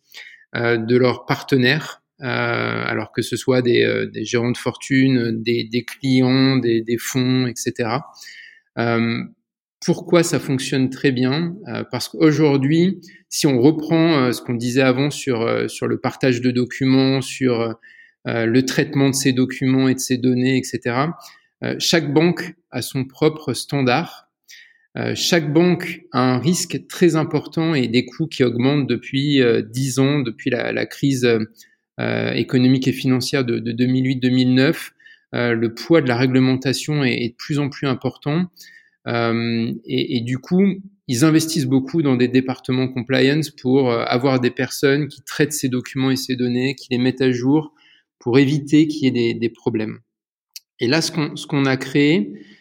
de 0.53 0.97
leurs 0.97 1.25
partenaires. 1.25 2.01
alors 2.19 3.11
que 3.11 3.21
ce 3.21 3.35
soit 3.35 3.61
des, 3.61 4.07
des 4.13 4.23
gérants 4.23 4.51
de 4.51 4.57
fortune, 4.57 5.41
des, 5.41 5.63
des 5.63 5.83
clients, 5.83 6.57
des, 6.57 6.81
des, 6.81 6.97
fonds, 6.97 7.47
etc. 7.47 7.99
Pourquoi 9.85 10.23
ça 10.23 10.39
fonctionne 10.39 10.89
très 10.89 11.11
bien 11.11 11.57
euh, 11.67 11.83
Parce 11.91 12.07
qu'aujourd'hui, 12.07 13.01
si 13.27 13.47
on 13.47 13.59
reprend 13.59 14.17
euh, 14.17 14.31
ce 14.31 14.41
qu'on 14.41 14.53
disait 14.53 14.81
avant 14.81 15.09
sur, 15.09 15.41
euh, 15.41 15.67
sur 15.67 15.87
le 15.87 15.99
partage 15.99 16.39
de 16.39 16.51
documents, 16.51 17.21
sur 17.21 17.75
le 18.25 18.61
traitement 18.61 19.09
de 19.09 19.15
ces 19.15 19.33
documents 19.33 19.89
et 19.89 19.95
de 19.95 19.99
ces 19.99 20.17
données, 20.17 20.55
etc., 20.55 21.07
chaque 21.77 22.13
banque 22.13 22.55
a 22.71 22.81
son 22.81 23.03
propre 23.03 23.51
standard. 23.51 24.22
Chaque 25.15 25.51
banque 25.51 26.03
a 26.11 26.35
un 26.35 26.37
risque 26.37 26.85
très 26.87 27.15
important 27.15 27.73
et 27.73 27.87
des 27.87 28.05
coûts 28.05 28.27
qui 28.27 28.43
augmentent 28.43 28.87
depuis 28.87 29.41
dix 29.71 29.97
ans, 29.97 30.19
depuis 30.19 30.51
la, 30.51 30.85
crise 30.85 31.27
économique 31.99 32.87
et 32.87 32.91
financière 32.91 33.43
de, 33.43 33.57
de 33.57 33.71
2008-2009. 33.71 34.91
le 35.33 35.67
poids 35.73 36.01
de 36.01 36.07
la 36.07 36.15
réglementation 36.15 37.03
est, 37.03 37.29
de 37.29 37.35
plus 37.35 37.57
en 37.57 37.69
plus 37.69 37.87
important. 37.87 38.49
Euh, 39.07 39.73
et, 39.85 40.21
du 40.21 40.37
coup, 40.37 40.63
ils 41.07 41.25
investissent 41.25 41.65
beaucoup 41.65 42.01
dans 42.01 42.15
des 42.15 42.27
départements 42.27 42.87
compliance 42.87 43.49
pour 43.49 43.91
euh, 43.91 44.03
avoir 44.05 44.39
des 44.39 44.51
personnes 44.51 45.07
qui 45.07 45.21
traitent 45.21 45.53
ces 45.53 45.69
documents 45.69 46.11
et 46.11 46.15
ces 46.15 46.35
données, 46.35 46.75
qui 46.75 46.87
les 46.91 46.97
mettent 46.97 47.21
à 47.21 47.31
jour 47.31 47.73
pour 48.19 48.39
éviter 48.39 48.87
qu'il 48.87 49.03
y 49.15 49.29
ait 49.29 49.33
des, 49.33 49.49
problèmes. 49.49 49.99
Et 50.79 50.87
là, 50.87 51.01
ce 51.01 51.11
qu'on 51.11 51.65
a 51.65 51.77
créé, 51.77 52.31
euh, 52.31 52.52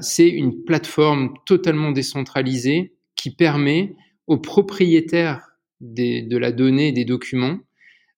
c'est 0.00 0.28
une 0.28 0.64
plateforme 0.64 1.34
totalement 1.46 1.90
décentralisée 1.90 2.94
qui 3.16 3.30
permet 3.30 3.96
aux 4.26 4.38
propriétaires 4.38 5.48
des, 5.80 6.22
de 6.22 6.36
la 6.36 6.52
donnée 6.52 6.92
des 6.92 7.04
documents 7.04 7.58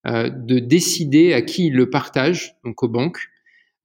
euh, 0.07 0.30
de 0.30 0.61
décider 0.61 1.32
à 1.32 1.42
qui 1.42 1.66
ils 1.66 1.74
le 1.74 1.90
partagent, 1.90 2.55
donc 2.64 2.80
aux 2.84 2.88
banques, 2.88 3.28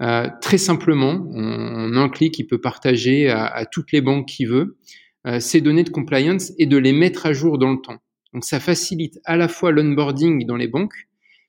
euh, 0.03 0.27
très 0.39 0.59
simplement, 0.59 1.13
en, 1.33 1.95
un 1.95 2.09
clic, 2.09 2.37
il 2.37 2.45
peut 2.45 2.61
partager 2.61 3.29
à, 3.29 3.65
toutes 3.65 3.91
les 3.91 4.01
banques 4.01 4.27
qu'il 4.27 4.47
veut 4.47 4.77
euh, 5.25 5.39
ces 5.39 5.61
données 5.61 5.83
de 5.83 5.89
compliance 5.89 6.51
et 6.59 6.67
de 6.67 6.77
les 6.77 6.93
mettre 6.93 7.25
à 7.25 7.33
jour 7.33 7.57
dans 7.57 7.71
le 7.71 7.81
temps. 7.81 7.97
Donc 8.33 8.45
ça 8.45 8.59
facilite 8.59 9.19
à 9.25 9.35
la 9.35 9.47
fois 9.47 9.71
l'onboarding 9.71 10.45
dans 10.45 10.57
les 10.57 10.67
banques, 10.67 11.07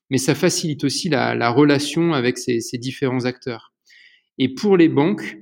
mais 0.08 0.16
ça 0.16 0.34
facilite 0.34 0.84
aussi 0.84 1.10
la, 1.10 1.50
relation 1.50 2.14
avec 2.14 2.38
ces, 2.38 2.60
différents 2.78 3.26
acteurs. 3.26 3.74
Et 4.38 4.48
pour 4.48 4.78
les 4.78 4.88
banques, 4.88 5.36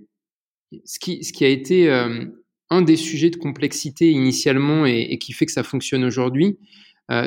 ce 0.84 0.98
qui, 0.98 1.44
a 1.44 1.48
été 1.48 1.90
euh, 1.90 2.24
un 2.70 2.82
des 2.82 2.96
sujets 2.96 3.30
de 3.30 3.36
complexité 3.36 4.10
initialement 4.10 4.86
et, 4.86 5.18
qui 5.18 5.32
fait 5.32 5.46
que 5.46 5.52
ça 5.52 5.62
fonctionne 5.62 6.04
aujourd'hui, 6.04 6.58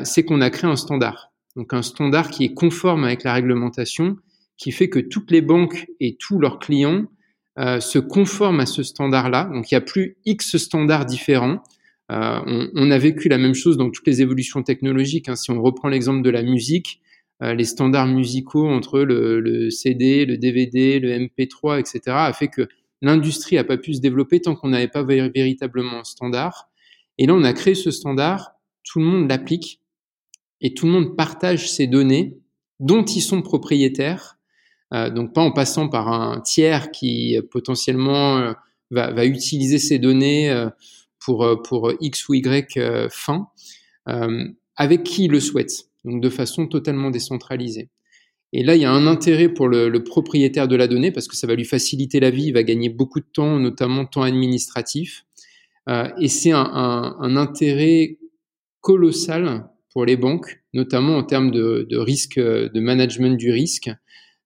c'est 0.02 0.24
qu'on 0.24 0.40
a 0.40 0.48
créé 0.48 0.70
un 0.70 0.76
standard. 0.76 1.34
Donc 1.56 1.74
un 1.74 1.82
standard 1.82 2.30
qui 2.30 2.44
est 2.44 2.54
conforme 2.54 3.04
avec 3.04 3.22
la 3.22 3.34
réglementation 3.34 4.16
qui 4.56 4.72
fait 4.72 4.88
que 4.88 4.98
toutes 4.98 5.30
les 5.30 5.40
banques 5.40 5.86
et 6.00 6.16
tous 6.16 6.38
leurs 6.38 6.58
clients 6.58 7.06
euh, 7.58 7.80
se 7.80 7.98
conforment 7.98 8.60
à 8.60 8.66
ce 8.66 8.82
standard-là. 8.82 9.50
Donc 9.52 9.70
il 9.70 9.74
n'y 9.74 9.78
a 9.78 9.80
plus 9.80 10.16
X 10.24 10.56
standards 10.56 11.06
différents. 11.06 11.62
Euh, 12.12 12.68
on, 12.74 12.90
a 12.90 12.98
vécu 12.98 13.28
la 13.28 13.38
même 13.38 13.54
chose 13.54 13.76
dans 13.76 13.90
toutes 13.90 14.06
les 14.06 14.20
évolutions 14.20 14.62
technologiques. 14.62 15.28
Hein. 15.28 15.36
Si 15.36 15.50
on 15.50 15.62
reprend 15.62 15.88
l'exemple 15.88 16.22
de 16.22 16.30
la 16.30 16.42
musique, 16.42 17.00
euh, 17.42 17.54
les 17.54 17.64
standards 17.64 18.08
musicaux 18.08 18.68
entre 18.68 19.00
le, 19.00 19.40
le, 19.40 19.70
CD, 19.70 20.26
le 20.26 20.36
DVD, 20.36 21.00
le 21.00 21.10
MP3, 21.10 21.80
etc., 21.80 22.00
a 22.08 22.32
fait 22.32 22.48
que 22.48 22.68
l'industrie 23.04 23.56
n'a 23.56 23.64
pas 23.64 23.76
pu 23.76 23.94
se 23.94 24.00
développer 24.00 24.40
tant 24.40 24.54
qu'on 24.54 24.68
n'avait 24.68 24.88
pas 24.88 25.02
véritablement 25.02 26.00
un 26.00 26.04
standard. 26.04 26.68
Et 27.18 27.26
là, 27.26 27.34
on 27.34 27.44
a 27.44 27.52
créé 27.52 27.74
ce 27.74 27.90
standard, 27.90 28.52
tout 28.82 28.98
le 28.98 29.04
monde 29.04 29.28
l'applique 29.28 29.80
et 30.60 30.74
tout 30.74 30.86
le 30.86 30.92
monde 30.92 31.16
partage 31.16 31.70
ces 31.70 31.86
données 31.86 32.38
dont 32.80 33.04
ils 33.04 33.22
sont 33.22 33.42
propriétaires 33.42 34.38
euh, 34.94 35.10
donc 35.10 35.32
pas 35.32 35.40
en 35.40 35.50
passant 35.50 35.88
par 35.88 36.08
un 36.08 36.40
tiers 36.40 36.90
qui 36.90 37.36
potentiellement 37.50 38.38
euh, 38.38 38.52
va, 38.90 39.24
utiliser 39.24 39.78
ces 39.78 39.98
données 39.98 40.50
euh, 40.50 40.68
pour, 41.18 41.62
pour 41.64 41.92
X 42.00 42.28
ou 42.28 42.34
Y 42.34 42.78
fin, 43.10 43.48
avec 44.76 45.04
qui 45.04 45.24
il 45.24 45.30
le 45.30 45.40
souhaite, 45.40 45.72
donc 46.04 46.20
de 46.20 46.28
façon 46.28 46.66
totalement 46.66 47.10
décentralisée. 47.10 47.88
Et 48.56 48.62
là, 48.62 48.76
il 48.76 48.82
y 48.82 48.84
a 48.84 48.92
un 48.92 49.08
intérêt 49.08 49.48
pour 49.48 49.66
le, 49.66 49.90
propriétaire 50.04 50.68
de 50.68 50.76
la 50.76 50.86
donnée 50.86 51.10
parce 51.10 51.26
que 51.26 51.34
ça 51.34 51.48
va 51.48 51.56
lui 51.56 51.64
faciliter 51.64 52.20
la 52.20 52.30
vie, 52.30 52.44
il 52.44 52.52
va 52.52 52.62
gagner 52.62 52.88
beaucoup 52.88 53.18
de 53.18 53.26
temps, 53.26 53.58
notamment 53.58 54.06
temps 54.06 54.22
administratif. 54.22 55.24
Euh, 55.88 56.08
et 56.20 56.28
c'est 56.28 56.52
un, 56.52 57.36
intérêt 57.36 58.16
colossal 58.80 59.68
pour 59.92 60.04
les 60.04 60.16
banques, 60.16 60.62
notamment 60.72 61.16
en 61.16 61.24
termes 61.24 61.50
de, 61.50 61.84
de 61.90 61.96
risque, 61.98 62.38
de 62.38 62.80
management 62.80 63.36
du 63.36 63.50
risque, 63.50 63.90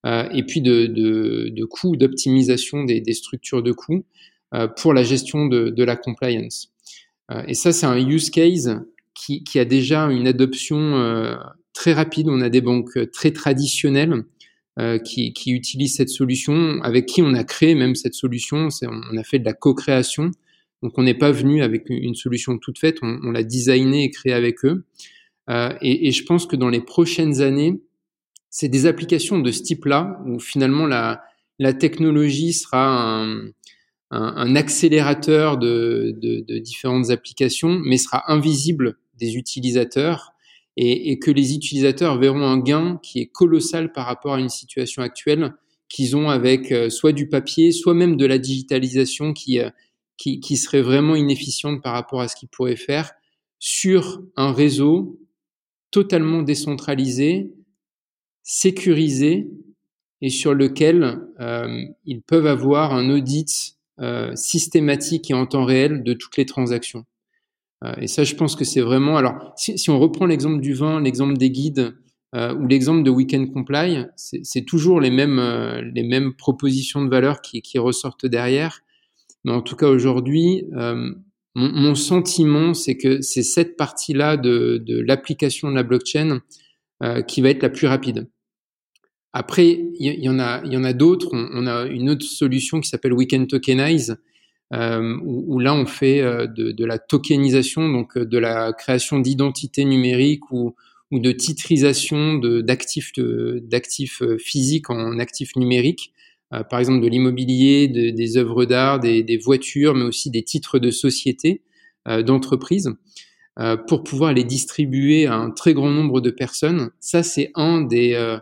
euh, 0.07 0.27
et 0.33 0.43
puis 0.43 0.63
de, 0.63 1.65
coûts, 1.67 1.97
d'optimisation 1.97 2.85
des, 2.85 3.13
structures 3.13 3.63
de 3.63 3.73
coûts 3.73 4.07
euh, 4.55 4.69
pour 4.69 4.95
la 4.95 5.03
gestion 5.03 5.49
de, 5.49 5.85
la 5.85 5.97
compliance. 5.97 6.73
Et 7.47 7.53
ça, 7.53 7.73
c'est 7.73 7.85
un 7.85 7.99
use 7.99 8.31
case 8.31 8.81
qui, 9.15 9.59
a 9.59 9.67
déjà 9.67 10.05
une 10.05 10.27
adoption 10.27 11.37
très 11.79 11.93
rapide. 11.93 12.29
On 12.29 12.41
a 12.41 12.49
des 12.49 12.61
banques 12.61 13.11
très 13.13 13.31
traditionnelles 13.31 14.25
euh, 14.81 14.99
qui, 14.99 15.33
qui, 15.33 15.53
utilisent 15.53 15.95
cette 15.95 16.09
solution, 16.09 16.83
avec 16.83 17.07
qui 17.07 17.23
on 17.23 17.35
a 17.35 17.45
créé 17.45 17.77
même 17.77 17.95
cette 17.95 18.15
solution. 18.15 18.69
On 18.83 19.17
a 19.17 19.23
fait 19.23 19.39
de 19.39 19.45
la 19.45 19.53
co-création. 19.53 20.33
Donc 20.83 20.99
on 20.99 21.05
n'est 21.05 21.19
pas 21.19 21.31
venu 21.31 21.63
avec 21.63 21.85
une 21.89 22.17
solution 22.17 22.59
toute 22.59 22.79
faite, 22.79 22.99
on, 23.03 23.19
on 23.23 23.31
l'a 23.31 23.43
designé 23.43 24.05
et 24.05 24.11
créé 24.11 24.33
avec 24.33 24.65
eux. 24.65 24.85
Euh, 25.51 25.73
et, 25.81 26.09
et, 26.09 26.13
je 26.13 26.25
pense 26.25 26.47
que 26.47 26.57
dans 26.57 26.69
les 26.69 26.81
prochaines 26.81 27.41
années, 27.41 27.81
c'est 28.51 28.69
des 28.69 28.87
applications 28.87 29.39
de 29.39 29.51
ce 29.51 29.63
type-là 29.63 30.21
où 30.27 30.39
finalement 30.39 30.87
la, 30.87 31.23
la 31.59 31.73
technologie 31.73 32.53
sera 32.53 33.23
un, 33.23 33.47
un, 33.47 33.53
un 34.11 34.57
accélérateur 34.57 35.59
de, 35.59 36.15
de, 36.21 36.45
de, 36.47 36.59
différentes 36.59 37.11
applications, 37.11 37.81
mais 37.85 37.99
sera 37.99 38.31
invisible 38.31 38.99
des 39.19 39.37
utilisateurs 39.37 40.35
et, 40.81 41.19
que 41.19 41.33
les 41.33 41.55
utilisateurs 41.55 42.19
verront 42.19 42.43
un 42.43 42.59
gain 42.59 43.01
qui 43.03 43.19
est 43.19 43.27
colossal 43.27 43.91
par 43.91 44.07
rapport 44.07 44.35
à 44.35 44.41
une 44.41 44.49
situation 44.49 45.03
actuelle 45.03 45.53
qu'ils 45.89 46.17
ont 46.17 46.31
avec 46.31 46.71
euh, 46.71 46.89
soit 46.89 47.13
du 47.13 47.29
papier, 47.29 47.73
soit 47.73 47.95
même 47.95 48.17
de 48.17 48.27
la 48.27 48.39
digitalisation 48.39 49.33
qui, 49.33 49.59
euh, 49.59 49.71
qui, 50.17 50.57
serait 50.57 50.83
vraiment 50.83 51.17
inefficiente 51.17 51.83
par 51.83 51.95
rapport 51.95 52.21
à 52.21 52.29
ce 52.29 52.37
qu'ils 52.37 52.49
pourraient 52.49 52.77
faire 52.77 53.11
sur 53.59 54.23
un 54.37 54.53
réseau 54.53 55.19
totalement 55.91 56.43
décentralisé 56.43 57.53
sécurisé 58.45 59.49
et 60.21 60.31
sur 60.31 60.55
lequel 60.55 61.21
euh, 61.41 61.83
ils 62.05 62.23
peuvent 62.23 62.47
avoir 62.47 62.95
un 62.95 63.11
audit 63.11 63.75
systématique 64.37 65.29
et 65.33 65.35
en 65.35 65.45
temps 65.45 65.65
réel 65.65 66.05
de 66.05 66.13
toutes 66.13 66.37
les 66.37 66.47
transactions. 66.47 67.05
Et 68.01 68.09
ça, 68.09 68.25
je 68.25 68.35
pense 68.35 68.57
que 68.57 68.65
c'est 68.65 68.81
vraiment. 68.81 69.17
Alors, 69.17 69.53
si, 69.57 69.79
si 69.79 69.91
on 69.91 69.99
reprend 70.01 70.27
l'exemple 70.27 70.61
du 70.61 70.75
vin, 70.75 71.01
l'exemple 71.01 71.37
des 71.37 71.51
guides 71.51 71.95
ou 72.35 72.67
l'exemple 72.67 73.05
de 73.05 73.11
Weekend 73.11 73.53
Comply, 73.53 74.05
c'est 74.17 74.65
toujours 74.65 75.01
les 75.01 75.11
mêmes 75.11 75.41
les 75.95 76.03
mêmes 76.03 76.35
propositions 76.35 77.05
de 77.05 77.09
valeur 77.09 77.41
qui, 77.41 77.63
qui 77.63 77.79
ressortent 77.79 78.27
derrière. 78.27 78.81
Mais 79.45 79.53
en 79.53 79.63
tout 79.63 79.77
cas, 79.77 79.87
aujourd'hui, 79.87 80.65
mon, 81.55 81.95
sentiment, 81.95 82.75
c'est 82.75 82.97
que 82.97 83.21
c'est 83.21 83.43
cette 83.43 83.77
partie-là 83.77 84.37
de, 84.37 84.83
de 84.85 85.01
l'application 85.01 85.71
de 85.71 85.75
la 85.75 85.83
blockchain 85.83 86.41
euh, 87.03 87.23
qui 87.23 87.41
va 87.43 87.51
être 87.51 87.63
la 87.63 87.71
plus 87.71 87.87
rapide. 87.87 88.29
Après, 89.33 89.69
il 89.69 90.05
y, 90.05 90.09
a, 90.09 90.65
y 90.65 90.77
en 90.77 90.85
a 90.85 90.93
d'autres. 90.93 91.29
On, 91.33 91.67
a 91.67 91.87
une 91.87 92.11
autre 92.11 92.25
solution 92.25 92.81
qui 92.81 92.89
s'appelle 92.89 93.13
Weekend 93.13 93.47
Tokenize, 93.49 94.17
euh, 94.75 95.19
où, 95.23 95.59
là 95.59 95.75
on 95.75 95.87
fait 95.87 96.21
euh, 96.21 96.47
de, 96.47 96.73
de, 96.73 96.85
la 96.85 96.99
tokenisation, 96.99 97.89
donc 97.89 98.17
euh, 98.17 98.25
de 98.27 98.39
la 98.39 98.73
création 98.73 99.19
d'identités 99.19 99.85
numériques 99.85 100.51
ou, 100.51 100.75
ou 101.11 101.21
de 101.21 101.33
titrisation 101.33 102.35
d'actifs 102.35 103.13
d'actifs 103.63 104.23
physiques 104.39 104.91
en 104.91 105.19
actifs 105.19 105.57
numériques. 105.57 106.13
Euh, 106.55 106.63
par 106.63 106.79
exemple 106.79 107.03
de 107.03 107.09
l'immobilier, 107.09 107.89
de, 107.89 108.11
des 108.11 108.37
œuvres 108.39 108.65
d'art, 108.65 109.01
des, 109.01 109.23
des, 109.23 109.37
voitures, 109.37 109.95
mais 109.95 110.05
aussi 110.05 110.31
des 110.31 110.43
titres 110.43 110.79
de 110.79 110.91
société, 110.91 111.63
euh, 112.07 112.23
d'entreprise, 112.23 112.91
euh, 113.59 113.77
pour 113.77 114.03
pouvoir 114.03 114.33
les 114.33 114.45
distribuer 114.45 115.27
à 115.27 115.35
un 115.35 115.51
très 115.51 115.75
grand 115.75 115.91
nombre 115.91 116.23
de 116.23 116.31
personnes. 116.31 116.91
Ça, 117.01 117.23
c'est 117.23 117.51
un 117.55 117.83
des, 117.83 118.39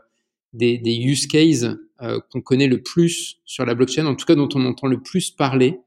des, 0.53 0.79
des, 0.79 0.95
use 0.95 1.27
cases 1.27 1.67
qu'on 2.31 2.41
connaît 2.43 2.69
le 2.69 2.83
plus 2.83 3.39
sur 3.45 3.65
la 3.65 3.75
blockchain, 3.75 4.07
en 4.07 4.15
tout 4.15 4.27
cas 4.27 4.37
dont 4.37 4.49
on 4.55 4.65
entend 4.67 4.87
le 4.87 5.03
plus 5.03 5.31
parler, 5.31 5.81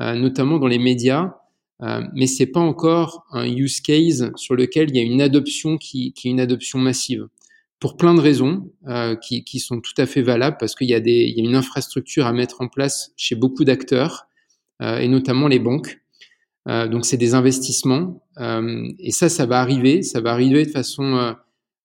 notamment 0.00 0.58
dans 0.58 0.66
les 0.66 0.78
médias. 0.78 1.34
Euh, 1.82 2.02
mais 2.14 2.26
c'est 2.26 2.46
pas 2.46 2.60
encore 2.60 3.24
un 3.32 3.46
use 3.46 3.80
case 3.80 4.30
sur 4.36 4.54
lequel 4.54 4.90
il 4.90 4.96
y 4.96 5.00
a 5.00 5.02
une 5.02 5.22
adoption 5.22 5.78
qui, 5.78 6.12
est 6.16 6.28
une 6.28 6.40
adoption 6.40 6.78
massive 6.78 7.26
pour 7.78 7.96
plein 7.96 8.14
de 8.14 8.20
raisons 8.20 8.70
euh, 8.86 9.16
qui, 9.16 9.58
sont 9.58 9.80
tout 9.80 9.94
à 9.96 10.04
fait 10.04 10.20
valables 10.20 10.58
parce 10.60 10.74
qu'il 10.74 10.90
y, 10.90 10.94
a 10.94 10.98
une 10.98 11.54
infrastructure 11.54 12.26
à 12.26 12.32
mettre 12.32 12.60
en 12.60 12.68
place 12.68 13.12
chez 13.16 13.34
beaucoup 13.34 13.64
d'acteurs 13.64 14.26
euh, 14.82 14.98
et 14.98 15.08
notamment 15.08 15.48
les 15.48 15.58
banques. 15.58 15.98
Euh, 16.68 16.86
donc 16.86 17.06
c'est 17.06 17.16
des 17.16 17.32
investissements 17.32 18.22
euh, 18.38 18.86
et 18.98 19.12
ça, 19.12 19.30
ça 19.30 19.46
va 19.46 19.60
arriver, 19.60 20.02
ça 20.02 20.20
va 20.20 20.32
arriver 20.32 20.66
de 20.66 20.70
façon 20.70 21.34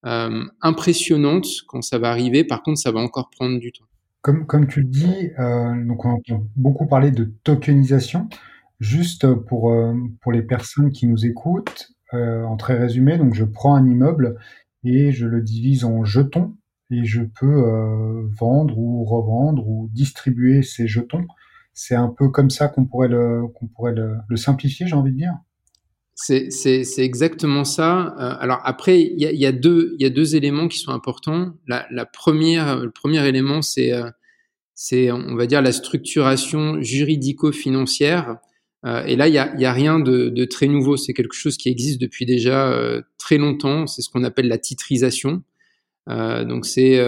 euh, 0.05 0.43
impressionnante 0.61 1.47
quand 1.67 1.81
ça 1.81 1.97
va 1.97 2.09
arriver. 2.09 2.43
Par 2.43 2.61
contre, 2.61 2.79
ça 2.79 2.91
va 2.91 2.99
encore 2.99 3.29
prendre 3.29 3.57
du 3.57 3.71
temps. 3.71 3.85
Comme, 4.25 4.47
comme 4.47 4.65
tu 4.65 4.81
le 4.81 4.87
dis, 4.87 5.29
donc 5.85 6.03
on 6.03 6.15
a 6.15 6.41
beaucoup 6.55 6.87
parlé 6.87 7.11
de 7.11 7.25
tokenisation. 7.43 8.27
Juste 8.79 9.31
pour, 9.35 9.71
pour 10.19 10.31
les 10.31 10.41
personnes 10.41 10.91
qui 10.91 11.05
nous 11.05 11.27
écoutent, 11.27 11.91
en 12.11 12.57
très 12.57 12.75
résumé, 12.75 13.19
donc 13.19 13.35
je 13.35 13.43
prends 13.43 13.75
un 13.75 13.85
immeuble 13.85 14.37
et 14.83 15.11
je 15.11 15.27
le 15.27 15.41
divise 15.43 15.85
en 15.85 16.03
jetons 16.05 16.55
et 16.89 17.05
je 17.05 17.21
peux 17.21 17.67
euh, 17.67 18.27
vendre 18.39 18.79
ou 18.79 19.03
revendre 19.03 19.67
ou 19.67 19.89
distribuer 19.93 20.63
ces 20.63 20.87
jetons. 20.87 21.27
C'est 21.75 21.95
un 21.95 22.07
peu 22.07 22.29
comme 22.29 22.49
ça 22.49 22.67
qu'on 22.67 22.85
pourrait 22.85 23.09
le 23.09 23.43
qu'on 23.53 23.67
pourrait 23.67 23.93
le 23.95 24.35
simplifier, 24.37 24.87
j'ai 24.87 24.95
envie 24.95 25.11
de 25.11 25.17
dire. 25.17 25.37
C'est, 26.15 26.49
exactement 26.97 27.65
ça. 27.65 28.15
Euh, 28.17 28.35
alors 28.39 28.61
après, 28.63 29.01
il 29.01 29.21
y 29.21 29.25
a, 29.25 29.31
y, 29.31 29.45
a 29.45 29.51
deux, 29.51 29.95
y 29.99 30.05
a 30.05 30.09
deux 30.09 30.35
éléments 30.35 30.67
qui 30.67 30.79
sont 30.79 30.91
importants. 30.91 31.53
La, 31.67 31.85
la 31.91 32.05
première, 32.05 32.77
le 32.79 32.91
premier 32.91 33.27
élément, 33.27 33.61
c'est, 33.61 33.91
euh, 33.91 34.09
on 35.11 35.35
va 35.35 35.45
dire, 35.45 35.61
la 35.61 35.73
structuration 35.73 36.81
juridico-financière 36.81 38.37
euh, 38.85 39.03
et 39.05 39.15
là, 39.15 39.27
il 39.27 39.33
y 39.33 39.37
a, 39.37 39.55
y 39.57 39.65
a, 39.65 39.73
rien 39.73 39.99
de, 39.99 40.29
de, 40.29 40.45
très 40.45 40.67
nouveau. 40.67 40.95
C'est 40.95 41.13
quelque 41.13 41.33
chose 41.33 41.57
qui 41.57 41.69
existe 41.69 41.99
depuis 41.99 42.25
déjà 42.25 42.71
euh, 42.71 43.01
très 43.17 43.37
longtemps. 43.37 43.87
C'est 43.87 44.01
ce 44.01 44.09
qu'on 44.09 44.23
appelle 44.23 44.47
la 44.47 44.57
titrisation. 44.57 45.43
Euh, 46.07 46.45
donc, 46.45 46.65
c'est 46.65 46.99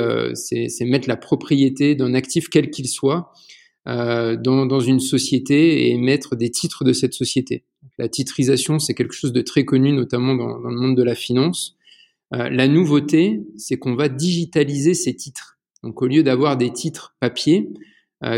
mettre 0.81 1.07
la 1.07 1.17
propriété 1.17 1.93
d'un 1.95 2.13
actif 2.15 2.49
quel 2.49 2.71
qu'il 2.71 2.87
soit 2.87 3.31
dans, 3.85 4.65
dans, 4.65 4.81
une 4.81 4.99
société 4.99 5.89
et 5.89 5.97
mettre 5.97 6.35
des 6.35 6.51
titres 6.51 6.83
de 6.83 6.91
cette 6.91 7.13
société. 7.13 7.63
La 7.97 8.09
titrisation, 8.09 8.79
c'est 8.79 8.93
quelque 8.93 9.13
chose 9.13 9.33
de 9.33 9.41
très 9.41 9.65
connu, 9.65 9.91
notamment 9.91 10.35
dans, 10.35 10.57
le 10.57 10.75
monde 10.75 10.95
de 10.95 11.03
la 11.03 11.15
finance. 11.15 11.75
la 12.31 12.67
nouveauté, 12.67 13.41
c'est 13.57 13.77
qu'on 13.77 13.95
va 13.95 14.09
digitaliser 14.09 14.93
ces 14.93 15.15
titres. 15.15 15.57
Donc, 15.83 16.01
au 16.01 16.07
lieu 16.07 16.23
d'avoir 16.23 16.57
des 16.57 16.71
titres 16.71 17.15
papier, 17.19 17.69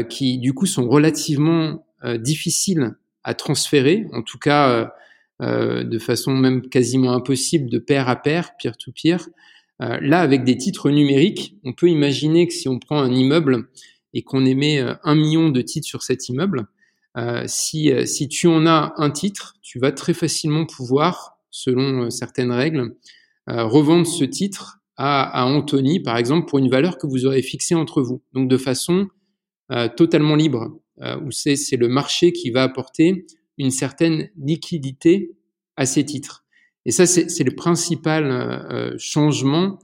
qui 0.09 0.37
du 0.37 0.53
coup 0.53 0.65
sont 0.65 0.87
relativement 0.87 1.85
difficiles 2.19 2.93
à 3.23 3.33
transférer, 3.33 4.07
en 4.13 4.21
tout 4.21 4.37
cas 4.37 4.69
euh, 4.69 4.85
euh, 5.41 5.83
de 5.83 5.99
façon 5.99 6.33
même 6.33 6.67
quasiment 6.67 7.13
impossible 7.13 7.69
de 7.69 7.77
pair 7.77 8.09
à 8.09 8.15
pair, 8.15 8.51
peer-to-peer. 8.57 9.29
Euh, 9.81 9.97
là, 10.01 10.21
avec 10.21 10.43
des 10.43 10.57
titres 10.57 10.89
numériques, 10.89 11.55
on 11.63 11.73
peut 11.73 11.89
imaginer 11.89 12.47
que 12.47 12.53
si 12.53 12.67
on 12.67 12.79
prend 12.79 12.99
un 12.99 13.13
immeuble 13.13 13.67
et 14.13 14.23
qu'on 14.23 14.45
émet 14.45 14.83
un 15.03 15.15
million 15.15 15.49
de 15.49 15.61
titres 15.61 15.87
sur 15.87 16.01
cet 16.01 16.27
immeuble, 16.29 16.65
si, 17.45 17.91
si 18.07 18.27
tu 18.27 18.47
en 18.47 18.65
as 18.65 18.93
un 18.97 19.09
titre, 19.11 19.55
tu 19.61 19.79
vas 19.79 19.91
très 19.91 20.13
facilement 20.13 20.65
pouvoir, 20.65 21.37
selon 21.49 22.09
certaines 22.09 22.51
règles, 22.51 22.95
revendre 23.47 24.07
ce 24.07 24.23
titre 24.23 24.79
à, 24.95 25.45
Anthony, 25.45 25.99
par 25.99 26.17
exemple, 26.17 26.47
pour 26.47 26.59
une 26.59 26.69
valeur 26.69 26.97
que 26.97 27.07
vous 27.07 27.25
aurez 27.25 27.41
fixée 27.41 27.75
entre 27.75 28.01
vous. 28.01 28.21
Donc 28.33 28.49
de 28.49 28.57
façon 28.57 29.07
totalement 29.95 30.35
libre. 30.35 30.79
Euh, 31.01 31.17
où 31.21 31.31
c'est 31.31 31.77
le 31.77 31.87
marché 31.87 32.33
qui 32.33 32.49
va 32.49 32.63
apporter 32.63 33.25
une 33.57 33.71
certaine 33.71 34.29
liquidité 34.35 35.31
à 35.77 35.85
ces 35.85 36.03
titres. 36.03 36.43
Et 36.85 36.91
ça, 36.91 37.05
c'est 37.05 37.43
le 37.43 37.55
principal 37.55 38.25
euh, 38.25 38.59
euh, 38.69 38.95
changement, 38.97 39.79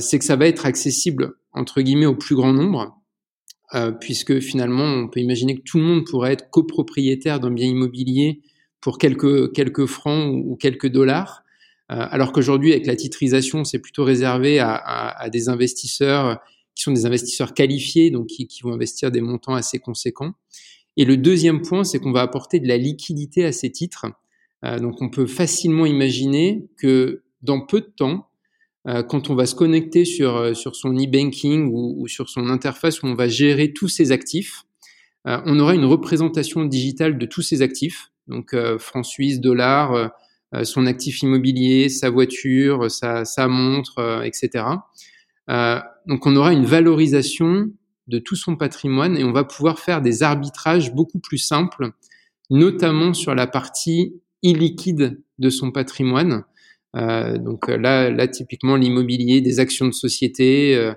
c'est 0.00 0.18
que 0.18 0.24
ça 0.24 0.34
va 0.34 0.48
être 0.48 0.66
accessible 0.66 1.34
entre 1.52 1.82
guillemets 1.82 2.06
au 2.06 2.16
plus 2.16 2.34
grand 2.34 2.52
nombre, 2.52 3.00
puisque 4.00 4.40
finalement, 4.40 4.84
on 4.84 5.08
peut 5.08 5.20
imaginer 5.20 5.56
que 5.56 5.62
tout 5.62 5.78
le 5.78 5.84
monde 5.84 6.04
pourrait 6.06 6.32
être 6.32 6.48
copropriétaire 6.50 7.38
d'un 7.38 7.50
bien 7.50 7.66
immobilier 7.66 8.40
pour 8.80 8.96
quelques 8.96 9.52
quelques 9.52 9.84
francs 9.84 10.32
ou, 10.32 10.56
quelques 10.56 10.88
dollars, 10.88 11.42
alors 11.88 12.32
qu'aujourd'hui, 12.32 12.72
avec 12.72 12.86
la 12.86 12.96
titrisation, 12.96 13.64
c'est 13.64 13.78
plutôt 13.78 14.04
réservé 14.04 14.58
à, 14.58 14.74
à, 14.74 15.22
à, 15.22 15.28
des 15.28 15.48
investisseurs 15.50 16.40
qui 16.74 16.82
sont 16.84 16.92
des 16.92 17.06
investisseurs 17.06 17.54
qualifiés, 17.54 18.10
donc 18.10 18.28
qui, 18.28 18.46
qui 18.46 18.62
vont 18.62 18.72
investir 18.72 19.10
des 19.10 19.20
montants 19.20 19.54
assez 19.54 19.78
conséquents. 19.78 20.32
Et 20.96 21.04
le 21.04 21.16
deuxième 21.16 21.62
point, 21.62 21.84
c'est 21.84 22.00
qu'on 22.00 22.12
va 22.12 22.22
apporter 22.22 22.60
de 22.60 22.68
la 22.68 22.76
liquidité 22.76 23.44
à 23.44 23.52
ces 23.52 23.70
titres. 23.70 24.06
Euh, 24.64 24.78
donc 24.80 25.00
on 25.00 25.08
peut 25.08 25.26
facilement 25.26 25.86
imaginer 25.86 26.68
que 26.76 27.22
dans 27.42 27.60
peu 27.60 27.80
de 27.80 27.92
temps, 27.96 28.26
euh, 28.26 28.27
quand 28.86 29.28
on 29.30 29.34
va 29.34 29.44
se 29.46 29.54
connecter 29.54 30.04
sur, 30.04 30.36
euh, 30.36 30.54
sur 30.54 30.74
son 30.74 30.94
e-banking 30.94 31.70
ou, 31.72 32.06
sur 32.08 32.28
son 32.28 32.48
interface 32.48 33.02
où 33.02 33.06
on 33.06 33.14
va 33.14 33.28
gérer 33.28 33.72
tous 33.72 33.88
ses 33.88 34.12
actifs, 34.12 34.62
euh, 35.26 35.40
on 35.44 35.58
aura 35.58 35.74
une 35.74 35.84
représentation 35.84 36.64
digitale 36.64 37.18
de 37.18 37.26
tous 37.26 37.42
ces 37.42 37.60
actifs, 37.60 38.10
donc 38.28 38.54
euh, 38.54 38.78
francs 38.78 39.04
suisses, 39.04 39.40
dollars, 39.40 40.10
son 40.62 40.86
actif 40.86 41.20
immobilier, 41.20 41.90
sa 41.90 42.08
voiture, 42.08 42.90
sa, 42.90 43.26
sa 43.26 43.48
montre, 43.48 44.22
etc. 44.24 44.64
Euh, 45.50 45.80
donc 46.06 46.26
on 46.26 46.36
aura 46.36 46.52
une 46.52 46.64
valorisation 46.64 47.70
de 48.06 48.18
tout 48.18 48.36
son 48.36 48.56
patrimoine 48.56 49.16
et 49.16 49.24
on 49.24 49.32
va 49.32 49.44
pouvoir 49.44 49.78
faire 49.78 50.00
des 50.00 50.22
arbitrages 50.22 50.94
beaucoup 50.94 51.18
plus 51.18 51.38
simples, 51.38 51.90
notamment 52.50 53.14
sur 53.14 53.34
la 53.34 53.46
partie 53.46 54.14
illiquide 54.42 55.20
de 55.38 55.50
son 55.50 55.70
patrimoine. 55.70 56.44
Euh, 56.96 57.38
donc 57.38 57.68
là, 57.68 58.10
là 58.10 58.28
typiquement 58.28 58.76
l'immobilier, 58.76 59.40
des 59.40 59.60
actions 59.60 59.86
de 59.86 59.92
société, 59.92 60.74
euh, 60.76 60.92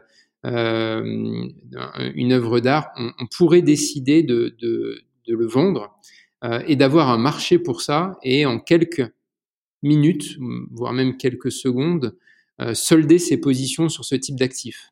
euh 0.45 1.03
une 2.15 2.31
œuvre 2.33 2.59
d'art, 2.59 2.89
on, 2.97 3.27
pourrait 3.27 3.61
décider 3.61 4.23
de, 4.23 4.55
le 5.27 5.45
vendre 5.45 5.97
euh, 6.43 6.61
et 6.67 6.75
d'avoir 6.75 7.09
un 7.09 7.17
marché 7.17 7.59
pour 7.59 7.81
ça 7.81 8.17
et 8.23 8.45
en 8.45 8.59
quelques 8.59 9.07
minutes, 9.83 10.37
voire 10.71 10.93
même 10.93 11.17
quelques 11.17 11.51
secondes, 11.51 12.15
euh, 12.61 12.73
solder 12.73 13.17
ses 13.17 13.37
positions 13.37 13.89
sur 13.89 14.05
ce 14.05 14.15
type 14.15 14.35
d'actifs. 14.35 14.91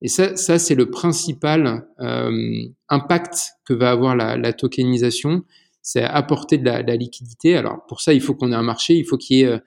Et 0.00 0.08
ça, 0.08 0.36
ça 0.36 0.58
c'est 0.58 0.74
le 0.74 0.90
principal 0.90 1.86
euh, 2.00 2.66
impact 2.88 3.36
que 3.64 3.74
va 3.74 3.90
avoir 3.90 4.16
la, 4.16 4.52
tokenisation, 4.52 5.44
c'est 5.82 6.02
apporter 6.02 6.56
de 6.56 6.64
la, 6.64 6.82
de 6.82 6.88
la, 6.88 6.96
liquidité. 6.96 7.56
Alors 7.56 7.84
pour 7.88 8.00
ça, 8.00 8.14
il 8.14 8.20
faut 8.20 8.34
qu'on 8.34 8.52
ait 8.52 8.56
un 8.56 8.62
marché, 8.62 8.94
il 8.94 9.04
faut 9.04 9.18
qu'il 9.18 9.36
y 9.36 9.40
ait 9.42 9.46
euh, 9.46 9.58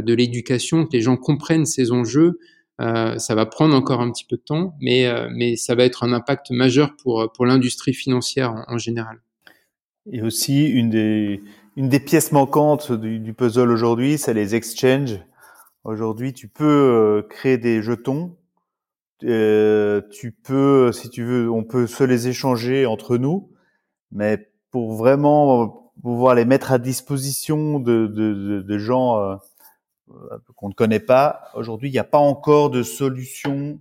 de 0.00 0.14
l'éducation, 0.14 0.86
que 0.86 0.92
les 0.92 1.00
gens 1.00 1.16
comprennent 1.16 1.66
ces 1.66 1.92
enjeux. 1.92 2.38
Euh, 2.80 3.18
ça 3.18 3.34
va 3.34 3.46
prendre 3.46 3.74
encore 3.74 4.00
un 4.00 4.10
petit 4.10 4.24
peu 4.24 4.36
de 4.36 4.42
temps, 4.42 4.74
mais, 4.80 5.06
euh, 5.06 5.28
mais 5.30 5.56
ça 5.56 5.74
va 5.74 5.84
être 5.84 6.04
un 6.04 6.12
impact 6.12 6.50
majeur 6.50 6.96
pour, 6.96 7.30
pour 7.32 7.46
l'industrie 7.46 7.94
financière 7.94 8.64
en, 8.66 8.78
général. 8.78 9.20
Et 10.10 10.22
aussi, 10.22 10.66
une 10.68 10.90
des, 10.90 11.42
une 11.76 11.88
des 11.88 12.00
pièces 12.00 12.32
manquantes 12.32 12.92
du, 12.92 13.34
puzzle 13.34 13.70
aujourd'hui, 13.70 14.18
c'est 14.18 14.34
les 14.34 14.54
exchanges 14.54 15.20
Aujourd'hui, 15.84 16.32
tu 16.32 16.46
peux 16.46 16.64
euh, 16.64 17.22
créer 17.28 17.58
des 17.58 17.82
jetons. 17.82 18.36
Euh, 19.24 20.00
tu 20.12 20.30
peux, 20.30 20.92
si 20.92 21.10
tu 21.10 21.24
veux, 21.24 21.50
on 21.50 21.64
peut 21.64 21.88
se 21.88 22.04
les 22.04 22.28
échanger 22.28 22.86
entre 22.86 23.16
nous. 23.16 23.50
Mais 24.12 24.48
pour 24.70 24.94
vraiment 24.94 25.92
pouvoir 26.00 26.34
les 26.34 26.44
mettre 26.44 26.72
à 26.72 26.78
disposition 26.78 27.80
de, 27.80 28.06
de, 28.06 28.62
de, 28.62 28.78
gens 28.78 29.18
euh, 29.18 29.36
qu'on 30.56 30.68
ne 30.68 30.74
connaît 30.74 31.00
pas. 31.00 31.44
Aujourd'hui, 31.54 31.88
il 31.88 31.92
n'y 31.92 31.98
a 31.98 32.04
pas 32.04 32.18
encore 32.18 32.70
de 32.70 32.82
solution 32.82 33.80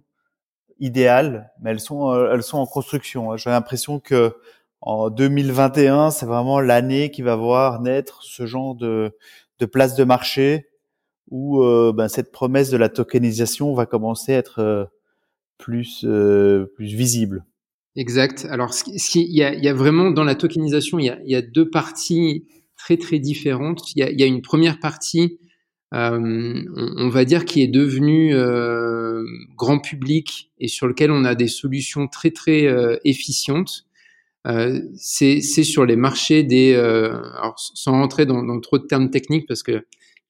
idéale, 0.80 1.52
mais 1.62 1.72
elles 1.72 1.80
sont, 1.80 2.14
elles 2.14 2.44
sont 2.44 2.58
en 2.58 2.66
construction. 2.66 3.36
J'ai 3.38 3.50
l'impression 3.50 4.00
que 4.00 4.36
en 4.82 5.10
2021, 5.10 6.10
c'est 6.10 6.26
vraiment 6.26 6.60
l'année 6.60 7.12
qui 7.12 7.22
va 7.22 7.36
voir 7.36 7.82
naître 7.82 8.24
ce 8.24 8.48
genre 8.48 8.76
de, 8.76 9.16
de 9.60 9.66
place 9.66 9.96
de 9.96 10.04
marché 10.04 10.70
où 11.30 11.64
ben, 11.94 12.08
cette 12.08 12.32
promesse 12.32 12.72
de 12.72 12.78
la 12.78 12.90
tokenisation 12.90 13.74
va 13.74 13.86
commencer 13.86 14.34
à 14.34 14.38
être 14.38 14.92
plus, 15.58 16.06
plus 16.76 16.86
visible. 16.86 17.46
Exact. 17.96 18.48
Alors, 18.50 18.74
il, 18.88 19.36
y 19.36 19.44
a, 19.44 19.54
il 19.54 19.64
y 19.64 19.68
a 19.68 19.74
vraiment 19.74 20.12
dans 20.12 20.24
la 20.24 20.36
tokenisation, 20.36 20.98
il 21.00 21.06
y 21.06 21.10
a, 21.10 21.20
il 21.24 21.32
y 21.32 21.36
a 21.36 21.42
deux 21.42 21.70
parties 21.70 22.46
très 22.78 22.98
très 22.98 23.20
différentes. 23.20 23.94
Il 23.96 24.00
y 24.00 24.24
a, 24.24 24.26
une 24.26 24.42
première 24.42 24.80
partie, 24.80 25.22
euh, 25.22 25.38
on, 25.92 26.66
on, 26.98 27.10
va 27.10 27.26
dire, 27.26 27.46
qui 27.46 27.62
est 27.62 27.68
devenue 27.68 28.34
euh, 28.34 29.24
grand 29.58 29.80
public 29.80 30.52
et 30.60 30.68
sur 30.68 30.88
lequel 30.88 31.12
on 31.12 31.26
a 31.26 31.36
des 31.36 31.48
solutions 31.48 32.08
très 32.08 32.32
très 32.32 32.66
euh, 32.68 32.98
efficientes. 33.04 33.86
Euh, 34.48 34.80
c'est 34.96 35.42
sur 35.42 35.86
les 35.86 35.96
marchés 35.96 36.44
des, 36.44 36.74
euh, 36.74 37.12
alors 37.38 37.56
sans 37.58 37.92
rentrer 37.92 38.26
dans, 38.26 38.42
dans, 38.44 38.60
trop 38.60 38.80
de 38.80 38.88
termes 38.88 39.12
techniques 39.12 39.48
parce 39.48 39.62
que 39.62 39.86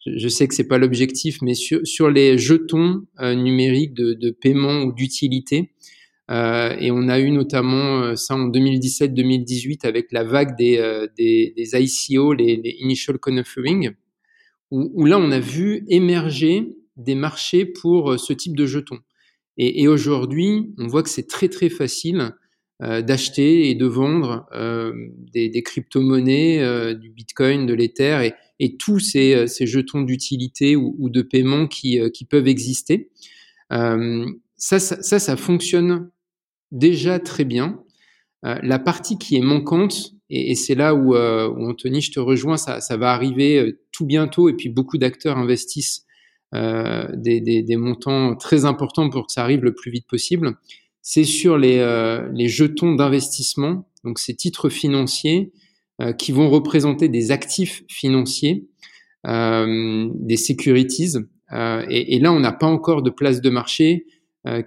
je, 0.05 0.27
sais 0.27 0.47
que 0.47 0.55
c'est 0.55 0.67
pas 0.67 0.79
l'objectif, 0.79 1.41
mais 1.41 1.53
sur, 1.53 1.79
sur 1.85 2.09
les 2.09 2.37
jetons 2.37 3.03
euh, 3.19 3.35
numériques 3.35 3.93
de, 3.93 4.13
de 4.13 4.31
paiement 4.31 4.81
ou 4.81 4.91
d'utilité. 4.91 5.71
Euh, 6.31 6.75
et 6.79 6.91
on 6.91 7.09
a 7.09 7.19
eu 7.19 7.29
notamment 7.29 8.03
euh, 8.03 8.15
ça 8.15 8.35
en 8.35 8.47
2017-2018 8.49 9.85
avec 9.85 10.11
la 10.11 10.23
vague 10.23 10.55
des, 10.57 10.77
euh, 10.77 11.07
des, 11.17 11.53
des 11.55 11.75
ICO, 11.75 12.33
les, 12.33 12.55
les, 12.55 12.77
Initial 12.79 13.17
Offering, 13.25 13.91
où, 14.71 14.91
où, 14.93 15.05
là 15.05 15.19
on 15.19 15.31
a 15.31 15.39
vu 15.39 15.85
émerger 15.87 16.77
des 16.97 17.15
marchés 17.15 17.65
pour 17.65 18.19
ce 18.19 18.33
type 18.33 18.55
de 18.55 18.65
jetons. 18.65 18.99
Et, 19.57 19.83
et 19.83 19.87
aujourd'hui, 19.87 20.73
on 20.77 20.87
voit 20.87 21.03
que 21.03 21.09
c'est 21.09 21.27
très 21.27 21.49
très 21.49 21.69
facile 21.69 22.31
euh, 22.81 23.01
d'acheter 23.01 23.69
et 23.69 23.75
de 23.75 23.85
vendre 23.85 24.47
euh, 24.53 24.93
des, 25.33 25.49
des 25.49 25.61
crypto-monnaies, 25.61 26.95
du 26.95 27.09
Bitcoin, 27.09 27.65
de 27.65 27.73
l'Ether 27.73 28.21
et, 28.23 28.33
et, 28.59 28.77
tous 28.77 28.99
ces, 28.99 29.47
ces 29.47 29.67
jetons 29.67 30.01
d'utilité 30.01 30.75
ou, 30.75 30.95
ou, 30.99 31.09
de 31.09 31.21
paiement 31.21 31.67
qui, 31.67 31.99
qui 32.11 32.25
peuvent 32.25 32.47
exister. 32.47 33.11
Ça, 33.69 34.79
ça, 34.79 35.19
ça, 35.19 35.37
fonctionne 35.37 36.11
déjà 36.71 37.19
très 37.19 37.45
bien. 37.45 37.83
Euh, 38.45 38.57
la 38.63 38.79
partie 38.79 39.17
qui 39.17 39.35
est 39.35 39.41
manquante, 39.41 40.13
et, 40.33 40.55
c'est 40.55 40.75
là 40.75 40.95
où, 40.95 41.13
euh, 41.13 41.49
où, 41.49 41.69
Anthony, 41.69 41.99
je 41.99 42.11
te 42.11 42.19
rejoins, 42.19 42.55
ça, 42.55 42.79
va 42.97 43.11
arriver 43.11 43.59
euh, 43.59 43.79
tout 43.91 44.05
bientôt, 44.05 44.47
et 44.47 44.53
puis 44.53 44.69
beaucoup 44.69 44.97
d'acteurs 44.97 45.37
investissent 45.37 46.05
euh, 46.55 47.05
des, 47.13 47.75
montants 47.75 48.35
très 48.37 48.63
importants 48.63 49.09
pour 49.09 49.27
que 49.27 49.33
ça 49.33 49.43
arrive 49.43 49.63
le 49.63 49.75
plus 49.75 49.91
vite 49.91 50.07
possible. 50.07 50.53
C'est 51.01 51.25
sur 51.25 51.57
les, 51.57 51.77
jetons 52.47 52.95
d'investissement, 52.95 53.89
donc 54.05 54.19
ces 54.19 54.35
titres 54.35 54.69
financiers 54.69 55.51
qui 56.17 56.31
vont 56.31 56.49
représenter 56.49 57.09
des 57.09 57.31
actifs 57.31 57.83
financiers, 57.87 58.67
des 59.25 60.37
securities. 60.37 61.17
Et, 61.89 62.19
là, 62.19 62.31
on 62.31 62.39
n'a 62.39 62.51
pas 62.51 62.67
encore 62.67 63.01
de 63.01 63.09
place 63.09 63.41
de 63.41 63.49
marché 63.49 64.05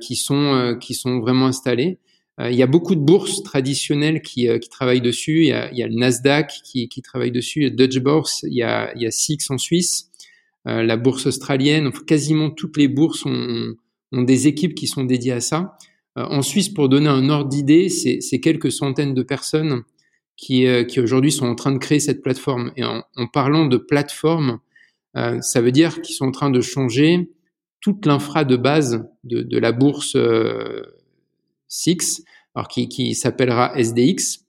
qui 0.00 0.16
sont 0.16 0.76
qui 0.80 0.94
sont 0.94 1.20
vraiment 1.20 1.46
installés. 1.46 1.98
Euh, 2.40 2.50
il 2.50 2.56
y 2.56 2.62
a 2.62 2.66
beaucoup 2.66 2.94
de 2.94 3.00
bourses 3.00 3.42
traditionnelles 3.42 4.20
qui, 4.20 4.48
euh, 4.48 4.58
qui 4.58 4.68
travaillent 4.68 5.00
dessus. 5.00 5.42
Il 5.42 5.48
y, 5.48 5.52
a, 5.52 5.70
il 5.70 5.78
y 5.78 5.82
a, 5.82 5.86
le 5.86 5.94
Nasdaq 5.94 6.52
qui, 6.64 6.88
qui 6.88 7.00
travaille 7.02 7.30
dessus, 7.30 7.60
il 7.60 7.62
y 7.64 7.66
a 7.66 7.70
Dutch 7.70 7.98
Bourse, 7.98 8.44
il 8.48 8.54
y 8.54 8.62
a, 8.62 8.92
il 8.96 9.02
y 9.02 9.06
a 9.06 9.10
SIX 9.10 9.38
en 9.50 9.58
Suisse, 9.58 10.10
euh, 10.66 10.82
la 10.82 10.96
bourse 10.96 11.26
australienne. 11.26 11.92
Quasiment 12.06 12.50
toutes 12.50 12.76
les 12.76 12.88
bourses 12.88 13.24
ont, 13.24 13.74
ont, 14.12 14.22
des 14.22 14.48
équipes 14.48 14.74
qui 14.74 14.86
sont 14.86 15.04
dédiées 15.04 15.32
à 15.32 15.40
ça. 15.40 15.76
en 16.16 16.42
Suisse, 16.42 16.68
pour 16.68 16.88
donner 16.88 17.08
un 17.08 17.28
ordre 17.28 17.48
d'idée, 17.48 17.88
c'est 17.88 18.40
quelques 18.40 18.72
centaines 18.72 19.14
de 19.14 19.22
personnes 19.22 19.82
qui, 20.36 20.66
qui 20.88 21.00
aujourd'hui 21.00 21.32
sont 21.32 21.46
en 21.46 21.54
train 21.54 21.72
de 21.72 21.78
créer 21.78 22.00
cette 22.00 22.22
plateforme. 22.22 22.72
Et 22.76 22.84
en, 22.84 23.02
en 23.16 23.26
parlant 23.26 23.66
de 23.66 23.76
plateforme, 23.76 24.60
ça 25.14 25.60
veut 25.60 25.72
dire 25.72 26.00
qu'ils 26.02 26.14
sont 26.14 26.26
en 26.26 26.30
train 26.30 26.50
de 26.50 26.60
changer 26.60 27.30
toute 27.80 28.06
l'infra 28.06 28.44
de 28.44 28.56
base 28.56 29.04
de, 29.24 29.42
de 29.42 29.58
la 29.58 29.72
bourse 29.72 30.16
Alors 32.54 32.68
qui, 32.68 32.88
qui 32.88 33.14
s'appellera 33.14 33.76
SDX, 33.76 34.44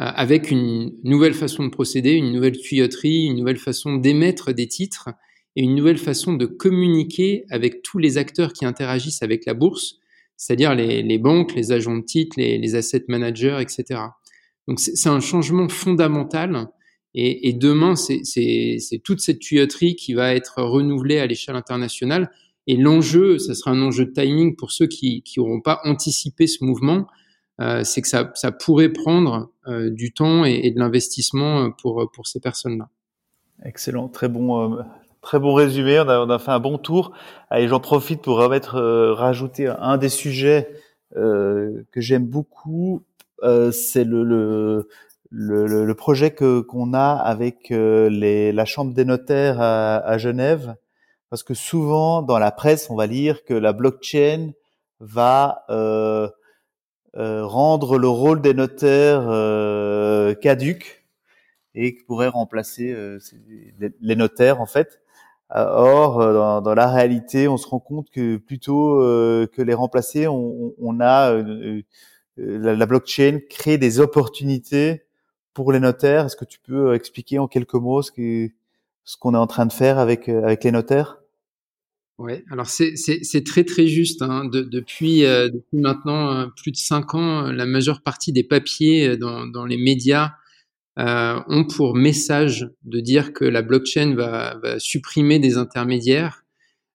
euh, 0.00 0.04
avec 0.04 0.50
une 0.50 0.92
nouvelle 1.02 1.34
façon 1.34 1.64
de 1.64 1.70
procéder, 1.70 2.12
une 2.12 2.32
nouvelle 2.32 2.58
tuyauterie, 2.58 3.24
une 3.24 3.36
nouvelle 3.36 3.56
façon 3.56 3.96
d'émettre 3.96 4.52
des 4.52 4.68
titres 4.68 5.08
et 5.56 5.62
une 5.62 5.74
nouvelle 5.74 5.98
façon 5.98 6.34
de 6.34 6.46
communiquer 6.46 7.44
avec 7.50 7.82
tous 7.82 7.98
les 7.98 8.18
acteurs 8.18 8.52
qui 8.52 8.64
interagissent 8.64 9.22
avec 9.22 9.46
la 9.46 9.54
bourse, 9.54 9.96
c'est-à-dire 10.36 10.74
les, 10.74 11.02
les, 11.02 11.18
banques, 11.18 11.54
les 11.54 11.72
agents 11.72 11.96
de 11.96 12.04
titres, 12.04 12.36
les, 12.38 12.58
les 12.58 12.74
asset 12.74 13.04
managers, 13.08 13.58
etc. 13.60 14.00
Donc 14.68 14.78
c'est 14.78 15.08
un 15.08 15.20
changement 15.20 15.68
fondamental 15.68 16.68
et, 17.14 17.48
et 17.48 17.52
demain, 17.52 17.96
c'est 17.96 19.00
toute 19.02 19.20
cette 19.20 19.40
tuyauterie 19.40 19.96
qui 19.96 20.14
va 20.14 20.34
être 20.34 20.62
renouvelée 20.62 21.18
à 21.18 21.26
l'échelle 21.26 21.56
internationale 21.56 22.30
et 22.68 22.76
l'enjeu, 22.76 23.38
ce 23.38 23.54
sera 23.54 23.72
un 23.72 23.82
enjeu 23.82 24.04
de 24.04 24.12
timing 24.12 24.54
pour 24.54 24.70
ceux 24.70 24.86
qui 24.86 25.24
n'auront 25.36 25.60
pas 25.60 25.80
anticipé 25.84 26.46
ce 26.46 26.62
mouvement, 26.62 27.06
euh, 27.60 27.82
c'est 27.82 28.02
que 28.02 28.08
ça, 28.08 28.30
ça, 28.34 28.52
pourrait 28.52 28.90
prendre 28.90 29.50
euh, 29.66 29.90
du 29.90 30.12
temps 30.12 30.44
et, 30.44 30.60
et 30.62 30.70
de 30.70 30.78
l'investissement 30.78 31.64
euh, 31.64 31.68
pour, 31.70 32.08
pour 32.12 32.28
ces 32.28 32.38
personnes-là. 32.38 32.88
Excellent, 33.64 34.08
très 34.08 34.28
bon, 34.28 34.76
euh, 34.76 34.82
très 35.20 35.40
bon 35.40 35.54
résumé. 35.54 35.98
On 35.98 36.08
a, 36.08 36.20
on 36.20 36.30
a, 36.30 36.38
fait 36.38 36.52
un 36.52 36.60
bon 36.60 36.78
tour. 36.78 37.12
Allez, 37.50 37.66
j'en 37.66 37.80
profite 37.80 38.22
pour 38.22 38.36
remettre, 38.36 38.76
euh, 38.76 39.14
rajouter 39.14 39.66
un 39.66 39.96
des 39.96 40.08
sujets 40.08 40.68
euh, 41.16 41.82
que 41.90 42.00
j'aime 42.00 42.26
beaucoup. 42.26 43.02
c'est 43.72 44.04
le, 44.04 44.22
le, 44.22 44.88
le, 45.30 45.84
le, 45.84 45.94
projet 45.94 46.30
que 46.32 46.60
qu'on 46.60 46.94
a 46.94 47.12
avec 47.14 47.70
les, 47.70 48.52
la 48.52 48.64
Chambre 48.64 48.94
des 48.94 49.04
notaires 49.04 49.60
à, 49.60 49.96
à 49.98 50.18
Genève 50.18 50.74
parce 51.30 51.42
que 51.42 51.54
souvent 51.54 52.22
dans 52.22 52.38
la 52.38 52.50
presse, 52.50 52.90
on 52.90 52.96
va 52.96 53.06
lire 53.06 53.44
que 53.44 53.54
la 53.54 53.72
blockchain 53.72 54.52
va 55.00 55.64
euh, 55.70 56.28
euh, 57.16 57.44
rendre 57.44 57.98
le 57.98 58.08
rôle 58.08 58.40
des 58.40 58.54
notaires 58.54 59.26
euh, 59.28 60.34
caduque 60.34 61.04
et 61.74 61.96
pourrait 62.06 62.28
remplacer 62.28 62.92
euh, 62.92 63.18
les 64.00 64.16
notaires 64.16 64.60
en 64.60 64.66
fait. 64.66 65.00
Or, 65.50 66.20
euh, 66.20 66.60
dans, 66.60 66.74
la 66.74 66.88
réalité, 66.88 67.48
on 67.48 67.56
se 67.56 67.66
rend 67.66 67.78
compte 67.78 68.10
que 68.10 68.36
plutôt 68.36 69.00
euh, 69.00 69.46
que 69.46 69.62
les 69.62 69.72
remplacer, 69.72 70.26
on, 70.28 71.00
a 71.00 71.32
la, 72.36 72.74
la, 72.74 72.86
blockchain 72.86 73.40
crée 73.48 73.78
des 73.78 73.98
opportunités 74.00 75.04
pour 75.54 75.72
les 75.72 75.80
notaires. 75.80 76.26
Est-ce 76.26 76.36
que 76.36 76.44
tu 76.44 76.58
peux 76.60 76.94
expliquer 76.94 77.38
en 77.38 77.48
quelques 77.48 77.74
mots 77.74 78.02
ce 78.02 78.12
que 78.12 78.50
ce 79.08 79.16
qu'on 79.16 79.32
est 79.32 79.38
en 79.38 79.46
train 79.46 79.64
de 79.64 79.72
faire 79.72 79.98
avec, 79.98 80.28
euh, 80.28 80.44
avec 80.44 80.64
les 80.64 80.70
notaires? 80.70 81.16
Ouais, 82.18 82.44
alors 82.50 82.66
c'est 82.66 82.94
très 83.46 83.64
très 83.64 83.86
juste. 83.86 84.20
Hein. 84.20 84.44
De, 84.44 84.60
depuis, 84.60 85.24
euh, 85.24 85.48
depuis 85.48 85.78
maintenant 85.78 86.30
euh, 86.34 86.46
plus 86.54 86.72
de 86.72 86.76
cinq 86.76 87.14
ans, 87.14 87.50
la 87.50 87.64
majeure 87.64 88.02
partie 88.02 88.32
des 88.32 88.44
papiers 88.44 89.16
dans, 89.16 89.46
dans 89.46 89.64
les 89.64 89.78
médias 89.78 90.32
ont 91.00 91.64
pour 91.64 91.94
message 91.94 92.68
de 92.82 92.98
dire 92.98 93.32
que 93.32 93.44
la 93.44 93.62
blockchain 93.62 94.16
va, 94.16 94.58
va 94.60 94.80
supprimer 94.80 95.38
des 95.38 95.56
intermédiaires. 95.56 96.42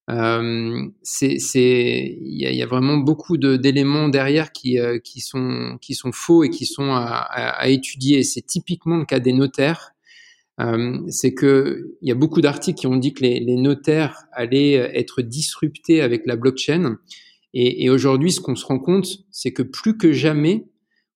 Il 0.10 0.92
y 1.06 2.62
a, 2.62 2.66
vraiment 2.66 2.98
beaucoup 2.98 3.38
d'éléments 3.38 4.10
derrière 4.10 4.52
qui, 4.52 4.78
qui 5.06 5.22
sont 5.22 5.78
qui 5.80 5.96
sont 5.96 6.12
faux 6.12 6.44
et 6.44 6.50
qui 6.50 6.66
sont 6.66 6.92
à 6.92 7.70
étudier. 7.70 8.24
C'est 8.24 8.42
typiquement 8.42 8.98
le 8.98 9.06
cas 9.06 9.22
des 9.22 9.32
notaires 9.32 9.93
euh, 10.62 11.00
c'est 11.08 11.34
que 11.34 11.96
il 12.02 12.10
y 12.10 12.12
a 12.12 12.16
beaucoup 12.16 12.42
d'articles 12.42 12.80
qui 12.80 12.88
ont 12.88 12.96
dit 12.96 13.14
que 13.14 13.24
les, 13.24 13.56
notaires 13.56 14.26
allaient 14.32 14.78
euh, 14.78 14.90
être 14.94 15.22
disruptés 15.22 16.02
avec 16.02 16.26
la 16.26 16.36
blockchain. 16.36 16.98
Et, 17.56 17.92
aujourd'hui, 17.92 18.32
ce 18.32 18.42
qu'on 18.42 18.56
se 18.56 18.66
rend 18.66 18.80
compte, 18.80 19.20
c'est 19.30 19.54
que 19.54 19.62
plus 19.62 19.96
que 19.96 20.12
jamais, 20.12 20.66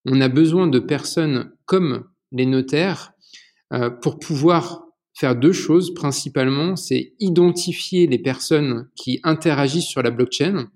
on 0.05 0.21
a 0.21 0.29
besoin 0.29 0.67
de 0.67 0.77
personnes 0.77 1.51
comme 1.65 2.05
les 2.31 2.45
notaires 2.45 3.13
euh, 3.73 3.89
pour 3.89 4.19
pouvoir 4.19 4.83
faire 5.13 5.35
deux 5.35 5.51
choses 5.51 5.95
principalement. 5.95 6.75
C'est 6.75 7.13
identifier 7.19 8.05
les 8.05 8.19
personnes 8.19 8.88
qui 8.95 9.19
interagissent 9.23 9.88
sur 9.88 10.03
la 10.03 10.11
blockchain. 10.11 10.67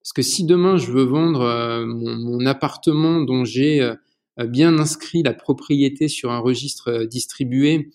Parce 0.00 0.12
que 0.14 0.22
si 0.22 0.44
demain 0.44 0.78
je 0.78 0.90
veux 0.90 1.04
vendre 1.04 1.84
mon, 1.84 2.46
appartement 2.46 3.20
dont 3.20 3.44
j'ai 3.44 3.86
bien 4.38 4.78
inscrit 4.78 5.22
la 5.22 5.34
propriété 5.34 6.08
sur 6.08 6.30
un 6.30 6.38
registre 6.38 7.04
distribué, 7.04 7.90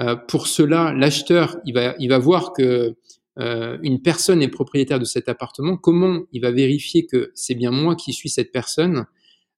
euh, 0.00 0.16
pour 0.16 0.46
cela, 0.46 0.92
l'acheteur, 0.92 1.56
il 1.64 1.74
va, 1.74 1.94
il 1.98 2.08
va 2.08 2.18
voir 2.18 2.52
que 2.52 2.96
euh, 3.38 3.78
une 3.82 4.00
personne 4.00 4.42
est 4.42 4.48
propriétaire 4.48 4.98
de 4.98 5.04
cet 5.04 5.28
appartement. 5.28 5.76
Comment 5.76 6.22
il 6.32 6.42
va 6.42 6.50
vérifier 6.50 7.06
que 7.06 7.30
c'est 7.34 7.54
bien 7.54 7.70
moi 7.70 7.96
qui 7.96 8.12
suis 8.12 8.28
cette 8.28 8.52
personne? 8.52 9.06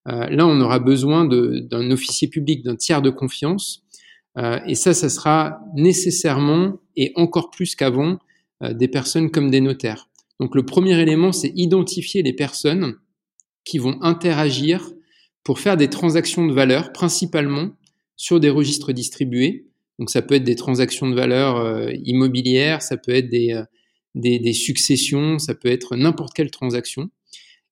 Euh, 0.08 0.28
Là, 0.28 0.46
on 0.46 0.60
aura 0.60 0.78
besoin 0.78 1.24
d'un 1.26 1.90
officier 1.90 2.28
public, 2.28 2.62
d'un 2.64 2.76
tiers 2.76 3.02
de 3.02 3.10
confiance. 3.10 3.84
et 4.66 4.74
ça, 4.74 4.94
ça 4.94 5.08
sera 5.10 5.60
nécessairement 5.74 6.78
et 6.96 7.12
encore 7.16 7.50
plus 7.50 7.74
qu'avant 7.74 8.18
des 8.62 8.88
personnes 8.88 9.30
comme 9.30 9.50
des 9.50 9.60
notaires. 9.60 10.08
Donc 10.38 10.54
le 10.54 10.64
premier 10.64 10.98
élément, 10.98 11.32
c'est 11.32 11.52
identifier 11.56 12.22
les 12.22 12.32
personnes 12.32 12.96
qui 13.64 13.78
vont 13.78 13.98
interagir 14.02 14.90
pour 15.44 15.58
faire 15.58 15.76
des 15.76 15.90
transactions 15.90 16.46
de 16.46 16.52
valeur, 16.52 16.92
principalement 16.92 17.70
sur 18.16 18.40
des 18.40 18.50
registres 18.50 18.92
distribués. 18.92 19.69
Donc 20.00 20.08
ça 20.08 20.22
peut 20.22 20.34
être 20.34 20.44
des 20.44 20.56
transactions 20.56 21.10
de 21.10 21.14
valeur 21.14 21.58
euh, 21.58 21.92
immobilières, 22.04 22.80
ça 22.80 22.96
peut 22.96 23.12
être 23.12 23.28
des, 23.28 23.52
euh, 23.52 23.64
des, 24.14 24.52
successions, 24.54 25.38
ça 25.38 25.54
peut 25.54 25.68
être 25.68 25.94
n'importe 25.94 26.32
quelle 26.32 26.50
transaction. 26.50 27.10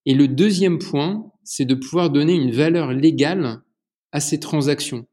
Et 0.04 0.12
le 0.12 0.28
deuxième 0.28 0.78
point, 0.78 1.32
c'est 1.42 1.64
de 1.64 1.74
pouvoir 1.74 2.10
donner 2.10 2.34
une 2.34 2.50
valeur 2.50 2.92
légale 2.92 3.62
à 4.12 4.20
ces 4.20 4.38
transactions. 4.38 5.06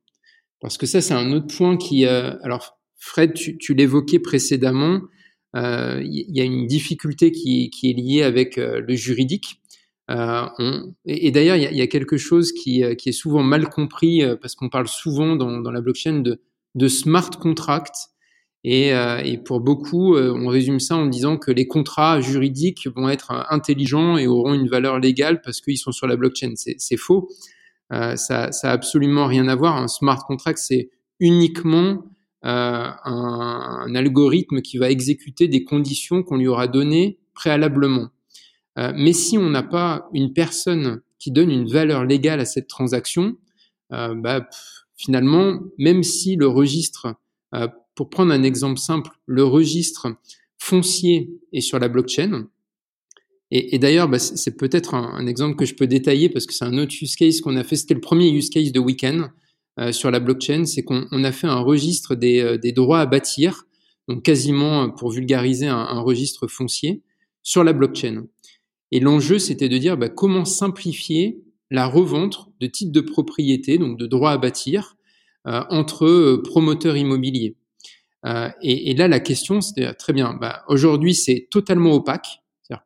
Parce 0.60 0.78
que 0.78 0.86
ça, 0.86 1.00
c'est 1.00 1.14
un 1.14 1.32
autre 1.32 1.56
point 1.56 1.78
qui... 1.78 2.06
Euh, 2.06 2.36
alors, 2.44 2.78
Fred, 2.98 3.34
tu, 3.34 3.74
l'évoquais 3.74 4.20
précédemment, 4.20 5.00
il 5.54 6.26
y 6.36 6.42
a 6.42 6.44
une 6.44 6.68
difficulté 6.68 7.32
qui, 7.32 7.72
est 7.84 7.94
liée 7.94 8.24
avec 8.24 8.58
le 8.58 8.96
juridique. 8.96 9.62
Et, 10.10 11.32
d'ailleurs, 11.32 11.56
il 11.56 11.78
y, 11.78 11.82
a 11.82 11.88
quelque 11.88 12.18
chose 12.18 12.52
qui, 12.52 12.82
est 12.82 13.12
souvent 13.12 13.44
mal 13.44 13.70
compris 13.70 14.24
parce 14.42 14.56
qu'on 14.56 14.70
parle 14.70 14.88
souvent 14.88 15.36
dans, 15.36 15.72
la 15.72 15.82
blockchain 15.82 16.20
de, 16.20 16.42
de 16.76 16.88
smart 16.88 17.32
contract. 17.32 17.96
Et, 18.64 18.90
et, 18.90 19.38
pour 19.38 19.60
beaucoup, 19.60 20.18
on 20.18 20.48
résume 20.48 20.80
ça 20.80 20.96
en 20.96 21.06
disant 21.06 21.38
que 21.38 21.52
les 21.52 21.68
contrats 21.68 22.20
juridiques 22.20 22.88
vont 22.96 23.10
être 23.10 23.46
intelligents 23.52 24.18
et 24.18 24.26
auront 24.26 24.56
une 24.56 24.68
valeur 24.68 24.98
légale 25.00 25.42
parce 25.42 25.62
qu'ils 25.62 25.78
sont 25.78 25.92
sur 25.92 26.08
la 26.08 26.16
blockchain. 26.16 26.54
C'est 26.56 26.98
faux. 26.98 27.30
Euh, 27.94 28.16
ça, 28.16 28.52
ça 28.52 28.72
a 28.72 28.74
absolument 28.74 29.28
rien 29.28 29.48
à 29.48 29.56
voir. 29.56 29.78
Un 29.78 29.88
smart 29.88 30.24
contract, 30.26 30.58
c'est 30.58 30.90
uniquement 31.20 32.04
euh, 32.46 32.90
un, 33.04 33.96
algorithme 33.96 34.62
qui 34.62 34.78
va 34.78 34.90
exécuter 34.90 35.48
des 35.48 35.64
conditions 35.64 36.24
qu'on 36.24 36.38
lui 36.38 36.48
aura 36.48 36.68
données 36.68 37.20
préalablement. 37.34 38.10
Euh, 38.78 38.92
mais 38.96 39.14
si 39.14 39.38
on 39.38 39.50
n'a 39.50 39.64
pas 39.64 40.10
une 40.14 40.34
personne 40.34 41.02
qui 41.18 41.32
donne 41.32 41.50
une 41.50 41.68
valeur 41.68 42.04
légale 42.04 42.40
à 42.40 42.46
cette 42.46 42.68
transaction, 42.68 43.36
euh, 43.94 44.14
bah, 44.16 44.48
finalement, 44.98 45.60
même 45.78 46.04
si 46.04 46.36
le 46.36 46.48
registre, 46.48 47.16
pour 47.96 48.10
prendre 48.10 48.32
un 48.32 48.44
exemple 48.44 48.80
simple, 48.80 49.12
le 49.26 49.44
registre 49.44 50.08
foncier 50.58 51.30
est 51.54 51.62
sur 51.62 51.80
la 51.80 51.88
blockchain, 51.88 52.48
et, 53.52 53.78
d'ailleurs, 53.78 54.10
bah, 54.10 54.20
c'est 54.20 54.58
peut-être 54.58 54.96
un, 54.96 55.28
exemple 55.28 55.56
que 55.56 55.66
je 55.66 55.76
peux 55.76 55.88
détailler 55.88 56.30
parce 56.30 56.46
que 56.46 56.54
c'est 56.54 56.66
un 56.66 56.78
autre 56.78 56.94
use 57.00 57.16
case 57.16 57.42
qu'on 57.42 57.56
a 57.56 57.64
fait. 57.64 57.76
C'était 57.76 57.94
le 57.94 58.02
premier 58.02 58.30
use 58.30 58.50
case 58.50 58.72
de 58.72 58.80
Weekend. 58.80 59.30
Euh, 59.80 59.92
sur 59.92 60.10
la 60.10 60.20
blockchain, 60.20 60.66
c'est 60.66 60.84
qu'on 60.84 61.24
a 61.24 61.32
fait 61.32 61.48
un 61.48 61.60
registre 61.60 62.16
des, 62.16 62.40
euh, 62.40 62.58
des, 62.58 62.72
droits 62.72 63.02
à 63.02 63.06
bâtir, 63.06 63.66
donc 64.08 64.24
quasiment 64.24 64.84
euh, 64.84 64.88
pour 64.88 65.12
vulgariser 65.12 65.68
un, 65.68 65.78
un 65.78 66.00
registre 66.00 66.48
foncier 66.48 67.02
sur 67.44 67.64
la 67.64 67.74
blockchain. 67.74 68.26
Et 68.92 69.02
l'enjeu, 69.02 69.38
c'était 69.38 69.68
de 69.68 69.78
dire 69.78 69.98
bah, 69.98 70.08
comment 70.08 70.46
simplifier 70.46 71.42
la 71.72 71.88
revente 71.88 72.48
de 72.60 72.68
titres 72.68 72.92
de 72.92 73.02
propriété, 73.02 73.78
donc 73.78 73.98
de 73.98 74.06
droits 74.06 74.32
à 74.32 74.38
bâtir, 74.38 74.96
euh, 75.48 75.64
entre 75.70 76.42
promoteurs 76.44 76.98
immobiliers. 76.98 77.56
Euh, 78.26 78.50
et, 78.62 78.94
là, 78.96 79.08
la 79.08 79.20
question, 79.20 79.62
c'était 79.62 79.94
très 79.94 80.14
bien. 80.14 80.34
Bah, 80.34 80.64
Aujourd'hui, 80.68 81.14
c'est 81.14 81.48
totalement 81.52 81.94
opaque. 81.94 82.42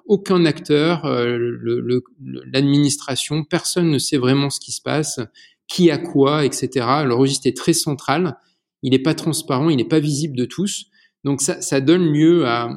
Aucun 0.06 0.44
acteur, 0.44 1.06
l'administration, 2.52 3.46
personne 3.46 3.90
ne 3.90 3.98
sait 3.98 4.18
vraiment 4.18 4.50
ce 4.50 4.60
qui 4.60 4.74
se 4.74 4.82
passe 4.82 5.22
qui 5.70 5.92
a 5.92 5.98
quoi, 5.98 6.44
etc. 6.44 6.86
Le 7.06 7.14
registre 7.14 7.48
est 7.48 7.56
très 7.56 7.74
central, 7.74 8.38
il 8.82 8.92
n'est 8.92 9.00
pas 9.00 9.14
transparent, 9.14 9.70
il 9.70 9.78
n'est 9.78 9.88
pas 9.88 10.00
visible 10.00 10.36
de 10.36 10.46
tous. 10.46 10.88
Donc 11.24 11.42
ça, 11.42 11.82
donne 11.82 12.12
lieu 12.12 12.46
à, 12.46 12.70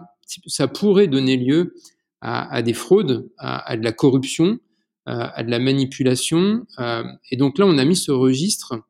ça 0.46 0.68
pourrait 0.68 1.08
donner 1.08 1.36
lieu 1.36 1.74
à, 2.20 2.62
des 2.62 2.74
fraudes, 2.74 3.28
à, 3.38 3.68
à, 3.68 3.76
de 3.76 3.82
la 3.82 3.92
corruption, 3.92 4.44
euh, 4.44 4.58
à 5.06 5.42
de 5.42 5.50
la 5.50 5.58
manipulation. 5.58 6.66
Euh, 6.78 7.02
et 7.30 7.36
donc 7.36 7.58
là, 7.58 7.66
on 7.66 7.78
a 7.78 7.84
mis 7.84 7.96
ce 7.96 8.12
registre 8.12 8.82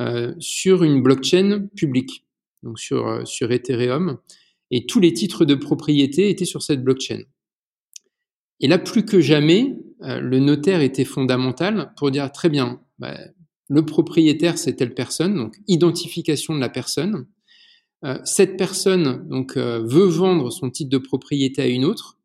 euh, 0.00 0.32
sur 0.38 0.84
une 0.84 1.02
blockchain 1.02 1.68
publique, 1.74 2.24
donc 2.62 2.78
sur, 2.78 3.08
euh, 3.08 3.24
sur 3.24 3.50
Ethereum, 3.50 4.18
et 4.70 4.86
tous 4.86 5.00
les 5.00 5.12
titres 5.12 5.44
de 5.44 5.54
propriété 5.54 6.30
étaient 6.30 6.44
sur 6.44 6.62
cette 6.62 6.84
blockchain. 6.84 7.22
Et 8.60 8.68
là, 8.68 8.78
plus 8.78 9.04
que 9.04 9.20
jamais, 9.20 9.76
euh, 10.02 10.20
le 10.20 10.38
notaire 10.38 10.80
était 10.80 11.04
fondamental 11.04 11.92
pour 11.96 12.10
dire 12.10 12.30
très 12.30 12.48
bien, 12.48 12.80
bah, 12.98 13.18
le 13.68 13.84
propriétaire, 13.84 14.56
c'est 14.56 14.74
telle 14.74 14.94
personne, 14.94 15.34
donc 15.34 15.56
identification 15.66 16.54
de 16.54 16.60
la 16.60 16.68
personne. 16.68 17.26
Euh, 18.04 18.18
cette 18.24 18.56
personne 18.56 19.28
donc 19.28 19.56
euh, 19.56 19.82
veut 19.84 20.06
vendre 20.06 20.50
son 20.50 20.70
titre 20.70 20.90
de 20.90 20.98
propriété 20.98 21.62
à 21.62 21.66
une 21.66 21.84
autre. 21.84 22.18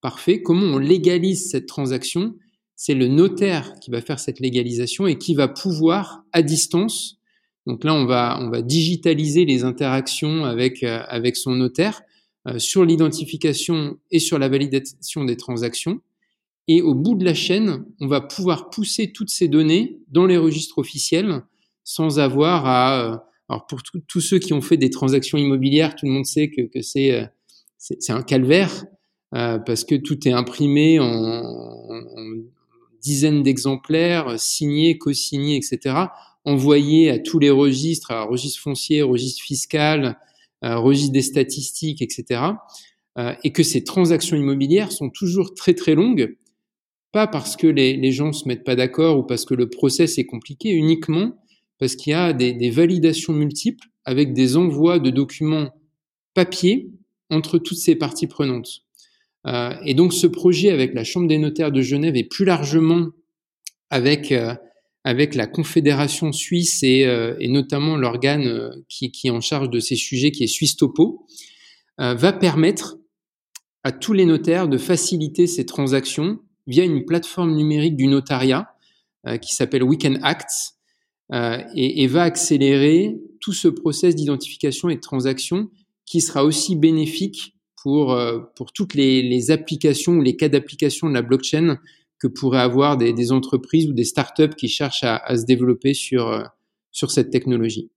Parfait. 0.00 0.42
Comment 0.42 0.76
on 0.76 0.78
légalise 0.78 1.50
cette 1.50 1.66
transaction 1.66 2.34
C'est 2.82 2.94
le 2.94 3.08
notaire 3.08 3.74
qui 3.78 3.90
va 3.90 4.00
faire 4.00 4.18
cette 4.18 4.40
légalisation 4.40 5.06
et 5.06 5.18
qui 5.18 5.34
va 5.34 5.48
pouvoir 5.48 6.24
à 6.32 6.40
distance. 6.40 7.18
Donc 7.66 7.84
là, 7.84 7.92
on 7.92 8.06
va 8.06 8.38
on 8.40 8.48
va 8.48 8.62
digitaliser 8.62 9.44
les 9.44 9.64
interactions 9.64 10.46
avec 10.46 10.82
euh, 10.82 11.02
avec 11.08 11.36
son 11.36 11.50
notaire 11.50 12.00
euh, 12.48 12.58
sur 12.58 12.86
l'identification 12.86 13.98
et 14.10 14.18
sur 14.18 14.38
la 14.38 14.48
validation 14.48 15.26
des 15.26 15.36
transactions. 15.36 16.00
Et 16.68 16.80
au 16.80 16.94
bout 16.94 17.16
de 17.16 17.24
la 17.26 17.34
chaîne, 17.34 17.84
on 18.00 18.06
va 18.06 18.22
pouvoir 18.22 18.70
pousser 18.70 19.12
toutes 19.12 19.28
ces 19.28 19.48
données 19.48 19.98
dans 20.08 20.24
les 20.24 20.38
registres 20.38 20.78
officiels 20.78 21.42
sans 21.84 22.18
avoir 22.18 22.64
à... 22.64 23.02
Euh, 23.02 23.16
alors 23.50 23.66
pour 23.66 23.82
tous 23.82 24.20
ceux 24.22 24.38
qui 24.38 24.54
ont 24.54 24.62
fait 24.62 24.78
des 24.78 24.88
transactions 24.88 25.36
immobilières, 25.36 25.96
tout 25.96 26.06
le 26.06 26.12
monde 26.12 26.24
sait 26.24 26.48
que, 26.48 26.62
que 26.62 26.80
c'est 26.80 27.28
c'est 27.76 28.12
un 28.12 28.22
calvaire 28.22 28.86
parce 29.32 29.84
que 29.84 29.96
tout 29.96 30.26
est 30.26 30.32
imprimé 30.32 30.98
en 30.98 31.79
dizaines 33.00 33.42
d'exemplaires, 33.42 34.38
signé, 34.38 34.98
co-signé, 34.98 35.56
etc., 35.56 35.96
envoyé 36.44 37.10
à 37.10 37.18
tous 37.18 37.38
les 37.38 37.50
registres, 37.50 38.10
à 38.12 38.22
registre 38.22 38.60
foncier, 38.60 39.02
registre 39.02 39.42
fiscal, 39.42 40.18
registre 40.62 41.12
des 41.12 41.22
statistiques, 41.22 42.02
etc., 42.02 42.40
euh, 43.18 43.34
et 43.42 43.50
que 43.50 43.64
ces 43.64 43.82
transactions 43.82 44.36
immobilières 44.36 44.92
sont 44.92 45.10
toujours 45.10 45.54
très 45.54 45.74
très 45.74 45.96
longues 45.96 46.36
pas 47.12 47.26
parce 47.26 47.56
que 47.56 47.66
les, 47.66 48.12
gens 48.12 48.32
se 48.32 48.46
mettent 48.46 48.62
pas 48.62 48.76
d'accord 48.76 49.18
ou 49.18 49.24
parce 49.24 49.44
que 49.44 49.54
le 49.54 49.68
process 49.68 50.16
est 50.18 50.26
compliqué, 50.26 50.70
uniquement 50.70 51.32
parce 51.80 51.96
qu'il 51.96 52.12
y 52.12 52.14
a 52.14 52.32
des, 52.32 52.52
des, 52.52 52.70
validations 52.70 53.32
multiples 53.32 53.88
avec 54.04 54.32
des 54.32 54.56
envois 54.56 55.00
de 55.00 55.10
documents 55.10 55.70
papier 56.34 56.88
entre 57.28 57.58
toutes 57.58 57.78
ces 57.78 57.96
parties 57.96 58.28
prenantes. 58.28 58.84
Euh, 59.46 59.74
et 59.84 59.94
donc 59.94 60.12
ce 60.12 60.26
projet 60.26 60.70
avec 60.70 60.94
la 60.94 61.04
Chambre 61.04 61.26
des 61.26 61.38
notaires 61.38 61.72
de 61.72 61.80
Genève 61.80 62.16
et 62.16 62.24
plus 62.24 62.44
largement 62.44 63.08
avec 63.88 64.32
euh, 64.32 64.54
avec 65.02 65.34
la 65.34 65.46
Confédération 65.46 66.30
suisse 66.30 66.82
et, 66.82 67.06
euh, 67.06 67.34
notamment 67.40 67.96
l'organe 67.96 68.70
qui, 68.86 69.10
est 69.24 69.30
en 69.30 69.40
charge 69.40 69.70
de 69.70 69.80
ces 69.80 69.96
sujets, 69.96 70.30
qui 70.30 70.44
est 70.44 70.46
Suisse 70.46 70.76
Topo, 70.76 71.26
va 71.96 72.34
permettre 72.34 72.98
à 73.82 73.92
tous 73.92 74.12
les 74.12 74.26
notaires 74.26 74.68
de 74.68 74.76
faciliter 74.76 75.46
ces 75.46 75.64
transactions 75.64 76.40
via 76.66 76.84
une 76.84 77.06
plateforme 77.06 77.54
numérique 77.54 77.96
du 77.96 78.08
notariat 78.08 78.74
qui 79.40 79.54
s'appelle 79.54 79.82
Weekend 79.82 80.18
Acts 80.22 80.76
et, 81.32 82.02
et, 82.02 82.06
va 82.06 82.22
accélérer 82.22 83.16
tout 83.40 83.54
ce 83.54 83.68
process 83.68 84.14
d'identification 84.14 84.90
et 84.90 84.96
de 84.96 85.00
transaction 85.00 85.70
qui 86.04 86.20
sera 86.20 86.44
aussi 86.44 86.76
bénéfique 86.76 87.54
pour, 87.82 88.12
euh, 88.12 88.40
pour 88.56 88.72
toutes 88.72 88.94
les, 88.94 89.50
applications 89.50 90.12
ou 90.12 90.22
les 90.22 90.36
cas 90.36 90.48
d'application 90.48 91.08
de 91.08 91.14
la 91.14 91.22
blockchain 91.22 91.78
que 92.18 92.26
pourraient 92.26 92.60
avoir 92.60 92.96
des, 92.96 93.32
entreprises 93.32 93.88
ou 93.88 93.94
des 93.94 94.04
startups 94.04 94.54
qui 94.56 94.68
cherchent 94.68 95.04
à, 95.04 95.36
se 95.36 95.44
développer 95.44 95.94
sur, 95.94 96.28
euh, 96.28 96.44
sur 96.90 97.10
cette 97.10 97.30
technologie. 97.30 97.90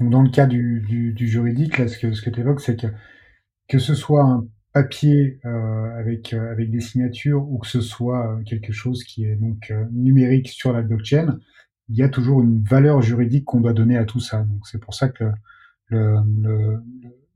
Dans 0.00 0.22
le 0.22 0.30
cas 0.30 0.46
du, 0.46 1.14
juridique, 1.18 1.78
là, 1.78 1.88
ce 1.88 1.98
que, 1.98 2.30
tu 2.30 2.40
évoques, 2.40 2.60
c'est 2.60 2.80
que 2.80 2.88
que 3.66 3.78
ce 3.78 3.94
soit 3.94 4.22
un 4.22 4.46
papier 4.74 5.38
euh, 5.46 5.98
avec 5.98 6.34
avec 6.34 6.70
des 6.70 6.80
signatures 6.80 7.48
ou 7.48 7.56
que 7.56 7.66
ce 7.66 7.80
soit 7.80 8.38
quelque 8.44 8.72
chose 8.72 9.04
qui 9.04 9.24
est 9.24 9.36
donc 9.36 9.72
numérique 9.90 10.48
sur 10.48 10.74
la 10.74 10.82
blockchain, 10.82 11.38
il 11.88 11.96
y 11.96 12.02
a 12.02 12.10
toujours 12.10 12.42
une 12.42 12.62
valeur 12.62 13.00
juridique 13.00 13.46
qu'on 13.46 13.60
doit 13.60 13.72
donner 13.72 13.96
à 13.96 14.04
tout 14.04 14.20
ça. 14.20 14.42
Donc 14.42 14.66
c'est 14.66 14.80
pour 14.80 14.92
ça 14.92 15.08
que 15.08 15.24
le, 15.88 16.18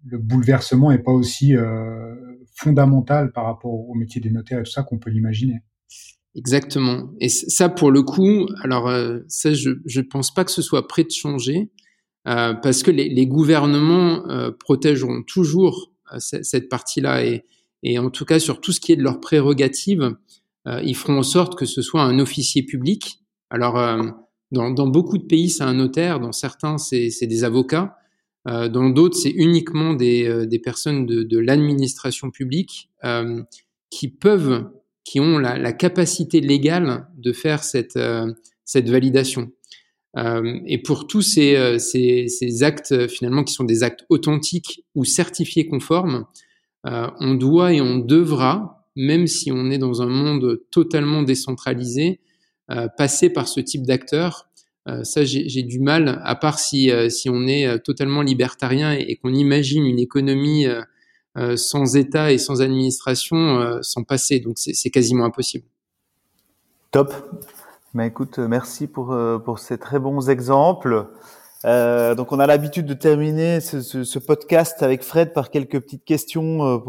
le 0.05 0.19
bouleversement 0.19 0.91
est 0.91 1.03
pas 1.03 1.13
aussi 1.13 1.57
euh, 1.57 2.15
fondamental 2.55 3.33
par 3.33 3.45
rapport 3.45 3.73
au 3.73 3.95
métier 3.95 4.21
des 4.21 4.31
notaires 4.31 4.61
et 4.61 4.63
tout 4.63 4.71
ça 4.71 4.83
qu'on 4.83 4.99
peut 4.99 5.11
l'imaginer. 5.11 5.61
Exactement. 6.35 7.11
Et 7.21 7.29
ça, 7.29 7.69
pour 7.69 7.91
le 7.91 8.03
coup, 8.03 8.47
alors 8.63 8.93
ça, 9.29 9.53
je 9.55 9.71
je 9.87 10.01
pense 10.01 10.33
pas 10.33 10.45
que 10.45 10.53
ce 10.53 10.63
soit 10.63 10.87
prêt 10.87 11.03
de 11.03 11.11
changer 11.11 11.71
euh, 12.29 12.53
parce 12.55 12.83
que 12.83 12.91
les, 12.91 13.09
les 13.09 13.27
gouvernements 13.27 14.29
euh, 14.29 14.51
protégeront 14.51 15.23
toujours 15.23 15.93
cette 16.19 16.69
partie-là. 16.69 17.25
Et, 17.25 17.45
et, 17.83 17.99
en 17.99 18.11
tout 18.11 18.25
cas, 18.25 18.39
sur 18.39 18.61
tout 18.61 18.73
ce 18.73 18.81
qui 18.81 18.93
est 18.93 18.97
de 18.97 19.03
leurs 19.03 19.21
prérogatives, 19.21 20.17
euh, 20.67 20.83
ils 20.85 20.97
feront 20.97 21.19
en 21.19 21.23
sorte 21.23 21.57
que 21.59 21.65
ce 21.65 21.83
soit 21.83 22.03
un 22.03 22.19
officier 22.19 22.63
public. 22.63 23.21
Alors, 23.51 23.79
euh, 23.79 24.03
Dans, 24.51 24.71
dans, 24.71 24.87
beaucoup 24.89 25.19
de 25.19 25.27
pays, 25.27 25.51
c'est 25.51 25.65
un 25.65 25.75
notaire, 25.75 26.21
dans 26.21 26.33
certains, 26.33 26.79
c'est 26.79 27.27
des 27.27 27.45
avocats, 27.45 27.85
euh, 27.85 27.98
dans 28.69 28.89
d'autres, 28.91 29.17
c'est 29.17 29.31
uniquement 29.31 29.95
des, 29.95 30.27
euh, 30.27 30.47
personnes 30.63 31.07
de, 31.07 31.39
l'administration 31.39 32.31
publique 32.31 32.91
euh, 33.05 33.43
qui 33.91 34.09
peuvent, 34.09 34.71
qui 35.05 35.21
ont 35.21 35.39
la, 35.39 35.73
capacité 35.73 36.41
légale 36.41 37.09
de 37.17 37.33
faire 37.33 37.63
cette, 37.65 37.99
validation. 38.75 39.51
et 40.17 40.79
pour 40.83 41.07
tous 41.07 41.23
ces, 41.23 41.79
ces, 41.79 42.63
actes, 42.63 43.09
finalement, 43.09 43.45
qui 43.45 43.55
sont 43.55 43.65
des 43.65 43.83
actes 43.83 44.05
authentiques 44.09 44.85
ou 44.95 45.05
certifiés 45.05 45.67
conformes, 45.67 46.27
on 46.85 47.35
doit 47.35 47.73
et 47.73 47.81
on 47.81 47.99
devra, 47.99 48.87
même 48.97 49.27
si 49.27 49.51
on 49.51 49.71
est 49.71 49.79
dans 49.79 50.03
un 50.03 50.09
monde 50.09 50.61
totalement 50.71 51.23
décentralisé, 51.23 52.21
passer 52.99 53.31
par 53.31 53.49
ce 53.49 53.61
type 53.61 53.87
d'acteurs 53.87 54.48
euh, 54.48 54.48
ça, 55.05 55.25
j'ai 55.25 55.63
du 55.63 55.81
mal, 55.81 56.21
à 56.25 56.35
part 56.35 56.59
si, 56.59 56.91
euh, 56.91 57.09
on 57.27 57.47
est 57.47 57.67
euh, 57.67 57.79
totalement 57.79 58.23
libertarien 58.23 58.93
et, 58.93 59.17
qu'on 59.17 59.35
imagine 59.35 59.85
une 59.85 59.99
économie 59.99 60.67
sans 61.55 61.95
État 61.95 62.33
et 62.33 62.39
sans 62.39 62.63
administration, 62.63 63.81
sans 63.81 64.03
passer. 64.03 64.41
Donc, 64.41 64.59
c'est 64.59 64.91
quasiment 64.91 65.25
impossible. 65.25 65.65
Top. 66.91 67.15
Mais 67.95 68.09
écoute, 68.09 68.39
merci 68.39 68.89
pour, 68.89 69.15
ces 69.57 69.79
très 69.79 70.01
bons 70.01 70.31
exemples. 70.31 71.07
Euh, 71.65 72.17
donc, 72.17 72.33
on 72.33 72.41
a 72.41 72.47
l'habitude 72.49 72.87
de 72.87 72.95
terminer 72.95 73.61
ce, 73.61 74.19
podcast 74.19 74.83
avec 74.83 75.05
Fred 75.05 75.33
par 75.33 75.51
quelques 75.51 75.79
petites 75.79 76.05
questions 76.05 76.81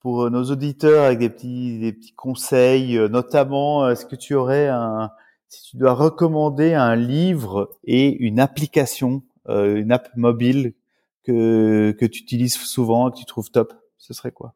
pour 0.00 0.30
nos 0.30 0.44
auditeurs 0.44 1.04
avec 1.04 1.18
des 1.18 1.30
petits 1.30 2.12
conseils, 2.16 2.98
notamment 3.08 3.88
est-ce 3.88 4.04
que 4.04 4.16
tu 4.16 4.34
aurais 4.34 4.68
un 4.68 5.10
si 5.50 5.70
tu 5.70 5.76
dois 5.76 5.94
recommander 5.94 6.74
un 6.74 6.94
livre 6.94 7.76
et 7.84 8.16
une 8.18 8.38
application, 8.38 9.22
euh, 9.48 9.76
une 9.76 9.90
app 9.90 10.08
mobile 10.16 10.74
que, 11.24 11.90
que 11.98 12.06
tu 12.06 12.22
utilises 12.22 12.56
souvent, 12.56 13.10
que 13.10 13.18
tu 13.18 13.24
trouves 13.24 13.50
top, 13.50 13.74
ce 13.98 14.14
serait 14.14 14.30
quoi? 14.30 14.54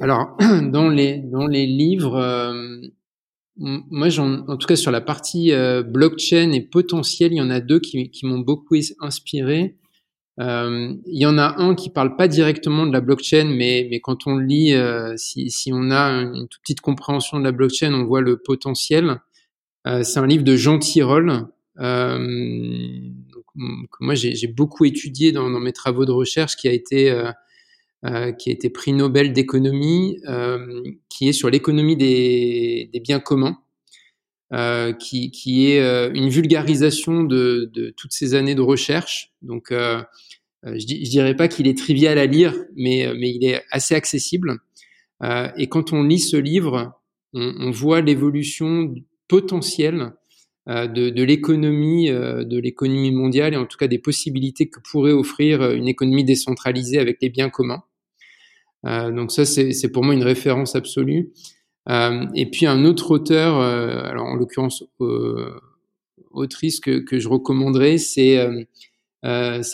Alors, 0.00 0.38
dans 0.62 0.88
les, 0.88 1.18
dans 1.18 1.46
les 1.46 1.66
livres, 1.66 2.16
euh, 2.16 2.80
moi, 3.56 4.08
en, 4.18 4.56
tout 4.56 4.66
cas 4.66 4.76
sur 4.76 4.90
la 4.90 5.02
partie 5.02 5.52
euh, 5.52 5.82
blockchain 5.82 6.52
et 6.52 6.62
potentiel, 6.62 7.32
il 7.32 7.36
y 7.36 7.42
en 7.42 7.50
a 7.50 7.60
deux 7.60 7.80
qui, 7.80 8.10
m'ont 8.22 8.38
beaucoup 8.38 8.76
inspiré. 9.00 9.76
Il 10.38 11.02
y 11.04 11.26
en 11.26 11.36
a 11.36 11.60
un 11.60 11.74
qui 11.74 11.90
parle 11.90 12.16
pas 12.16 12.26
directement 12.26 12.86
de 12.86 12.92
la 12.94 13.02
blockchain, 13.02 13.44
mais, 13.44 13.86
mais 13.90 14.00
quand 14.00 14.26
on 14.26 14.38
lit, 14.38 14.74
si, 15.16 15.50
si 15.50 15.70
on 15.70 15.90
a 15.90 16.00
une 16.22 16.48
toute 16.48 16.62
petite 16.62 16.80
compréhension 16.80 17.38
de 17.38 17.44
la 17.44 17.52
blockchain, 17.52 17.92
on 17.92 18.06
voit 18.06 18.22
le 18.22 18.38
potentiel. 18.38 19.20
Euh, 19.86 20.02
c'est 20.02 20.18
un 20.18 20.26
livre 20.26 20.44
de 20.44 20.56
Jean 20.56 20.78
Tirole, 20.78 21.46
euh, 21.78 22.18
que 23.56 23.98
moi 24.00 24.14
j'ai 24.14 24.46
beaucoup 24.46 24.84
étudié 24.84 25.32
dans, 25.32 25.48
mes 25.48 25.72
travaux 25.72 26.04
de 26.04 26.12
recherche, 26.12 26.56
qui 26.56 26.68
a 26.68 26.72
été 26.72 27.10
euh, 27.10 28.32
qui 28.32 28.50
a 28.50 28.52
été 28.52 28.70
prix 28.70 28.92
Nobel 28.92 29.32
d'économie, 29.32 30.18
qui 31.08 31.28
est 31.28 31.32
sur 31.32 31.50
l'économie 31.50 31.96
des, 31.96 32.88
des, 32.92 33.00
biens 33.00 33.20
communs, 33.20 33.58
qui, 34.98 35.30
qui, 35.30 35.66
est 35.66 36.10
une 36.14 36.28
vulgarisation 36.28 37.24
de, 37.24 37.70
de, 37.74 37.90
toutes 37.90 38.12
ces 38.12 38.34
années 38.34 38.54
de 38.54 38.62
recherche. 38.62 39.32
Donc, 39.42 39.66
je, 39.70 40.02
je, 40.62 40.84
dirais 40.86 41.36
pas 41.36 41.48
qu'il 41.48 41.68
est 41.68 41.76
trivial 41.76 42.18
à 42.18 42.26
lire, 42.26 42.54
mais, 42.74 43.12
mais 43.18 43.30
il 43.30 43.44
est 43.44 43.62
assez 43.70 43.94
accessible. 43.94 44.60
et 45.22 45.68
quand 45.68 45.92
on 45.92 46.02
lit 46.02 46.20
ce 46.20 46.38
livre, 46.38 46.94
on 47.34 47.70
voit 47.70 48.00
l'évolution 48.00 48.94
potentiel 49.30 50.12
euh, 50.68 50.88
de, 50.88 51.22
l'économie, 51.22 52.10
euh, 52.10 52.44
de 52.44 52.58
l'économie 52.58 53.12
mondiale 53.12 53.54
et 53.54 53.56
en 53.56 53.64
tout 53.64 53.78
cas 53.78 53.86
des 53.86 54.00
possibilités 54.00 54.68
que 54.68 54.80
pourrait 54.90 55.12
offrir 55.12 55.62
euh, 55.62 55.74
une 55.74 55.88
économie 55.88 56.24
décentralisée 56.24 56.98
avec 56.98 57.18
les 57.22 57.30
biens 57.30 57.48
communs. 57.48 57.82
donc 58.84 59.30
ça, 59.30 59.44
c'est 59.46 59.92
pour 59.92 60.02
moi 60.04 60.14
une 60.14 60.24
référence 60.24 60.74
absolue. 60.74 61.32
et 61.88 62.46
puis 62.50 62.66
un 62.66 62.84
autre 62.84 63.10
auteur, 63.10 63.60
alors 63.60 64.26
en 64.26 64.36
l'occurrence 64.36 64.84
autrice 66.30 66.80
que, 66.80 66.98
que, 67.00 67.18
je 67.18 67.28
recommanderais, 67.28 67.98
c'est 67.98 68.58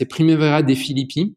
Primavera 0.08 0.62
de 0.62 0.74
Filippi. 0.74 1.36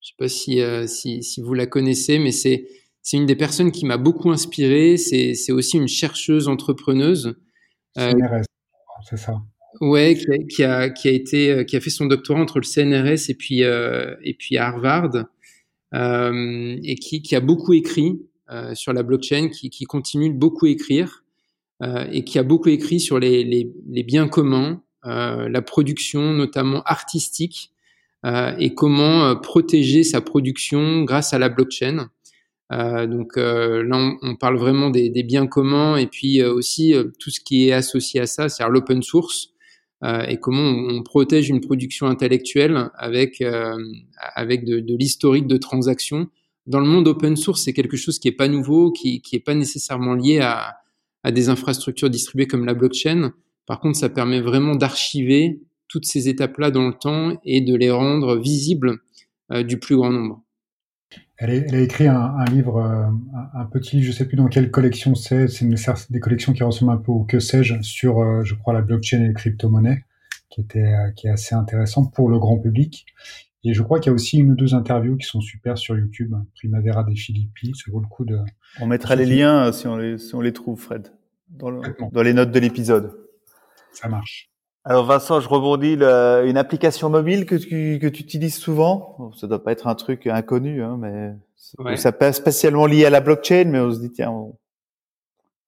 Je 0.00 0.08
sais 0.08 0.14
pas 0.16 0.28
si, 0.28 1.22
si 1.22 1.40
vous 1.42 1.54
la 1.54 1.66
connaissez, 1.66 2.18
mais 2.18 2.32
c'est 2.32 2.66
c'est 3.02 3.16
une 3.16 3.26
des 3.26 3.36
personnes 3.36 3.72
qui 3.72 3.86
m'a 3.86 3.96
beaucoup 3.96 4.30
inspiré. 4.30 4.96
C'est 4.96 5.52
aussi 5.52 5.76
une 5.76 5.88
chercheuse 5.88 6.48
entrepreneuse. 6.48 7.36
Euh, 7.98 8.12
CNRS, 8.12 8.44
c'est 9.08 9.16
ça. 9.16 9.40
Ouais, 9.80 10.18
qui 10.48 10.64
a, 10.64 10.90
qui 10.90 11.08
a, 11.08 11.10
été, 11.12 11.50
euh, 11.50 11.64
qui 11.64 11.76
a 11.76 11.80
fait 11.80 11.90
son 11.90 12.06
doctorat 12.06 12.40
entre 12.40 12.58
le 12.58 12.64
CNRS 12.64 13.30
et 13.30 13.34
puis 13.34 13.62
euh, 13.62 14.14
et 14.22 14.34
puis 14.34 14.58
Harvard, 14.58 15.24
euh, 15.94 16.78
et 16.84 16.94
qui, 16.96 17.22
qui 17.22 17.34
a 17.34 17.40
beaucoup 17.40 17.72
écrit 17.72 18.20
euh, 18.50 18.74
sur 18.74 18.92
la 18.92 19.02
blockchain, 19.02 19.48
qui, 19.48 19.70
qui 19.70 19.84
continue 19.84 20.30
de 20.30 20.38
beaucoup 20.38 20.66
écrire 20.66 21.24
euh, 21.82 22.06
et 22.12 22.24
qui 22.24 22.38
a 22.38 22.42
beaucoup 22.42 22.68
écrit 22.68 23.00
sur 23.00 23.18
les, 23.18 23.42
les, 23.44 23.72
les 23.88 24.02
biens 24.02 24.28
communs, 24.28 24.82
la 25.02 25.62
production 25.62 26.34
notamment 26.34 26.82
artistique 26.82 27.72
et 28.26 28.74
comment 28.74 29.34
protéger 29.34 30.04
sa 30.04 30.20
production 30.20 31.04
grâce 31.04 31.32
à 31.32 31.38
la 31.38 31.48
blockchain. 31.48 32.10
Euh, 32.72 33.06
donc 33.06 33.36
euh, 33.36 33.82
là, 33.82 33.96
on, 33.96 34.16
on, 34.22 34.36
parle 34.36 34.56
vraiment 34.56 34.90
des, 34.90 35.10
des, 35.10 35.24
biens 35.24 35.48
communs 35.48 35.96
et 35.96 36.06
puis 36.06 36.40
euh, 36.40 36.52
aussi 36.52 36.94
euh, 36.94 37.04
tout 37.18 37.30
ce 37.30 37.40
qui 37.40 37.68
est 37.68 37.72
associé 37.72 38.20
à 38.20 38.26
ça, 38.26 38.48
c'est-à-dire 38.48 38.72
l'open 38.72 39.02
source 39.02 39.48
et 40.28 40.38
comment 40.38 40.62
on, 40.62 41.02
protège 41.02 41.50
une 41.50 41.60
production 41.60 42.06
intellectuelle 42.06 42.88
avec 42.94 43.44
avec 44.34 44.64
de, 44.64 44.80
de 44.80 44.96
l'historique 44.96 45.46
de 45.46 45.58
transactions. 45.58 46.28
Dans 46.66 46.80
le 46.80 46.86
monde 46.86 47.06
open 47.06 47.36
source, 47.36 47.64
c'est 47.64 47.74
quelque 47.74 47.98
chose 47.98 48.18
qui 48.18 48.26
est 48.28 48.32
pas 48.32 48.48
nouveau, 48.48 48.92
qui 48.92 49.20
qui 49.20 49.36
est 49.36 49.44
pas 49.44 49.54
nécessairement 49.54 50.14
lié 50.14 50.38
à, 50.38 50.78
à 51.22 51.32
des 51.32 51.50
infrastructures 51.50 52.08
distribuées 52.08 52.46
comme 52.46 52.64
la 52.64 52.72
blockchain. 52.72 53.34
Par 53.66 53.78
contre, 53.78 53.98
ça 53.98 54.08
permet 54.08 54.40
vraiment 54.40 54.74
d'archiver 54.74 55.60
toutes 55.86 56.06
ces 56.06 56.30
étapes-là 56.30 56.70
dans 56.70 56.88
le 56.88 56.94
temps 56.94 57.38
et 57.44 57.60
de 57.60 57.74
les 57.74 57.90
rendre 57.90 58.38
visibles 58.38 59.00
du 59.66 59.78
plus 59.78 59.96
grand 59.96 60.12
nombre. 60.12 60.42
Elle, 61.40 61.74
a 61.74 61.80
écrit 61.80 62.06
un, 62.06 62.44
livre, 62.44 62.76
euh, 62.76 63.06
un, 63.54 63.64
petit 63.64 63.96
livre, 63.96 64.08
je 64.08 64.12
sais 64.12 64.26
plus 64.26 64.36
dans 64.36 64.48
quelle 64.48 64.70
collection 64.70 65.14
c'est, 65.14 65.48
c'est 65.48 65.66
des 66.10 66.20
collections 66.20 66.52
qui 66.52 66.62
ressemblent 66.62 66.92
un 66.92 66.98
peu 66.98 67.12
au 67.12 67.24
que 67.24 67.40
sais-je 67.40 67.80
sur, 67.80 68.20
euh, 68.20 68.44
je 68.44 68.54
crois, 68.54 68.74
la 68.74 68.82
blockchain 68.82 69.22
et 69.24 69.28
les 69.28 69.32
crypto-monnaies, 69.32 70.04
qui 70.50 70.60
était, 70.60 70.92
euh, 70.92 71.10
qui 71.16 71.28
est 71.28 71.30
assez 71.30 71.54
intéressant 71.54 72.04
pour 72.04 72.28
le 72.28 72.38
grand 72.38 72.58
public. 72.58 73.06
Et 73.64 73.72
je 73.72 73.82
crois 73.82 74.00
qu'il 74.00 74.10
y 74.10 74.12
a 74.12 74.14
aussi 74.14 74.38
une 74.38 74.50
ou 74.50 74.54
deux 74.54 74.74
interviews 74.74 75.16
qui 75.16 75.26
sont 75.26 75.40
super 75.40 75.78
sur 75.78 75.96
YouTube, 75.96 76.34
Primavera 76.56 77.04
des 77.04 77.16
Philippines, 77.16 77.74
ça 77.74 77.90
vaut 77.90 78.00
le 78.00 78.06
coup 78.06 78.26
de. 78.26 78.38
On 78.78 78.86
mettra 78.86 79.16
les 79.16 79.26
liens 79.26 79.72
si 79.72 79.86
on 79.86 79.96
les, 79.96 80.18
si 80.18 80.34
on 80.34 80.42
les 80.42 80.52
trouve, 80.52 80.78
Fred, 80.78 81.08
dans, 81.48 81.80
dans 82.12 82.22
les 82.22 82.34
notes 82.34 82.50
de 82.50 82.58
l'épisode. 82.58 83.12
Ça 83.92 84.08
marche. 84.08 84.49
Alors 84.84 85.04
Vincent, 85.04 85.40
je 85.40 85.48
rebondis 85.48 85.94
une 85.94 86.56
application 86.56 87.10
mobile 87.10 87.44
que 87.44 87.54
tu, 87.54 87.98
que 88.00 88.06
tu 88.06 88.22
utilises 88.22 88.56
souvent? 88.56 89.30
Ça 89.38 89.46
doit 89.46 89.62
pas 89.62 89.72
être 89.72 89.86
un 89.86 89.94
truc 89.94 90.26
inconnu, 90.26 90.82
hein, 90.82 90.98
mais 90.98 91.96
ça 91.96 92.12
pas 92.12 92.32
spécialement 92.32 92.86
lié 92.86 93.04
à 93.04 93.10
la 93.10 93.20
blockchain, 93.20 93.64
mais 93.66 93.78
on 93.78 93.92
se 93.92 94.00
dit 94.00 94.10
tiens, 94.10 94.32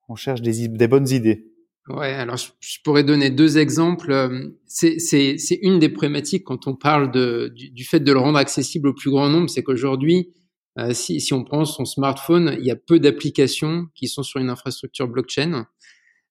on, 0.08 0.16
cherche 0.16 0.42
des, 0.42 0.68
des 0.68 0.88
bonnes 0.88 1.08
idées. 1.08 1.46
Ouais, 1.88 2.12
alors 2.12 2.36
je, 2.36 2.78
pourrais 2.84 3.02
donner 3.02 3.30
deux 3.30 3.58
exemples. 3.58 4.12
Euh, 4.12 4.50
c'est 4.66 5.58
une 5.62 5.78
des 5.78 5.88
problématiques 5.88 6.44
quand 6.44 6.66
on 6.66 6.76
parle 6.76 7.10
de, 7.10 7.52
du, 7.54 7.70
du, 7.70 7.84
fait 7.84 8.00
de 8.00 8.12
le 8.12 8.18
rendre 8.18 8.38
accessible 8.38 8.88
au 8.88 8.94
plus 8.94 9.10
grand 9.10 9.28
nombre, 9.28 9.50
c'est 9.50 9.62
qu'aujourd'hui, 9.62 10.32
euh, 10.78 10.92
si, 10.94 11.20
si 11.20 11.34
on 11.34 11.44
prend 11.44 11.64
son 11.64 11.84
smartphone, 11.84 12.56
il 12.58 12.64
y 12.64 12.70
a 12.70 12.76
peu 12.76 12.98
d'applications 12.98 13.86
qui 13.94 14.08
sont 14.08 14.22
sur 14.22 14.40
une 14.40 14.48
infrastructure 14.48 15.08
blockchain. 15.08 15.66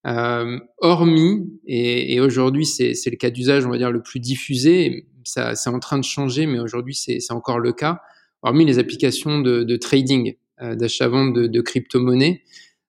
Euh, 0.07 0.59
hormis, 0.79 1.47
et, 1.67 2.15
et 2.15 2.19
aujourd'hui 2.19 2.65
c'est 2.65 2.93
le 3.05 3.17
cas 3.17 3.29
d'usage, 3.29 3.65
on 3.67 3.69
va 3.69 3.77
dire, 3.77 3.91
le 3.91 4.01
plus 4.01 4.19
diffusé, 4.19 5.05
ça 5.23 5.53
c'est 5.55 5.69
en 5.69 5.79
train 5.79 5.99
de 5.99 6.03
changer, 6.03 6.47
mais 6.47 6.59
aujourd'hui 6.59 6.95
c'est 6.95 7.19
encore 7.31 7.59
le 7.59 7.71
cas, 7.71 8.01
hormis 8.41 8.65
les 8.65 8.79
applications 8.79 9.41
de, 9.41 9.63
de 9.63 9.75
trading, 9.75 10.35
euh, 10.61 10.75
d'achat-vente 10.75 11.33
de, 11.33 11.47
de 11.47 11.61
crypto-monnaies. 11.61 12.41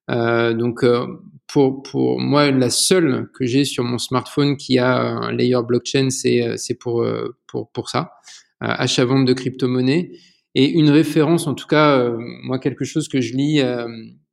Euh, 0.09 0.53
donc 0.53 0.83
euh, 0.83 1.05
pour, 1.47 1.83
pour 1.83 2.19
moi, 2.19 2.49
la 2.49 2.71
seule 2.71 3.29
que 3.33 3.45
j'ai 3.45 3.63
sur 3.63 3.83
mon 3.83 3.99
smartphone 3.99 4.57
qui 4.57 4.79
a 4.79 4.97
un 4.97 5.31
layer 5.31 5.61
blockchain, 5.63 6.09
c'est 6.09 6.77
pour, 6.79 7.05
pour, 7.45 7.69
pour 7.69 7.89
ça, 7.89 8.13
achat-vente 8.59 9.25
de 9.25 9.33
crypto-monnaies. 9.33 10.13
Et 10.55 10.65
une 10.65 10.89
référence, 10.89 11.45
en 11.45 11.53
tout 11.53 11.67
cas, 11.67 12.11
moi, 12.41 12.57
quelque 12.57 12.85
chose 12.85 13.07
que 13.07 13.21
je 13.21 13.35
lis 13.35 13.61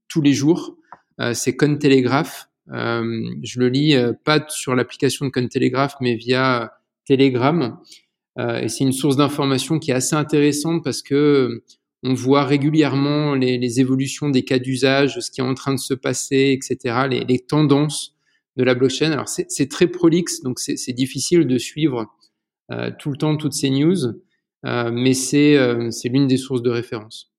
tous 0.08 0.22
les 0.22 0.32
jours, 0.32 0.78
c'est 1.34 1.56
Cointelegraph, 1.56 2.46
euh, 2.46 2.49
je 2.72 3.60
le 3.60 3.68
lis 3.68 3.94
euh, 3.94 4.12
pas 4.24 4.44
sur 4.48 4.74
l'application 4.74 5.26
de 5.26 5.30
Cointelegraph, 5.30 5.96
mais 6.00 6.14
via 6.14 6.72
Telegram. 7.06 7.78
Euh, 8.38 8.60
et 8.60 8.68
c'est 8.68 8.84
une 8.84 8.92
source 8.92 9.16
d'information 9.16 9.78
qui 9.78 9.90
est 9.90 9.94
assez 9.94 10.14
intéressante 10.14 10.84
parce 10.84 11.02
que 11.02 11.62
on 12.02 12.14
voit 12.14 12.44
régulièrement 12.44 13.34
les, 13.34 13.80
évolutions 13.80 14.30
des 14.30 14.42
cas 14.42 14.58
d'usage, 14.58 15.20
ce 15.20 15.30
qui 15.30 15.42
est 15.42 15.44
en 15.44 15.52
train 15.52 15.74
de 15.74 15.78
se 15.80 15.92
passer, 15.92 16.58
etc., 16.58 17.08
les, 17.10 17.38
tendances 17.40 18.14
de 18.56 18.64
la 18.64 18.74
blockchain. 18.74 19.12
Alors 19.12 19.28
c'est 19.28 19.68
très 19.68 19.86
prolixe, 19.86 20.40
donc 20.40 20.60
c'est 20.60 20.92
difficile 20.94 21.46
de 21.46 21.58
suivre 21.58 22.06
euh, 22.72 22.90
tout 22.98 23.10
le 23.10 23.18
temps 23.18 23.36
toutes 23.36 23.52
ces 23.52 23.68
news, 23.68 23.98
euh, 24.64 24.90
mais 24.90 25.12
c'est 25.12 25.58
l'une 26.04 26.26
des 26.26 26.38
sources 26.38 26.62
de 26.62 26.70
référence. 26.70 27.30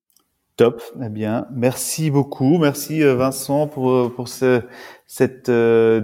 Top, 0.61 0.83
eh 1.03 1.09
bien, 1.09 1.47
merci 1.51 2.11
beaucoup, 2.11 2.59
merci 2.59 2.99
Vincent 3.01 3.65
pour 3.65 4.13
pour 4.13 4.27
ce, 4.27 4.61
cette 5.07 5.49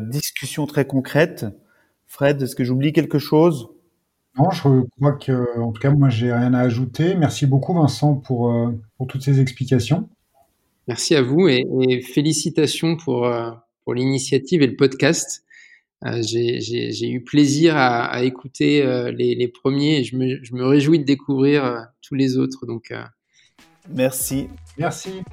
discussion 0.10 0.66
très 0.66 0.88
concrète. 0.88 1.46
Fred, 2.08 2.42
est-ce 2.42 2.56
que 2.56 2.64
j'oublie 2.64 2.92
quelque 2.92 3.20
chose? 3.20 3.68
Non, 4.36 4.50
je 4.50 4.62
crois 4.98 5.14
que, 5.14 5.60
en 5.60 5.72
tout 5.72 5.80
cas, 5.80 5.92
moi, 5.92 6.10
j'ai 6.10 6.34
rien 6.34 6.56
à 6.56 6.62
ajouter. 6.62 7.14
Merci 7.14 7.46
beaucoup, 7.46 7.76
Vincent, 7.76 8.16
pour, 8.16 8.52
pour 8.98 9.06
toutes 9.06 9.22
ces 9.22 9.40
explications. 9.40 10.10
Merci 10.88 11.14
à 11.14 11.22
vous 11.22 11.48
et, 11.48 12.02
félicitations 12.02 12.98
pour, 12.98 13.28
euh, 13.28 13.52
pour 13.84 13.94
l'initiative 13.94 14.64
et 14.64 14.68
le 14.68 14.76
podcast. 14.76 15.44
Euh, 16.04 16.22
j'ai 16.24 17.10
eu 17.10 17.24
plaisir 17.24 17.78
à, 17.78 18.06
à 18.06 18.24
écouter 18.24 18.82
euh, 18.82 19.12
les, 19.12 19.36
les, 19.36 19.48
premiers 19.50 20.00
et 20.00 20.04
je 20.04 20.16
me, 20.16 20.44
je 20.44 20.56
me 20.56 20.66
réjouis 20.66 20.98
de 20.98 21.04
découvrir 21.04 21.90
tous 22.02 22.16
les 22.16 22.38
autres. 22.38 22.66
Donc, 22.66 22.92
Merci. 23.90 24.50
Merci. 24.78 25.24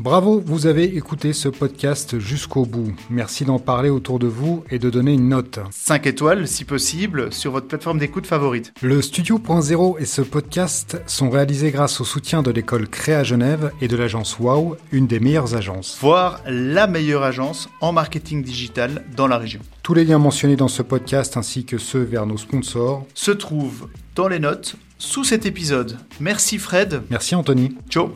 Bravo, 0.00 0.40
vous 0.46 0.66
avez 0.66 0.96
écouté 0.96 1.32
ce 1.32 1.48
podcast 1.48 2.20
jusqu'au 2.20 2.64
bout. 2.64 2.94
Merci 3.10 3.44
d'en 3.44 3.58
parler 3.58 3.90
autour 3.90 4.20
de 4.20 4.28
vous 4.28 4.62
et 4.70 4.78
de 4.78 4.90
donner 4.90 5.12
une 5.12 5.28
note. 5.28 5.58
5 5.72 6.06
étoiles, 6.06 6.46
si 6.46 6.64
possible, 6.64 7.32
sur 7.32 7.50
votre 7.50 7.66
plateforme 7.66 7.98
d'écoute 7.98 8.24
favorite. 8.24 8.72
Le 8.80 9.02
Studio 9.02 9.40
Point 9.40 9.60
Zéro 9.60 9.98
et 9.98 10.04
ce 10.04 10.22
podcast 10.22 11.02
sont 11.06 11.30
réalisés 11.30 11.72
grâce 11.72 12.00
au 12.00 12.04
soutien 12.04 12.44
de 12.44 12.52
l'école 12.52 12.86
Créa 12.88 13.24
Genève 13.24 13.72
et 13.80 13.88
de 13.88 13.96
l'agence 13.96 14.38
Wow, 14.38 14.76
une 14.92 15.08
des 15.08 15.18
meilleures 15.18 15.56
agences. 15.56 15.98
Voire 16.00 16.42
la 16.46 16.86
meilleure 16.86 17.24
agence 17.24 17.68
en 17.80 17.90
marketing 17.90 18.44
digital 18.44 19.04
dans 19.16 19.26
la 19.26 19.36
région. 19.36 19.60
Tous 19.82 19.94
les 19.94 20.04
liens 20.04 20.18
mentionnés 20.18 20.54
dans 20.54 20.68
ce 20.68 20.82
podcast 20.82 21.36
ainsi 21.36 21.64
que 21.64 21.76
ceux 21.76 22.04
vers 22.04 22.24
nos 22.24 22.36
sponsors 22.36 23.04
se 23.14 23.32
trouvent 23.32 23.88
dans 24.14 24.28
les 24.28 24.38
notes 24.38 24.76
sous 24.96 25.24
cet 25.24 25.44
épisode. 25.44 25.96
Merci 26.20 26.58
Fred. 26.58 27.02
Merci 27.10 27.34
Anthony. 27.34 27.76
Ciao. 27.90 28.12